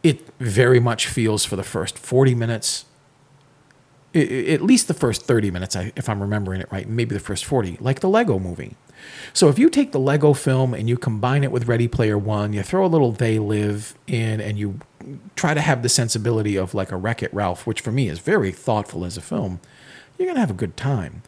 it 0.04 0.28
very 0.38 0.78
much 0.78 1.08
feels 1.08 1.44
for 1.44 1.56
the 1.56 1.64
first 1.64 1.98
40 1.98 2.36
minutes 2.36 2.84
at 4.14 4.62
least 4.62 4.86
the 4.86 4.94
first 4.94 5.22
30 5.22 5.50
minutes 5.50 5.74
if 5.74 6.08
i'm 6.08 6.20
remembering 6.20 6.60
it 6.60 6.70
right 6.70 6.88
maybe 6.88 7.14
the 7.14 7.20
first 7.20 7.44
40 7.44 7.78
like 7.80 7.98
the 8.00 8.08
lego 8.08 8.38
movie. 8.38 8.76
So 9.34 9.48
if 9.48 9.58
you 9.58 9.68
take 9.68 9.92
the 9.92 9.98
lego 9.98 10.32
film 10.32 10.72
and 10.72 10.88
you 10.88 10.96
combine 10.96 11.44
it 11.44 11.50
with 11.50 11.66
ready 11.66 11.88
player 11.88 12.16
one 12.16 12.52
you 12.52 12.62
throw 12.62 12.86
a 12.86 12.88
little 12.88 13.10
they 13.10 13.40
live 13.40 13.94
in 14.06 14.40
and 14.40 14.56
you 14.56 14.78
try 15.34 15.52
to 15.52 15.60
have 15.60 15.82
the 15.82 15.88
sensibility 15.88 16.56
of 16.56 16.74
like 16.74 16.92
a 16.92 16.96
wreck 16.96 17.22
it 17.22 17.34
ralph 17.34 17.66
which 17.66 17.80
for 17.80 17.90
me 17.90 18.08
is 18.08 18.20
very 18.20 18.52
thoughtful 18.52 19.04
as 19.04 19.16
a 19.16 19.20
film 19.20 19.60
you're 20.18 20.26
going 20.26 20.36
to 20.36 20.40
have 20.40 20.50
a 20.50 20.54
good 20.54 20.76
time. 20.76 21.22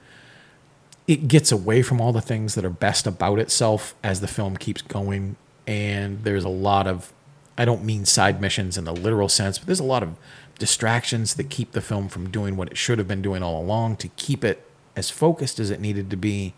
It 1.07 1.29
gets 1.29 1.53
away 1.53 1.83
from 1.83 2.01
all 2.01 2.13
the 2.13 2.21
things 2.21 2.55
that 2.55 2.65
are 2.65 2.71
best 2.71 3.07
about 3.07 3.39
itself 3.39 3.95
as 4.03 4.21
the 4.21 4.29
film 4.29 4.57
keeps 4.57 4.83
going 4.83 5.37
and 5.67 6.23
there's 6.25 6.45
a 6.45 6.49
lot 6.49 6.87
of 6.87 7.13
i 7.59 7.65
don't 7.65 7.85
mean 7.85 8.05
side 8.05 8.41
missions 8.41 8.77
in 8.77 8.85
the 8.85 8.93
literal 8.93 9.29
sense 9.29 9.59
but 9.59 9.67
there's 9.67 9.81
a 9.81 9.85
lot 9.85 10.03
of 10.03 10.17
distractions 10.59 11.35
that 11.35 11.51
keep 11.51 11.73
the 11.73 11.81
film 11.81 12.09
from 12.09 12.31
doing 12.31 12.57
what 12.57 12.69
it 12.69 12.77
should 12.77 12.99
have 12.99 13.09
been 13.09 13.23
doing 13.23 13.43
all 13.43 13.61
along 13.61 13.97
to 13.97 14.09
keep 14.17 14.45
it 14.45 14.69
as 14.95 15.11
focused 15.11 15.59
as 15.59 15.71
it 15.71 15.81
needed 15.81 16.11
to 16.11 16.17
be 16.17 16.55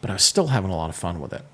but 0.00 0.10
i 0.10 0.14
was 0.14 0.22
still 0.22 0.48
having 0.48 0.70
a 0.70 0.76
lot 0.76 0.90
of 0.90 0.96
fun 0.96 1.20
with 1.20 1.32
it 1.32 1.44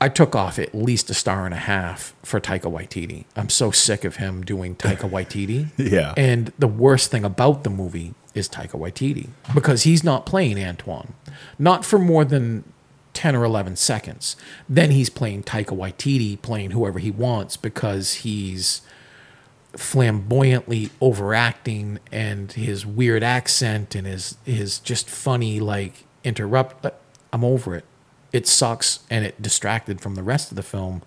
I 0.00 0.08
took 0.08 0.34
off 0.34 0.58
at 0.58 0.74
least 0.74 1.10
a 1.10 1.14
star 1.14 1.44
and 1.44 1.54
a 1.54 1.58
half 1.58 2.12
for 2.24 2.40
Taika 2.40 2.62
Waititi. 2.62 3.24
I'm 3.36 3.48
so 3.48 3.70
sick 3.70 4.04
of 4.04 4.16
him 4.16 4.42
doing 4.42 4.74
Taika 4.74 5.08
Waititi. 5.10 5.68
Yeah. 5.76 6.12
And 6.16 6.52
the 6.58 6.66
worst 6.66 7.12
thing 7.12 7.24
about 7.24 7.62
the 7.62 7.70
movie 7.70 8.12
is 8.34 8.48
Taika 8.48 8.72
Waititi 8.72 9.28
because 9.54 9.84
he's 9.84 10.02
not 10.02 10.26
playing 10.26 10.56
Antwan, 10.56 11.10
not 11.56 11.84
for 11.84 12.00
more 12.00 12.24
than 12.24 12.64
10 13.14 13.36
or 13.36 13.44
11 13.44 13.76
seconds. 13.76 14.36
Then 14.68 14.90
he's 14.90 15.10
playing 15.10 15.42
Taika 15.44 15.76
Waititi, 15.76 16.40
playing 16.40 16.70
whoever 16.70 16.98
he 16.98 17.10
wants 17.10 17.56
because 17.56 18.14
he's 18.14 18.82
flamboyantly 19.74 20.90
overacting 21.00 21.98
and 22.10 22.52
his 22.52 22.84
weird 22.84 23.22
accent 23.22 23.94
and 23.94 24.06
his 24.06 24.36
his 24.44 24.78
just 24.78 25.08
funny 25.08 25.60
like 25.60 26.04
interrupt 26.24 26.84
uh, 26.84 26.90
I'm 27.32 27.44
over 27.44 27.74
it. 27.74 27.84
It 28.32 28.46
sucks 28.46 29.00
and 29.10 29.24
it 29.24 29.40
distracted 29.40 30.00
from 30.00 30.14
the 30.14 30.22
rest 30.22 30.50
of 30.50 30.56
the 30.56 30.62
film 30.62 31.02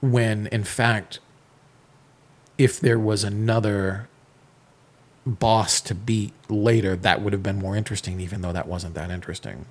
when 0.00 0.46
in 0.48 0.64
fact 0.64 1.18
if 2.56 2.80
there 2.80 2.98
was 2.98 3.24
another 3.24 4.08
boss 5.26 5.80
to 5.82 5.94
beat 5.94 6.32
later 6.48 6.96
that 6.96 7.22
would 7.22 7.32
have 7.32 7.42
been 7.42 7.58
more 7.58 7.76
interesting 7.76 8.20
even 8.20 8.40
though 8.42 8.52
that 8.52 8.68
wasn't 8.68 8.94
that 8.94 9.10
interesting. 9.10 9.66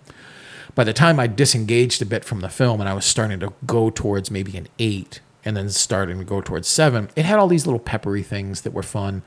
By 0.76 0.84
the 0.84 0.94
time 0.94 1.20
I 1.20 1.28
disengaged 1.28 2.02
a 2.02 2.06
bit 2.06 2.26
from 2.26 2.40
the 2.40 2.50
film 2.50 2.80
and 2.80 2.90
I 2.90 2.94
was 2.94 3.06
starting 3.06 3.40
to 3.42 3.54
go 3.66 3.90
towards 3.90 4.32
maybe 4.32 4.58
an 4.58 4.68
8 4.80 5.20
and 5.46 5.56
then 5.56 5.70
starting 5.70 6.20
to 6.20 6.26
go 6.26 6.42
towards 6.42 6.68
7, 6.68 7.10
it 7.16 7.26
had 7.26 7.38
all 7.40 7.48
these 7.48 7.68
little 7.68 7.80
peppery 7.80 8.24
things 8.24 8.62
that 8.62 8.74
were 8.74 8.84
fun. 8.84 9.22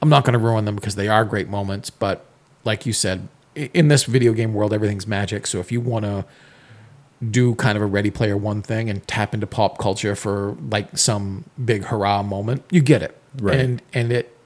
I'm 0.00 0.08
not 0.08 0.24
going 0.24 0.34
to 0.34 0.38
ruin 0.38 0.64
them 0.66 0.74
because 0.76 0.94
they 0.94 1.08
are 1.08 1.24
great 1.24 1.48
moments, 1.48 1.90
but 1.90 2.24
like 2.64 2.86
you 2.86 2.92
said, 2.92 3.28
in 3.54 3.88
this 3.88 4.04
video 4.04 4.32
game 4.32 4.54
world 4.54 4.72
everything's 4.72 5.06
magic, 5.06 5.46
so 5.46 5.60
if 5.60 5.72
you 5.72 5.80
want 5.80 6.04
to 6.04 6.24
do 7.30 7.54
kind 7.54 7.76
of 7.76 7.82
a 7.82 7.86
ready 7.86 8.10
player 8.10 8.36
one 8.36 8.62
thing 8.62 8.90
and 8.90 9.06
tap 9.06 9.32
into 9.32 9.46
pop 9.46 9.78
culture 9.78 10.14
for 10.14 10.56
like 10.70 10.98
some 10.98 11.44
big 11.64 11.84
hurrah 11.84 12.22
moment, 12.22 12.64
you 12.70 12.82
get 12.82 13.02
it. 13.02 13.16
Right. 13.38 13.58
And 13.58 13.82
and 13.92 14.12
it 14.12 14.36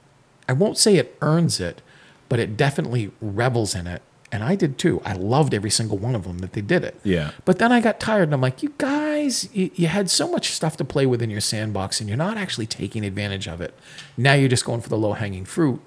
I 0.47 0.53
won't 0.53 0.77
say 0.77 0.95
it 0.95 1.17
earns 1.21 1.59
it, 1.59 1.81
but 2.29 2.39
it 2.39 2.55
definitely 2.55 3.11
revels 3.21 3.75
in 3.75 3.87
it. 3.87 4.01
And 4.31 4.43
I 4.43 4.55
did 4.55 4.77
too. 4.77 5.01
I 5.05 5.13
loved 5.13 5.53
every 5.53 5.71
single 5.71 5.97
one 5.97 6.13
of 6.15 6.23
them 6.23 6.39
that 6.39 6.53
they 6.53 6.61
did 6.61 6.83
it. 6.83 6.99
Yeah. 7.03 7.31
But 7.45 7.57
then 7.57 7.71
I 7.71 7.81
got 7.81 7.99
tired 7.99 8.23
and 8.23 8.33
I'm 8.33 8.41
like, 8.41 8.61
you 8.61 8.73
guys, 8.77 9.49
you, 9.53 9.71
you 9.73 9.87
had 9.87 10.09
so 10.09 10.29
much 10.29 10.51
stuff 10.51 10.77
to 10.77 10.85
play 10.85 11.05
with 11.05 11.21
in 11.21 11.29
your 11.29 11.41
sandbox 11.41 11.99
and 11.99 12.07
you're 12.07 12.17
not 12.17 12.37
actually 12.37 12.67
taking 12.67 13.03
advantage 13.03 13.47
of 13.47 13.59
it. 13.59 13.73
Now 14.17 14.33
you're 14.33 14.49
just 14.49 14.65
going 14.65 14.81
for 14.81 14.89
the 14.89 14.97
low 14.97 15.13
hanging 15.13 15.45
fruit. 15.45 15.81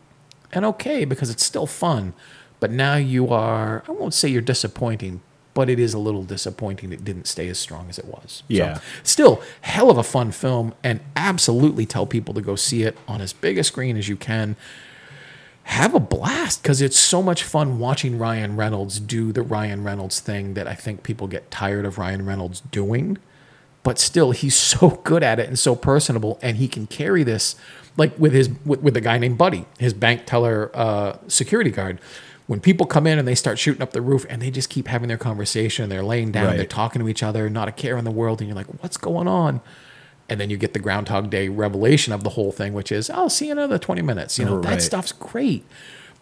And 0.52 0.64
okay, 0.64 1.04
because 1.04 1.30
it's 1.30 1.44
still 1.44 1.66
fun. 1.66 2.14
But 2.58 2.70
now 2.70 2.96
you 2.96 3.28
are, 3.28 3.84
I 3.88 3.92
won't 3.92 4.14
say 4.14 4.28
you're 4.28 4.42
disappointing, 4.42 5.20
but 5.54 5.68
it 5.68 5.78
is 5.78 5.94
a 5.94 5.98
little 5.98 6.22
disappointing 6.22 6.92
it 6.92 7.04
didn't 7.04 7.26
stay 7.26 7.48
as 7.48 7.58
strong 7.58 7.88
as 7.88 7.98
it 7.98 8.04
was. 8.04 8.42
Yeah. 8.48 8.74
So, 8.74 8.82
still, 9.02 9.42
hell 9.62 9.90
of 9.90 9.98
a 9.98 10.02
fun 10.02 10.32
film 10.32 10.74
and 10.82 11.00
absolutely 11.16 11.86
tell 11.86 12.06
people 12.06 12.34
to 12.34 12.40
go 12.40 12.56
see 12.56 12.82
it 12.82 12.96
on 13.06 13.20
as 13.20 13.32
big 13.32 13.58
a 13.58 13.64
screen 13.64 13.96
as 13.96 14.08
you 14.08 14.16
can. 14.16 14.56
Have 15.64 15.94
a 15.94 16.00
blast 16.00 16.62
because 16.62 16.80
it's 16.82 16.98
so 16.98 17.22
much 17.22 17.42
fun 17.44 17.78
watching 17.78 18.18
Ryan 18.18 18.56
Reynolds 18.56 18.98
do 19.00 19.32
the 19.32 19.42
Ryan 19.42 19.84
Reynolds 19.84 20.20
thing 20.20 20.54
that 20.54 20.66
I 20.66 20.74
think 20.74 21.02
people 21.02 21.28
get 21.28 21.50
tired 21.50 21.84
of 21.86 21.98
Ryan 21.98 22.26
Reynolds 22.26 22.60
doing. 22.70 23.18
But 23.84 23.98
still, 23.98 24.30
he's 24.32 24.54
so 24.56 25.00
good 25.04 25.22
at 25.22 25.38
it 25.38 25.48
and 25.48 25.58
so 25.58 25.74
personable, 25.74 26.38
and 26.42 26.56
he 26.56 26.68
can 26.68 26.86
carry 26.86 27.22
this 27.22 27.56
like 27.96 28.18
with 28.18 28.32
his 28.32 28.48
with, 28.64 28.80
with 28.80 28.94
the 28.94 29.00
guy 29.00 29.18
named 29.18 29.38
Buddy, 29.38 29.66
his 29.78 29.92
bank 29.94 30.22
teller 30.26 30.70
uh, 30.74 31.18
security 31.28 31.70
guard. 31.70 32.00
When 32.48 32.58
people 32.58 32.86
come 32.86 33.06
in 33.06 33.18
and 33.18 33.26
they 33.26 33.36
start 33.36 33.58
shooting 33.58 33.82
up 33.82 33.92
the 33.92 34.02
roof 34.02 34.26
and 34.28 34.42
they 34.42 34.50
just 34.50 34.68
keep 34.68 34.88
having 34.88 35.08
their 35.08 35.16
conversation, 35.16 35.88
they're 35.88 36.02
laying 36.02 36.32
down, 36.32 36.46
Right. 36.48 36.56
they're 36.56 36.66
talking 36.66 37.00
to 37.00 37.08
each 37.08 37.22
other, 37.22 37.48
not 37.48 37.68
a 37.68 37.72
care 37.72 37.96
in 37.96 38.04
the 38.04 38.10
world, 38.10 38.40
and 38.40 38.48
you're 38.48 38.56
like, 38.56 38.66
what's 38.82 38.96
going 38.96 39.28
on? 39.28 39.60
And 40.28 40.40
then 40.40 40.48
you 40.50 40.56
get 40.56 40.72
the 40.72 40.78
Groundhog 40.78 41.28
Day 41.30 41.48
revelation 41.48 42.12
of 42.12 42.24
the 42.24 42.30
whole 42.30 42.52
thing, 42.52 42.72
which 42.72 42.90
is, 42.90 43.10
I'll 43.10 43.28
see 43.28 43.46
you 43.46 43.52
in 43.52 43.58
another 43.58 43.78
20 43.78 44.00
minutes. 44.02 44.38
You 44.38 44.44
know, 44.46 44.56
Right. 44.56 44.70
that 44.74 44.82
stuff's 44.82 45.12
great. 45.12 45.64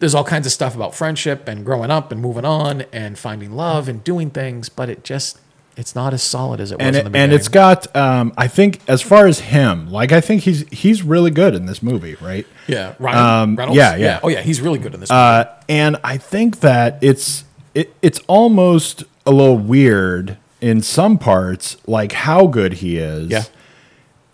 There's 0.01 0.15
all 0.15 0.25
kinds 0.25 0.47
of 0.47 0.53
stuff 0.53 0.75
about 0.75 0.95
friendship 0.95 1.47
and 1.47 1.65
growing 1.65 1.91
up 1.91 2.11
and 2.11 2.21
moving 2.21 2.45
on 2.45 2.85
and 2.93 3.19
finding 3.19 3.53
love 3.53 3.89
and 3.89 4.03
doing 4.03 4.31
things, 4.31 4.69
but 4.71 4.89
it 4.89 5.05
just, 5.05 5.39
it's 5.77 5.95
not 5.95 6.13
as 6.15 6.23
solid 6.23 6.59
as 6.61 6.73
it 6.73 6.79
was 6.79 6.87
and 6.87 6.97
in 6.97 7.01
it, 7.01 7.05
the 7.05 7.11
beginning. 7.11 7.25
and 7.25 7.33
it's 7.39 7.49
got 7.49 7.95
um, 7.95 8.33
I 8.37 8.49
think 8.49 8.81
as 8.89 9.03
far 9.03 9.27
as 9.27 9.41
him, 9.41 9.91
like 9.93 10.11
I 10.11 10.21
think 10.21 10.43
he's 10.43 10.67
he's 10.71 11.03
really 11.03 11.31
good 11.31 11.55
in 11.55 11.67
this 11.67 11.83
movie, 11.83 12.17
right? 12.21 12.47
yeah, 12.67 12.95
Ryan 12.99 13.19
um, 13.51 13.57
Reynolds. 13.57 13.77
yeah, 13.77 13.95
yeah. 13.97 14.21
Oh, 14.23 14.29
yeah, 14.29 14.41
he's 14.41 14.61
really 14.61 14.79
good 14.79 14.95
in 14.95 15.01
this. 15.01 15.11
Uh, 15.11 15.45
and 15.69 15.97
I 16.03 16.17
think 16.17 16.61
that 16.61 16.99
it's 17.03 17.45
it, 17.75 17.95
it's 18.03 18.21
almost 18.27 19.05
a 19.27 19.31
little 19.31 19.59
weird 19.59 20.37
in 20.61 20.83
some 20.83 21.19
parts, 21.19 21.77
like 21.87 22.13
how 22.13 22.47
good 22.47 22.75
he 22.75 22.97
is. 22.99 23.31
Yeah. 23.31 23.45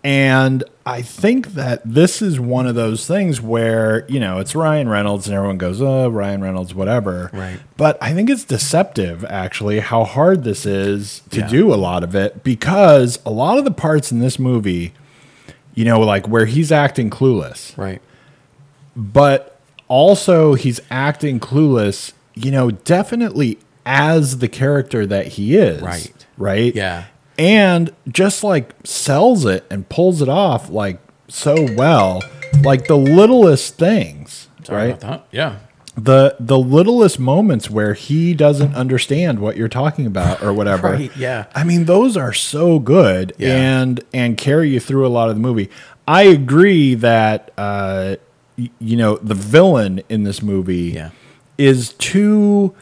And 0.03 0.63
I 0.85 1.01
think 1.01 1.49
that 1.49 1.81
this 1.83 2.21
is 2.21 2.39
one 2.39 2.65
of 2.65 2.75
those 2.75 3.05
things 3.05 3.41
where, 3.41 4.05
you 4.07 4.19
know, 4.19 4.39
it's 4.39 4.55
Ryan 4.55 4.87
Reynolds 4.87 5.27
and 5.27 5.35
everyone 5.35 5.57
goes, 5.57 5.81
oh, 5.81 6.07
Ryan 6.09 6.41
Reynolds, 6.41 6.73
whatever. 6.73 7.29
Right. 7.33 7.59
But 7.75 7.97
I 8.01 8.13
think 8.13 8.29
it's 8.29 8.45
deceptive, 8.45 9.25
actually, 9.25 9.79
how 9.79 10.05
hard 10.05 10.43
this 10.45 10.65
is 10.65 11.23
to 11.31 11.39
Yeah. 11.41 11.47
do 11.47 11.73
a 11.73 11.75
lot 11.75 12.03
of 12.03 12.15
it 12.15 12.43
because 12.43 13.19
a 13.25 13.31
lot 13.31 13.57
of 13.57 13.65
the 13.65 13.71
parts 13.71 14.11
in 14.11 14.19
this 14.19 14.39
movie, 14.39 14.93
you 15.73 15.83
know, 15.83 15.99
like 15.99 16.27
where 16.27 16.45
he's 16.45 16.71
acting 16.71 17.09
clueless 17.09 17.77
right. 17.77 18.01
but 18.95 19.59
also 19.89 20.53
he's 20.53 20.79
acting 20.89 21.39
clueless, 21.39 22.13
you 22.33 22.51
know, 22.51 22.71
definitely 22.71 23.57
as 23.85 24.39
the 24.39 24.47
character 24.47 25.05
that 25.05 25.27
he 25.27 25.55
is. 25.57 25.81
Right. 25.81 26.25
Right? 26.37 26.73
Yeah. 26.75 27.05
And 27.37 27.93
just 28.07 28.43
like 28.43 28.73
sells 28.83 29.45
it 29.45 29.65
and 29.69 29.87
pulls 29.89 30.21
it 30.21 30.29
off 30.29 30.69
like 30.69 30.99
so 31.27 31.67
well, 31.75 32.23
like 32.63 32.87
the 32.87 32.97
littlest 32.97 33.75
things, 33.77 34.47
Sorry 34.63 34.77
right? 34.91 34.97
about 34.97 34.99
that. 35.01 35.27
Yeah. 35.31 35.59
The 35.95 36.35
the 36.39 36.57
littlest 36.59 37.19
moments 37.19 37.69
where 37.71 37.93
he 37.95 38.33
doesn't 38.35 38.75
understand 38.75 39.39
what 39.39 39.57
you're 39.57 39.67
talking 39.67 40.05
about 40.05 40.41
or 40.43 40.53
whatever. 40.59 40.91
Right, 40.91 41.15
yeah. 41.17 41.45
I 41.55 41.63
mean, 41.63 41.85
those 41.85 42.15
are 42.17 42.33
so 42.33 42.79
good 42.79 43.33
Yeah. 43.37 43.55
and 43.55 44.03
and 44.13 44.37
carry 44.37 44.69
you 44.69 44.79
through 44.79 45.05
a 45.05 45.09
lot 45.09 45.29
of 45.29 45.35
the 45.35 45.41
movie. 45.41 45.69
I 46.07 46.23
agree 46.23 46.93
that 46.95 47.51
uh, 47.57 48.15
y- 48.57 48.69
you 48.79 48.95
know 48.97 49.17
the 49.17 49.33
villain 49.35 50.01
in 50.09 50.23
this 50.23 50.41
movie 50.41 50.91
Yeah. 50.95 51.09
is 51.57 51.93
too 51.93 52.75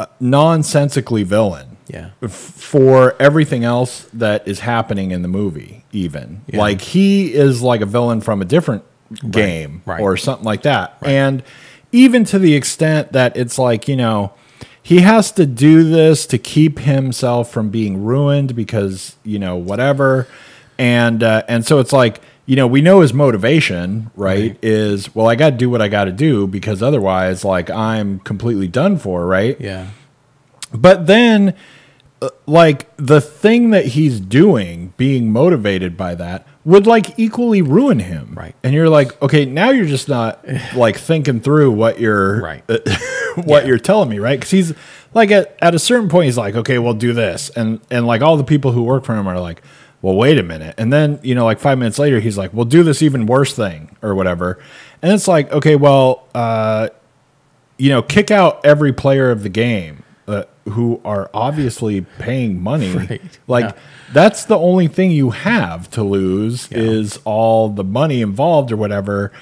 uh, 0.00 0.06
nonsensically 0.20 1.22
villain 1.22 1.71
Yeah. 1.92 2.10
for 2.28 3.14
everything 3.20 3.64
else 3.64 4.06
that 4.14 4.46
is 4.48 4.60
happening 4.60 5.10
in 5.10 5.22
the 5.22 5.28
movie. 5.28 5.84
Even 5.92 6.40
Yeah. 6.46 6.58
like 6.60 6.80
he 6.80 7.34
is 7.34 7.60
like 7.62 7.80
a 7.82 7.86
villain 7.86 8.20
from 8.20 8.40
a 8.40 8.44
different 8.46 8.82
game 9.30 9.82
right. 9.84 10.00
or 10.00 10.16
something 10.16 10.44
like 10.46 10.62
that, 10.62 10.96
and 11.02 11.42
even 11.92 12.24
to 12.24 12.38
the 12.38 12.54
extent 12.54 13.12
that 13.12 13.36
it's 13.36 13.58
like 13.58 13.86
you 13.88 13.96
know 13.96 14.32
he 14.82 15.00
has 15.00 15.30
to 15.32 15.44
do 15.46 15.84
this 15.84 16.24
to 16.26 16.38
keep 16.38 16.78
himself 16.80 17.50
from 17.52 17.68
being 17.68 18.02
ruined 18.02 18.56
because 18.56 19.16
you 19.22 19.38
know 19.38 19.54
whatever 19.56 20.26
and 20.78 21.22
uh, 21.22 21.42
and 21.46 21.66
so 21.66 21.78
it's 21.78 21.92
like 21.92 22.20
you 22.46 22.56
know 22.56 22.66
we 22.66 22.80
know 22.80 23.00
his 23.02 23.12
motivation 23.12 24.10
right, 24.16 24.52
Right. 24.52 24.58
is 24.62 25.14
well 25.14 25.28
i 25.28 25.34
got 25.36 25.50
to 25.50 25.56
do 25.56 25.68
what 25.70 25.82
i 25.82 25.88
got 25.88 26.04
to 26.06 26.12
do 26.12 26.46
because 26.46 26.82
otherwise 26.82 27.44
like 27.44 27.68
i'm 27.70 28.18
completely 28.20 28.66
done 28.66 28.96
for 28.98 29.26
right 29.26 29.60
Yeah. 29.60 29.88
but 30.74 31.06
then 31.06 31.54
like 32.46 32.94
the 32.96 33.20
thing 33.20 33.70
that 33.70 33.86
he's 33.86 34.20
doing 34.20 34.92
being 34.96 35.30
motivated 35.32 35.96
by 35.96 36.14
that 36.14 36.46
would 36.64 36.86
like 36.86 37.18
equally 37.18 37.60
ruin 37.62 37.98
him 37.98 38.32
Right. 38.36 38.54
and 38.62 38.72
you're 38.74 38.88
like 38.88 39.20
okay 39.22 39.44
now 39.44 39.70
you're 39.70 39.86
just 39.86 40.08
not 40.08 40.44
like 40.76 40.96
thinking 40.98 41.40
through 41.40 41.70
what 41.72 41.98
you're 42.00 42.40
Right. 42.42 42.64
what 43.36 43.62
Yeah. 43.62 43.68
you're 43.68 43.78
telling 43.78 44.08
me 44.08 44.18
right 44.18 44.38
because 44.38 44.50
he's 44.50 44.72
like 45.14 45.30
at, 45.30 45.56
at 45.60 45.74
a 45.74 45.78
certain 45.78 46.08
point 46.08 46.26
he's 46.26 46.38
like 46.38 46.54
okay 46.54 46.78
we'll 46.78 46.94
do 46.94 47.12
this 47.12 47.50
and 47.50 47.80
and 47.90 48.06
like 48.06 48.22
all 48.22 48.36
the 48.36 48.44
people 48.44 48.72
who 48.72 48.82
work 48.82 49.04
for 49.04 49.14
him 49.16 49.26
are 49.26 49.40
like 49.40 49.62
well 50.02 50.14
wait 50.14 50.38
a 50.38 50.42
minute 50.42 50.74
and 50.78 50.92
then 50.92 51.18
you 51.22 51.34
know 51.34 51.44
like 51.44 51.58
five 51.58 51.78
minutes 51.78 51.98
later 51.98 52.20
he's 52.20 52.36
like 52.38 52.52
we'll 52.52 52.64
do 52.64 52.82
this 52.82 53.02
even 53.02 53.26
worse 53.26 53.54
thing 53.54 53.96
or 54.02 54.14
whatever 54.14 54.58
and 55.00 55.12
it's 55.12 55.26
like 55.28 55.50
okay 55.52 55.76
well 55.76 56.26
uh 56.34 56.88
you 57.78 57.88
know, 57.88 58.00
kick 58.02 58.30
out 58.30 58.64
every 58.64 58.92
player 58.92 59.30
of 59.32 59.42
the 59.42 59.48
game 59.48 59.96
uh, 59.96 60.01
who 60.70 61.00
are 61.04 61.30
obviously 61.34 62.02
paying 62.18 62.60
money. 62.62 62.92
Right. 62.96 63.38
Like 63.46 63.64
Yeah. 63.66 63.72
that's 64.12 64.44
the 64.44 64.56
only 64.58 64.88
thing 64.88 65.10
you 65.10 65.30
have 65.30 65.90
to 65.92 66.02
lose 66.02 66.68
Yeah. 66.70 66.78
is 66.78 67.18
all 67.24 67.68
the 67.68 67.84
money 67.84 68.20
involved 68.22 68.70
or 68.72 68.76
whatever. 68.76 69.32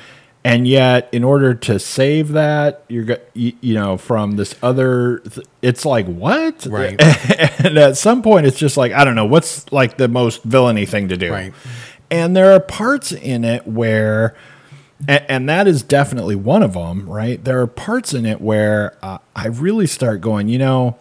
And 0.42 0.66
yet, 0.66 1.10
in 1.12 1.22
order 1.22 1.52
to 1.52 1.78
save 1.78 2.28
that, 2.32 2.82
you're 2.88 3.04
go- 3.04 3.18
you, 3.34 3.52
you 3.60 3.74
know 3.74 3.98
from 3.98 4.36
this 4.36 4.54
other. 4.62 5.18
Th- 5.18 5.46
it's 5.60 5.84
like 5.84 6.06
what? 6.06 6.64
Right. 6.64 6.96
and 7.60 7.76
at 7.76 7.98
some 7.98 8.22
point, 8.22 8.46
it's 8.46 8.58
just 8.58 8.78
like 8.78 8.92
I 8.92 9.04
don't 9.04 9.14
know 9.16 9.26
what's 9.26 9.70
like 9.70 9.98
the 9.98 10.08
most 10.08 10.42
villainy 10.42 10.86
thing 10.86 11.08
to 11.08 11.16
do. 11.18 11.30
Right. 11.30 11.52
And 12.10 12.34
there 12.34 12.52
are 12.54 12.60
parts 12.60 13.12
in 13.12 13.44
it 13.44 13.66
where, 13.66 14.34
and, 15.06 15.24
and 15.28 15.48
that 15.50 15.68
is 15.68 15.82
definitely 15.82 16.36
one 16.36 16.62
of 16.62 16.72
them, 16.72 17.06
right? 17.08 17.44
There 17.44 17.60
are 17.60 17.66
parts 17.66 18.14
in 18.14 18.24
it 18.24 18.40
where 18.40 18.96
uh, 19.02 19.18
I 19.36 19.48
really 19.48 19.86
start 19.86 20.22
going, 20.22 20.48
you 20.48 20.58
know, 20.58 20.96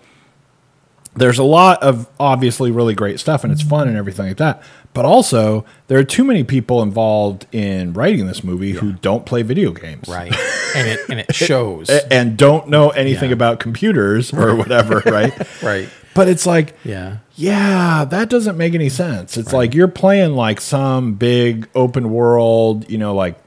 there's 1.20 1.38
a 1.40 1.44
lot 1.44 1.82
of 1.84 2.10
obviously 2.20 2.72
really 2.72 2.94
great 2.94 3.20
stuff 3.20 3.44
and 3.44 3.52
it's 3.54 3.62
fun 3.62 3.88
and 3.88 3.98
everything 3.98 4.28
like 4.28 4.38
that. 4.38 4.62
But 4.94 5.06
also, 5.06 5.66
there 5.88 6.00
are 6.00 6.04
too 6.04 6.24
many 6.24 6.44
people 6.44 6.82
involved 6.82 7.46
in 7.52 7.94
writing 7.94 8.26
this 8.26 8.44
movie 8.44 8.72
who 8.72 8.94
don't 8.94 9.26
play 9.26 9.44
video 9.44 9.72
games. 9.72 10.08
Right. 10.08 10.34
and 10.76 10.88
it 10.88 11.00
and 11.10 11.20
it 11.20 11.36
shows. 11.36 11.90
And 11.90 12.38
don't 12.38 12.70
know 12.70 12.90
anything 12.90 13.30
Yeah. 13.30 13.36
about 13.36 13.60
computers 13.60 14.34
or 14.34 14.56
whatever, 14.56 15.00
right? 15.06 15.34
right. 15.62 15.90
But 16.16 16.28
it's 16.28 16.46
like, 16.48 16.76
Yeah. 16.84 17.18
yeah, 17.36 18.04
that 18.06 18.30
doesn't 18.30 18.58
make 18.58 18.74
any 18.74 18.90
sense. 18.90 19.38
It's 19.38 19.54
like 19.54 19.74
you're 19.76 19.88
playing 19.88 20.36
like 20.36 20.60
some 20.60 21.14
big 21.14 21.70
open 21.76 22.10
world, 22.12 22.90
you 22.90 22.98
know, 22.98 23.14
like 23.14 23.38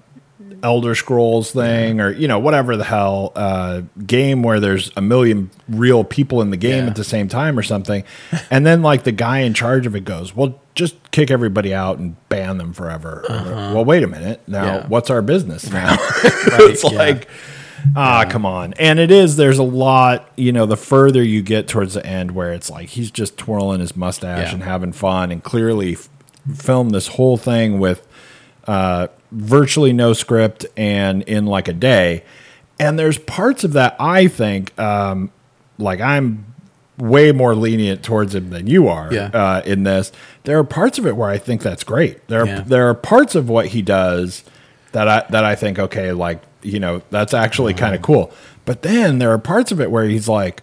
Elder 0.62 0.94
Scrolls 0.94 1.50
thing 1.52 2.00
or, 2.00 2.10
you 2.10 2.28
know, 2.28 2.38
whatever 2.38 2.76
the 2.76 2.84
hell 2.84 3.32
uh, 3.34 3.82
game 4.06 4.42
where 4.42 4.60
there's 4.60 4.90
a 4.96 5.00
million 5.02 5.50
real 5.68 6.04
people 6.04 6.40
in 6.40 6.50
the 6.50 6.56
game 6.56 6.84
Yeah. 6.84 6.90
at 6.90 6.96
the 6.96 7.04
same 7.04 7.28
time 7.28 7.58
or 7.58 7.62
something. 7.62 8.04
and 8.50 8.64
then 8.66 8.82
like 8.82 9.02
the 9.04 9.12
guy 9.12 9.38
in 9.40 9.54
charge 9.54 9.86
of 9.86 9.96
it 9.96 10.04
goes, 10.04 10.34
well, 10.36 10.60
just 10.74 11.10
kick 11.10 11.30
everybody 11.30 11.74
out 11.74 11.98
and 11.98 12.16
ban 12.28 12.58
them 12.58 12.72
forever. 12.72 13.24
Well, 13.28 13.84
wait 13.84 14.02
a 14.02 14.06
minute. 14.06 14.40
Now, 14.46 14.62
Uh-huh. 14.64 14.76
Yeah. 14.82 14.86
what's 14.88 15.10
our 15.10 15.20
business 15.22 15.70
now? 15.70 15.96
it's 16.24 16.84
yeah. 16.84 16.90
like, 16.98 17.28
Ah, 17.96 18.24
come 18.30 18.46
on. 18.46 18.74
And 18.74 19.00
it 19.00 19.10
is, 19.10 19.34
there's 19.36 19.58
a 19.58 19.64
lot, 19.64 20.30
you 20.36 20.52
know, 20.52 20.66
the 20.66 20.76
further 20.76 21.20
you 21.20 21.42
get 21.42 21.66
towards 21.66 21.94
the 21.94 22.06
end 22.06 22.30
where 22.30 22.52
it's 22.52 22.70
like 22.70 22.90
he's 22.90 23.10
just 23.10 23.36
twirling 23.36 23.80
his 23.80 23.96
mustache 23.96 24.48
Yeah. 24.48 24.54
and 24.54 24.62
having 24.62 24.92
fun 24.92 25.32
and 25.32 25.42
clearly 25.42 25.94
f- 25.94 26.08
filmed 26.54 26.92
this 26.92 27.08
whole 27.08 27.36
thing 27.36 27.80
with 27.80 28.06
uh, 28.68 29.08
virtually 29.32 29.92
no 29.92 30.12
script 30.12 30.66
and 30.76 31.22
in 31.22 31.46
like 31.46 31.66
a 31.68 31.72
day. 31.72 32.22
And 32.78 32.98
there's 32.98 33.18
parts 33.18 33.64
of 33.64 33.72
that 33.72 33.96
I 33.98 34.28
think, 34.28 34.78
um, 34.78 35.30
like 35.78 36.00
I'm 36.00 36.46
way 36.98 37.32
more 37.32 37.54
lenient 37.54 38.02
towards 38.02 38.34
him 38.34 38.50
than 38.50 38.66
you 38.66 38.86
are 38.88 39.08
Yeah. 39.12 39.30
uh, 39.32 39.62
in 39.64 39.82
this. 39.84 40.12
There 40.44 40.58
are 40.58 40.64
parts 40.64 40.98
of 40.98 41.06
it 41.06 41.16
where 41.16 41.30
I 41.30 41.38
think 41.38 41.62
that's 41.62 41.82
great. 41.84 42.26
There 42.28 42.42
are 42.42 42.46
Yeah. 42.46 42.60
there 42.66 42.88
are 42.88 42.94
parts 42.94 43.34
of 43.34 43.48
what 43.48 43.66
he 43.68 43.82
does 43.82 44.44
that 44.92 45.08
I 45.08 45.24
that 45.30 45.44
I 45.44 45.54
think 45.54 45.78
okay, 45.78 46.12
like 46.12 46.40
you 46.62 46.78
know 46.78 47.02
that's 47.10 47.34
actually 47.34 47.74
kind 47.74 47.94
of 47.94 48.02
cool. 48.02 48.30
But 48.64 48.82
then 48.82 49.18
there 49.18 49.32
are 49.32 49.38
parts 49.38 49.72
of 49.72 49.80
it 49.80 49.90
where 49.90 50.04
he's 50.04 50.28
like, 50.28 50.62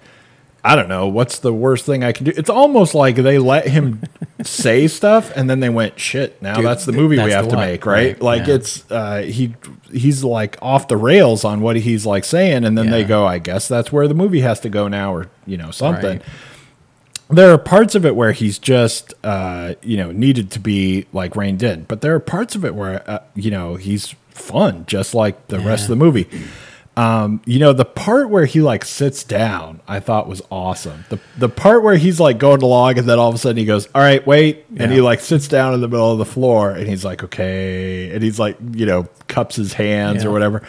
I 0.64 0.76
don't 0.76 0.90
know, 0.90 1.08
what's 1.08 1.40
the 1.40 1.54
worst 1.54 1.86
thing 1.86 2.04
I 2.04 2.12
can 2.12 2.26
do? 2.26 2.34
It's 2.36 2.50
almost 2.50 2.94
like 2.94 3.16
they 3.16 3.38
let 3.38 3.68
him 3.68 4.02
say 4.44 4.88
stuff 4.88 5.32
and 5.36 5.50
then 5.50 5.62
they 5.62 5.70
went, 5.70 6.00
shit, 6.00 6.42
now 6.42 6.56
Dude, 6.56 6.66
that's 6.66 6.86
the 6.86 6.92
movie 6.92 7.18
we 7.18 7.32
have 7.32 7.48
to 7.48 7.56
make, 7.56 7.86
right? 7.86 8.14
right, 8.14 8.22
Like 8.22 8.48
yeah. 8.48 8.56
it's 8.56 8.92
uh, 8.92 9.22
he 9.22 9.56
he's 9.92 10.24
like 10.24 10.58
off 10.62 10.88
the 10.90 10.98
rails 10.98 11.46
on 11.46 11.62
what 11.62 11.78
he's 11.78 12.06
like 12.06 12.26
saying, 12.26 12.66
and 12.66 12.78
then 12.78 12.90
they 12.90 13.04
go, 13.04 13.26
I 13.26 13.40
guess 13.40 13.68
that's 13.68 13.92
where 13.92 14.08
the 14.08 14.14
movie 14.14 14.42
has 14.42 14.60
to 14.62 14.70
go 14.70 14.88
now, 14.88 15.14
or 15.14 15.30
you 15.46 15.58
know 15.58 15.72
something 15.72 16.20
Right. 16.20 16.22
there 17.30 17.52
are 17.52 17.58
parts 17.58 17.96
of 17.96 18.06
it 18.06 18.16
where 18.16 18.32
he's 18.34 18.60
just 18.60 19.14
uh, 19.24 19.76
you 19.82 19.96
know 19.98 20.12
needed 20.12 20.52
to 20.52 20.60
be 20.60 21.06
like 21.14 21.36
reined 21.36 21.64
in, 21.64 21.84
but 21.84 22.02
there 22.02 22.14
are 22.16 22.20
parts 22.20 22.56
of 22.56 22.66
it 22.66 22.76
where 22.76 23.10
uh, 23.10 23.20
you 23.36 23.50
know 23.52 23.76
he's 23.76 24.14
fun, 24.30 24.86
just 24.88 25.14
like 25.14 25.48
the 25.48 25.60
rest 25.60 25.84
of 25.84 25.90
the 25.90 25.96
movie. 25.96 26.28
Um, 27.00 27.42
you 27.46 27.60
know, 27.60 27.72
the 27.72 27.86
part 27.86 28.30
where 28.30 28.44
he 28.44 28.62
like 28.62 28.84
sits 28.84 29.24
down, 29.24 29.80
I 29.88 30.02
thought 30.02 30.28
was 30.28 30.42
awesome. 30.52 31.06
The 31.08 31.18
the 31.38 31.48
part 31.48 31.82
where 31.82 31.96
he's 31.96 32.20
like 32.20 32.40
going 32.40 32.60
to 32.60 32.66
log 32.66 32.98
and 32.98 33.08
then 33.08 33.18
all 33.18 33.30
of 33.30 33.36
a 33.36 33.38
sudden 33.38 33.56
he 33.56 33.64
goes, 33.64 33.88
All 33.96 34.02
right, 34.02 34.26
wait. 34.28 34.66
And 34.76 34.92
he 34.92 35.00
like 35.00 35.22
sits 35.22 35.48
down 35.48 35.74
in 35.74 35.80
the 35.80 35.88
middle 35.88 36.12
of 36.12 36.18
the 36.18 36.26
floor 36.26 36.72
and 36.72 36.90
he's 36.90 37.06
like, 37.06 37.24
Okay. 37.24 38.14
And 38.14 38.22
he's 38.22 38.38
like, 38.38 38.58
you 38.74 38.86
know, 38.86 39.08
cups 39.30 39.56
his 39.56 39.72
hands 39.72 40.26
or 40.26 40.32
whatever. 40.32 40.62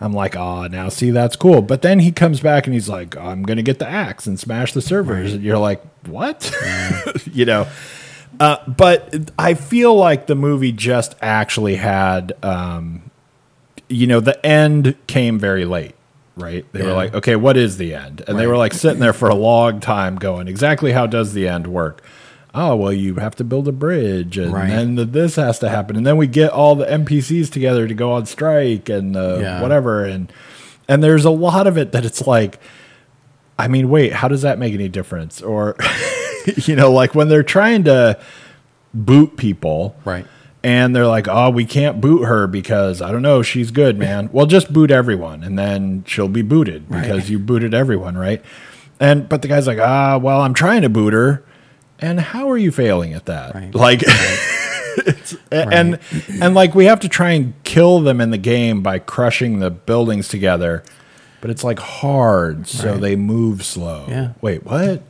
I'm 0.00 0.12
like, 0.12 0.36
oh, 0.36 0.66
now 0.66 0.88
see, 0.88 1.10
that's 1.10 1.36
cool. 1.36 1.62
But 1.62 1.82
then 1.82 1.98
he 1.98 2.12
comes 2.12 2.40
back 2.40 2.66
and 2.66 2.74
he's 2.74 2.88
like, 2.88 3.16
I'm 3.16 3.42
going 3.42 3.58
to 3.58 3.62
get 3.62 3.78
the 3.78 3.88
axe 3.88 4.26
and 4.26 4.38
smash 4.38 4.72
the 4.72 4.82
servers. 4.82 5.34
And 5.34 5.42
you're 5.42 5.58
like, 5.58 5.82
what? 6.06 6.52
you 7.32 7.44
know? 7.44 7.68
Uh, 8.40 8.56
but 8.66 9.30
I 9.38 9.54
feel 9.54 9.94
like 9.94 10.26
the 10.26 10.34
movie 10.34 10.72
just 10.72 11.14
actually 11.22 11.76
had, 11.76 12.32
um, 12.42 13.03
you 13.88 14.06
know, 14.06 14.20
the 14.20 14.44
end 14.44 14.94
came 15.06 15.38
very 15.38 15.64
late, 15.64 15.94
right? 16.36 16.64
They 16.72 16.82
were 16.82 16.92
like, 16.92 17.14
okay, 17.14 17.36
what 17.36 17.56
is 17.56 17.76
the 17.76 17.94
end? 17.94 18.22
And 18.26 18.38
they 18.38 18.46
were 18.46 18.56
like 18.56 18.72
sitting 18.72 19.00
there 19.00 19.12
for 19.12 19.28
a 19.28 19.34
long 19.34 19.80
time 19.80 20.16
going, 20.16 20.48
exactly 20.48 20.92
how 20.92 21.06
does 21.06 21.32
the 21.34 21.46
end 21.48 21.66
work? 21.66 22.02
Oh, 22.56 22.76
well, 22.76 22.92
you 22.92 23.16
have 23.16 23.34
to 23.36 23.44
build 23.44 23.66
a 23.66 23.72
bridge, 23.72 24.38
and 24.38 24.52
Right. 24.52 24.68
then 24.68 24.94
the, 24.94 25.04
this 25.04 25.34
has 25.36 25.58
to 25.58 25.68
happen, 25.68 25.96
and 25.96 26.06
then 26.06 26.16
we 26.16 26.28
get 26.28 26.50
all 26.52 26.76
the 26.76 26.86
NPCs 26.86 27.50
together 27.50 27.88
to 27.88 27.94
go 27.94 28.12
on 28.12 28.26
strike, 28.26 28.88
and 28.88 29.16
uh, 29.16 29.38
Yeah. 29.40 29.60
whatever, 29.60 30.04
and 30.04 30.32
and 30.88 31.02
there's 31.02 31.24
a 31.24 31.30
lot 31.30 31.66
of 31.66 31.76
it 31.76 31.90
that 31.92 32.04
it's 32.04 32.26
like, 32.28 32.60
I 33.58 33.66
mean, 33.68 33.88
wait, 33.88 34.12
how 34.12 34.28
does 34.28 34.42
that 34.42 34.58
make 34.60 34.72
any 34.74 34.88
difference? 34.88 35.42
Or, 35.42 35.76
you 36.64 36.76
know, 36.76 36.92
like 36.92 37.14
when 37.14 37.28
they're 37.28 37.42
trying 37.42 37.84
to 37.84 38.20
boot 38.92 39.36
people, 39.36 39.96
Right. 40.04 40.26
And 40.64 40.96
they're 40.96 41.06
like, 41.06 41.28
"Oh, 41.28 41.50
we 41.50 41.64
can't 41.64 42.00
boot 42.00 42.24
her 42.24 42.48
because 42.48 43.00
I 43.00 43.12
don't 43.12 43.22
know, 43.22 43.42
she's 43.42 43.70
good, 43.70 43.96
man." 43.98 44.30
well, 44.32 44.46
just 44.46 44.72
boot 44.72 44.90
everyone, 44.90 45.44
and 45.44 45.56
then 45.56 46.02
she'll 46.08 46.26
be 46.26 46.42
booted 46.42 46.86
Right. 46.88 47.02
because 47.02 47.30
you 47.30 47.38
booted 47.38 47.72
everyone, 47.74 48.16
right? 48.18 48.42
And 48.98 49.28
but 49.28 49.42
the 49.42 49.48
guy's 49.48 49.66
like, 49.68 49.78
"Ah, 49.78 50.16
well, 50.18 50.40
I'm 50.40 50.54
trying 50.54 50.82
to 50.82 50.88
boot 50.88 51.12
her, 51.12 51.44
and 52.00 52.18
how 52.18 52.50
are 52.50 52.58
you 52.58 52.72
failing 52.72 53.12
at 53.12 53.26
that?" 53.26 53.54
Right. 53.54 53.74
Like, 53.74 54.02
it's, 55.06 55.36
and 55.52 55.98
and 56.40 56.54
like 56.54 56.74
we 56.74 56.86
have 56.86 57.00
to 57.00 57.08
try 57.08 57.30
and 57.32 57.52
kill 57.64 58.00
them 58.00 58.20
in 58.20 58.30
the 58.30 58.38
game 58.38 58.82
by 58.82 58.98
crushing 58.98 59.58
the 59.58 59.70
buildings 59.70 60.28
together, 60.28 60.82
but 61.40 61.50
it's 61.50 61.62
like 61.64 61.78
hard, 61.78 62.66
so 62.68 62.92
Right. 62.92 63.00
they 63.00 63.16
move 63.16 63.64
slow. 63.64 64.06
Yeah. 64.08 64.30
Wait, 64.40 64.64
what? 64.64 65.02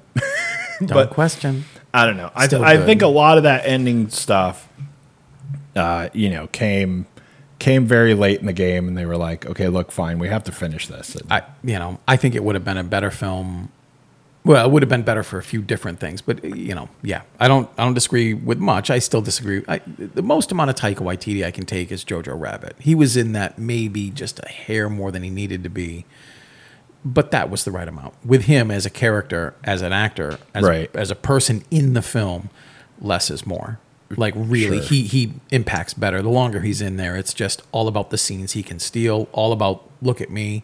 Don't 0.80 0.88
But- 0.88 1.10
question. 1.10 1.64
I 1.96 2.06
don't 2.06 2.16
know. 2.16 2.32
I, 2.34 2.48
Still 2.48 2.64
I 2.64 2.76
good. 2.76 2.86
think 2.86 3.02
a 3.02 3.06
lot 3.06 3.36
of 3.36 3.44
that 3.44 3.66
ending 3.66 4.08
stuff, 4.08 4.68
uh, 5.76 6.08
you 6.12 6.30
know, 6.30 6.46
came 6.48 7.06
came 7.58 7.86
very 7.86 8.14
late 8.14 8.40
in 8.40 8.46
the 8.46 8.52
game, 8.52 8.88
and 8.88 8.96
they 8.96 9.06
were 9.06 9.16
like, 9.16 9.46
"Okay, 9.46 9.68
look, 9.68 9.90
fine, 9.92 10.18
we 10.18 10.28
have 10.28 10.44
to 10.44 10.52
finish 10.52 10.86
this." 10.88 11.14
And- 11.14 11.32
I 11.32 11.42
you 11.62 11.78
know 11.78 11.98
I 12.06 12.16
think 12.16 12.34
it 12.34 12.44
would 12.44 12.54
have 12.54 12.64
been 12.64 12.76
a 12.78 12.84
better 12.84 13.10
film. 13.10 13.70
Well, 14.46 14.66
it 14.66 14.70
would 14.70 14.82
have 14.82 14.90
been 14.90 15.04
better 15.04 15.22
for 15.22 15.38
a 15.38 15.42
few 15.42 15.62
different 15.62 16.00
things, 16.00 16.20
but 16.20 16.44
you 16.44 16.74
know, 16.74 16.90
yeah, 17.02 17.22
I 17.40 17.48
don't 17.48 17.68
I 17.78 17.84
don't 17.84 17.94
disagree 17.94 18.34
with 18.34 18.58
much. 18.58 18.90
I 18.90 18.98
still 18.98 19.22
disagree. 19.22 19.64
I, 19.66 19.80
the 19.86 20.22
most 20.22 20.52
amount 20.52 20.68
of 20.68 20.76
Taika 20.76 20.96
Waititi 20.96 21.46
I 21.46 21.50
can 21.50 21.64
take 21.64 21.90
is 21.90 22.04
Jojo 22.04 22.38
Rabbit. 22.38 22.76
He 22.78 22.94
was 22.94 23.16
in 23.16 23.32
that 23.32 23.58
maybe 23.58 24.10
just 24.10 24.40
a 24.40 24.48
hair 24.48 24.90
more 24.90 25.10
than 25.10 25.22
he 25.22 25.30
needed 25.30 25.62
to 25.64 25.70
be, 25.70 26.04
but 27.06 27.30
that 27.30 27.48
was 27.48 27.64
the 27.64 27.70
right 27.70 27.88
amount. 27.88 28.14
With 28.22 28.42
him 28.42 28.70
as 28.70 28.84
a 28.84 28.90
character, 28.90 29.54
as 29.64 29.80
an 29.80 29.94
actor, 29.94 30.38
as 30.54 30.62
Right. 30.62 30.94
a, 30.94 30.98
as 30.98 31.10
a 31.10 31.14
person 31.16 31.64
in 31.70 31.94
the 31.94 32.02
film, 32.02 32.50
less 33.00 33.30
is 33.30 33.46
more. 33.46 33.78
Like 34.16 34.34
really, 34.36 34.78
Sure. 34.78 34.86
he 34.88 35.02
he 35.04 35.32
impacts 35.50 35.94
better 35.94 36.22
the 36.22 36.28
longer 36.28 36.60
he's 36.60 36.80
in 36.80 36.96
there. 36.96 37.16
It's 37.16 37.34
just 37.34 37.62
all 37.72 37.88
about 37.88 38.10
the 38.10 38.18
scenes 38.18 38.52
he 38.52 38.62
can 38.62 38.78
steal, 38.78 39.28
all 39.32 39.50
about 39.52 39.88
look 40.02 40.20
at 40.20 40.30
me, 40.30 40.62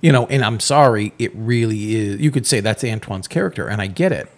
you 0.00 0.10
know. 0.12 0.26
And 0.26 0.44
I'm 0.44 0.60
sorry, 0.60 1.12
it 1.18 1.30
really 1.34 1.94
is. 1.94 2.20
You 2.20 2.30
could 2.30 2.46
say 2.46 2.60
that's 2.60 2.82
Antwan's 2.82 3.28
character, 3.28 3.68
and 3.68 3.80
I 3.80 3.86
get 3.86 4.10
it, 4.12 4.28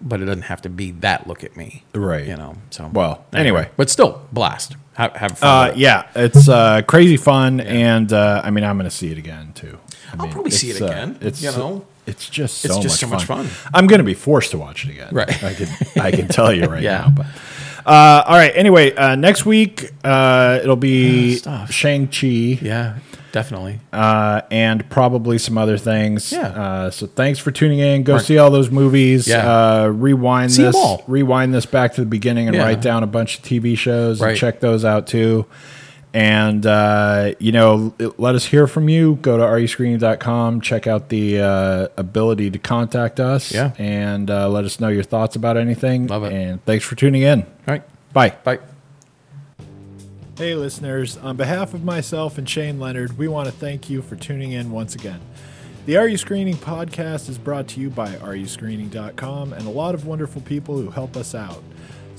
but 0.00 0.20
it 0.20 0.26
doesn't 0.26 0.42
have 0.42 0.62
to 0.62 0.68
be 0.68 0.90
that 0.92 1.26
look 1.26 1.42
at 1.42 1.56
me, 1.56 1.84
Right. 1.94 2.26
You 2.26 2.36
know. 2.36 2.56
So 2.70 2.88
Well, 2.92 3.24
anyway. 3.32 3.70
but 3.76 3.90
still 3.90 4.22
blast. 4.32 4.76
Have, 4.94 5.14
have 5.16 5.38
fun. 5.38 5.70
uh, 5.70 5.72
yeah, 5.76 6.08
it's 6.14 6.46
uh, 6.48 6.82
crazy 6.82 7.16
fun, 7.16 7.60
and 7.60 8.12
uh, 8.12 8.42
I 8.44 8.50
mean, 8.50 8.64
I'm 8.64 8.76
going 8.76 8.88
to 8.88 8.94
see 8.94 9.10
it 9.10 9.16
again 9.18 9.52
too. 9.54 9.78
I 10.12 10.16
I'll 10.18 10.24
mean, 10.24 10.32
probably 10.32 10.50
see 10.50 10.70
it 10.70 10.82
uh, 10.82 10.86
again, 10.86 11.18
it's 11.22 11.42
you 11.42 11.50
know? 11.52 11.86
It's 12.10 12.28
just 12.28 12.58
so 12.58 12.76
It's 12.80 12.84
much 12.84 12.92
so 12.98 13.06
fun. 13.06 13.16
much 13.46 13.50
fun. 13.54 13.70
I'm 13.74 13.86
going 13.86 13.98
to 14.00 14.04
be 14.04 14.14
forced 14.14 14.50
to 14.50 14.58
watch 14.58 14.84
it 14.84 14.90
again. 14.90 15.08
Right. 15.12 15.42
I 15.42 15.54
can 15.54 15.68
I 16.02 16.10
can 16.10 16.28
tell 16.28 16.52
you 16.52 16.66
right 16.66 16.82
Yeah. 16.90 16.98
now. 17.06 17.10
But 17.16 17.26
uh, 17.86 18.22
all 18.26 18.36
right. 18.36 18.52
Anyway, 18.54 18.94
uh, 18.94 19.14
next 19.16 19.46
week 19.46 19.90
uh, 20.04 20.60
it'll 20.62 20.76
be. 20.76 21.38
Shang 21.70 22.08
Chi. 22.08 22.26
yeah, 22.26 22.98
definitely. 23.32 23.80
uh, 23.92 24.42
and 24.50 24.88
probably 24.90 25.38
some 25.38 25.56
other 25.56 25.78
things. 25.78 26.30
Yeah. 26.30 26.48
Uh, 26.48 26.90
so 26.90 27.06
thanks 27.06 27.38
for 27.38 27.50
tuning 27.50 27.78
in. 27.78 28.02
Go 28.02 28.14
Mark- 28.14 28.24
see 28.26 28.36
all 28.38 28.50
those 28.50 28.70
movies. 28.70 29.26
Yeah. 29.26 29.50
Uh, 29.50 29.86
rewind 29.88 30.52
See 30.52 30.62
this. 30.64 30.76
Rewind 31.06 31.54
this 31.54 31.64
back 31.66 31.94
to 31.94 32.00
the 32.02 32.06
beginning 32.06 32.48
and 32.48 32.56
Yeah. 32.56 32.64
write 32.64 32.82
down 32.82 33.02
a 33.02 33.06
bunch 33.06 33.38
of 33.38 33.44
TV 33.44 33.76
shows 33.78 34.20
and 34.20 34.36
check 34.36 34.60
those 34.60 34.84
out 34.84 35.06
too. 35.06 35.46
And 36.12 36.66
uh, 36.66 37.34
you 37.38 37.52
know, 37.52 37.94
let 38.18 38.34
us 38.34 38.44
hear 38.44 38.66
from 38.66 38.88
you. 38.88 39.16
Go 39.22 39.36
to 39.36 39.42
areyouscreening.com. 39.44 40.60
Check 40.60 40.86
out 40.86 41.08
the 41.08 41.40
uh, 41.40 41.88
ability 41.96 42.50
to 42.50 42.58
contact 42.58 43.20
us. 43.20 43.52
Yeah. 43.52 43.72
And 43.78 44.30
uh, 44.30 44.48
let 44.48 44.64
us 44.64 44.80
know 44.80 44.88
your 44.88 45.04
thoughts 45.04 45.36
about 45.36 45.56
anything. 45.56 46.08
Love 46.08 46.24
it. 46.24 46.32
And 46.32 46.64
thanks 46.64 46.84
for 46.84 46.96
tuning 46.96 47.22
in. 47.22 47.42
All 47.42 47.48
right, 47.68 47.82
Bye. 48.12 48.30
bye. 48.42 48.58
Hey, 50.36 50.54
listeners. 50.54 51.16
On 51.18 51.36
behalf 51.36 51.74
of 51.74 51.84
myself 51.84 52.38
and 52.38 52.48
Shane 52.48 52.80
Leonard, 52.80 53.18
we 53.18 53.28
want 53.28 53.46
to 53.46 53.52
thank 53.52 53.90
you 53.90 54.00
for 54.00 54.16
tuning 54.16 54.52
in 54.52 54.70
once 54.72 54.94
again. 54.94 55.20
The 55.86 55.96
Are 55.96 56.08
You 56.08 56.16
Screening 56.16 56.56
podcast 56.56 57.28
is 57.28 57.38
brought 57.38 57.68
to 57.68 57.80
you 57.80 57.90
by 57.90 58.08
areyouscreening.com 58.08 59.52
and 59.52 59.66
a 59.66 59.70
lot 59.70 59.94
of 59.94 60.06
wonderful 60.06 60.40
people 60.42 60.76
who 60.78 60.90
help 60.90 61.16
us 61.16 61.34
out. 61.34 61.62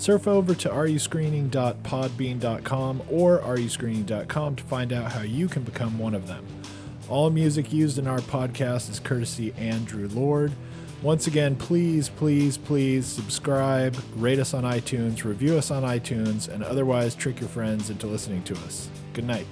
Surf 0.01 0.27
over 0.27 0.53
to 0.55 0.67
areyouscreening.podbean.com 0.67 3.03
or 3.07 3.39
areyouscreening.com 3.41 4.55
to 4.55 4.63
find 4.63 4.91
out 4.91 5.11
how 5.11 5.21
you 5.21 5.47
can 5.47 5.61
become 5.61 5.99
one 5.99 6.15
of 6.15 6.27
them. 6.27 6.43
All 7.07 7.29
music 7.29 7.71
used 7.71 7.99
in 7.99 8.07
our 8.07 8.17
podcast 8.17 8.89
is 8.89 8.99
courtesy 8.99 9.53
Andrew 9.59 10.09
Lord. 10.11 10.53
Once 11.03 11.27
again, 11.27 11.55
please, 11.55 12.09
please, 12.09 12.57
please 12.57 13.05
subscribe, 13.05 13.95
rate 14.15 14.39
us 14.39 14.55
on 14.55 14.63
iTunes, 14.63 15.23
review 15.23 15.55
us 15.55 15.69
on 15.69 15.83
iTunes, 15.83 16.47
and 16.47 16.63
otherwise 16.63 17.13
trick 17.13 17.39
your 17.39 17.49
friends 17.49 17.91
into 17.91 18.07
listening 18.07 18.41
to 18.41 18.55
us. 18.55 18.89
Good 19.13 19.25
night. 19.25 19.45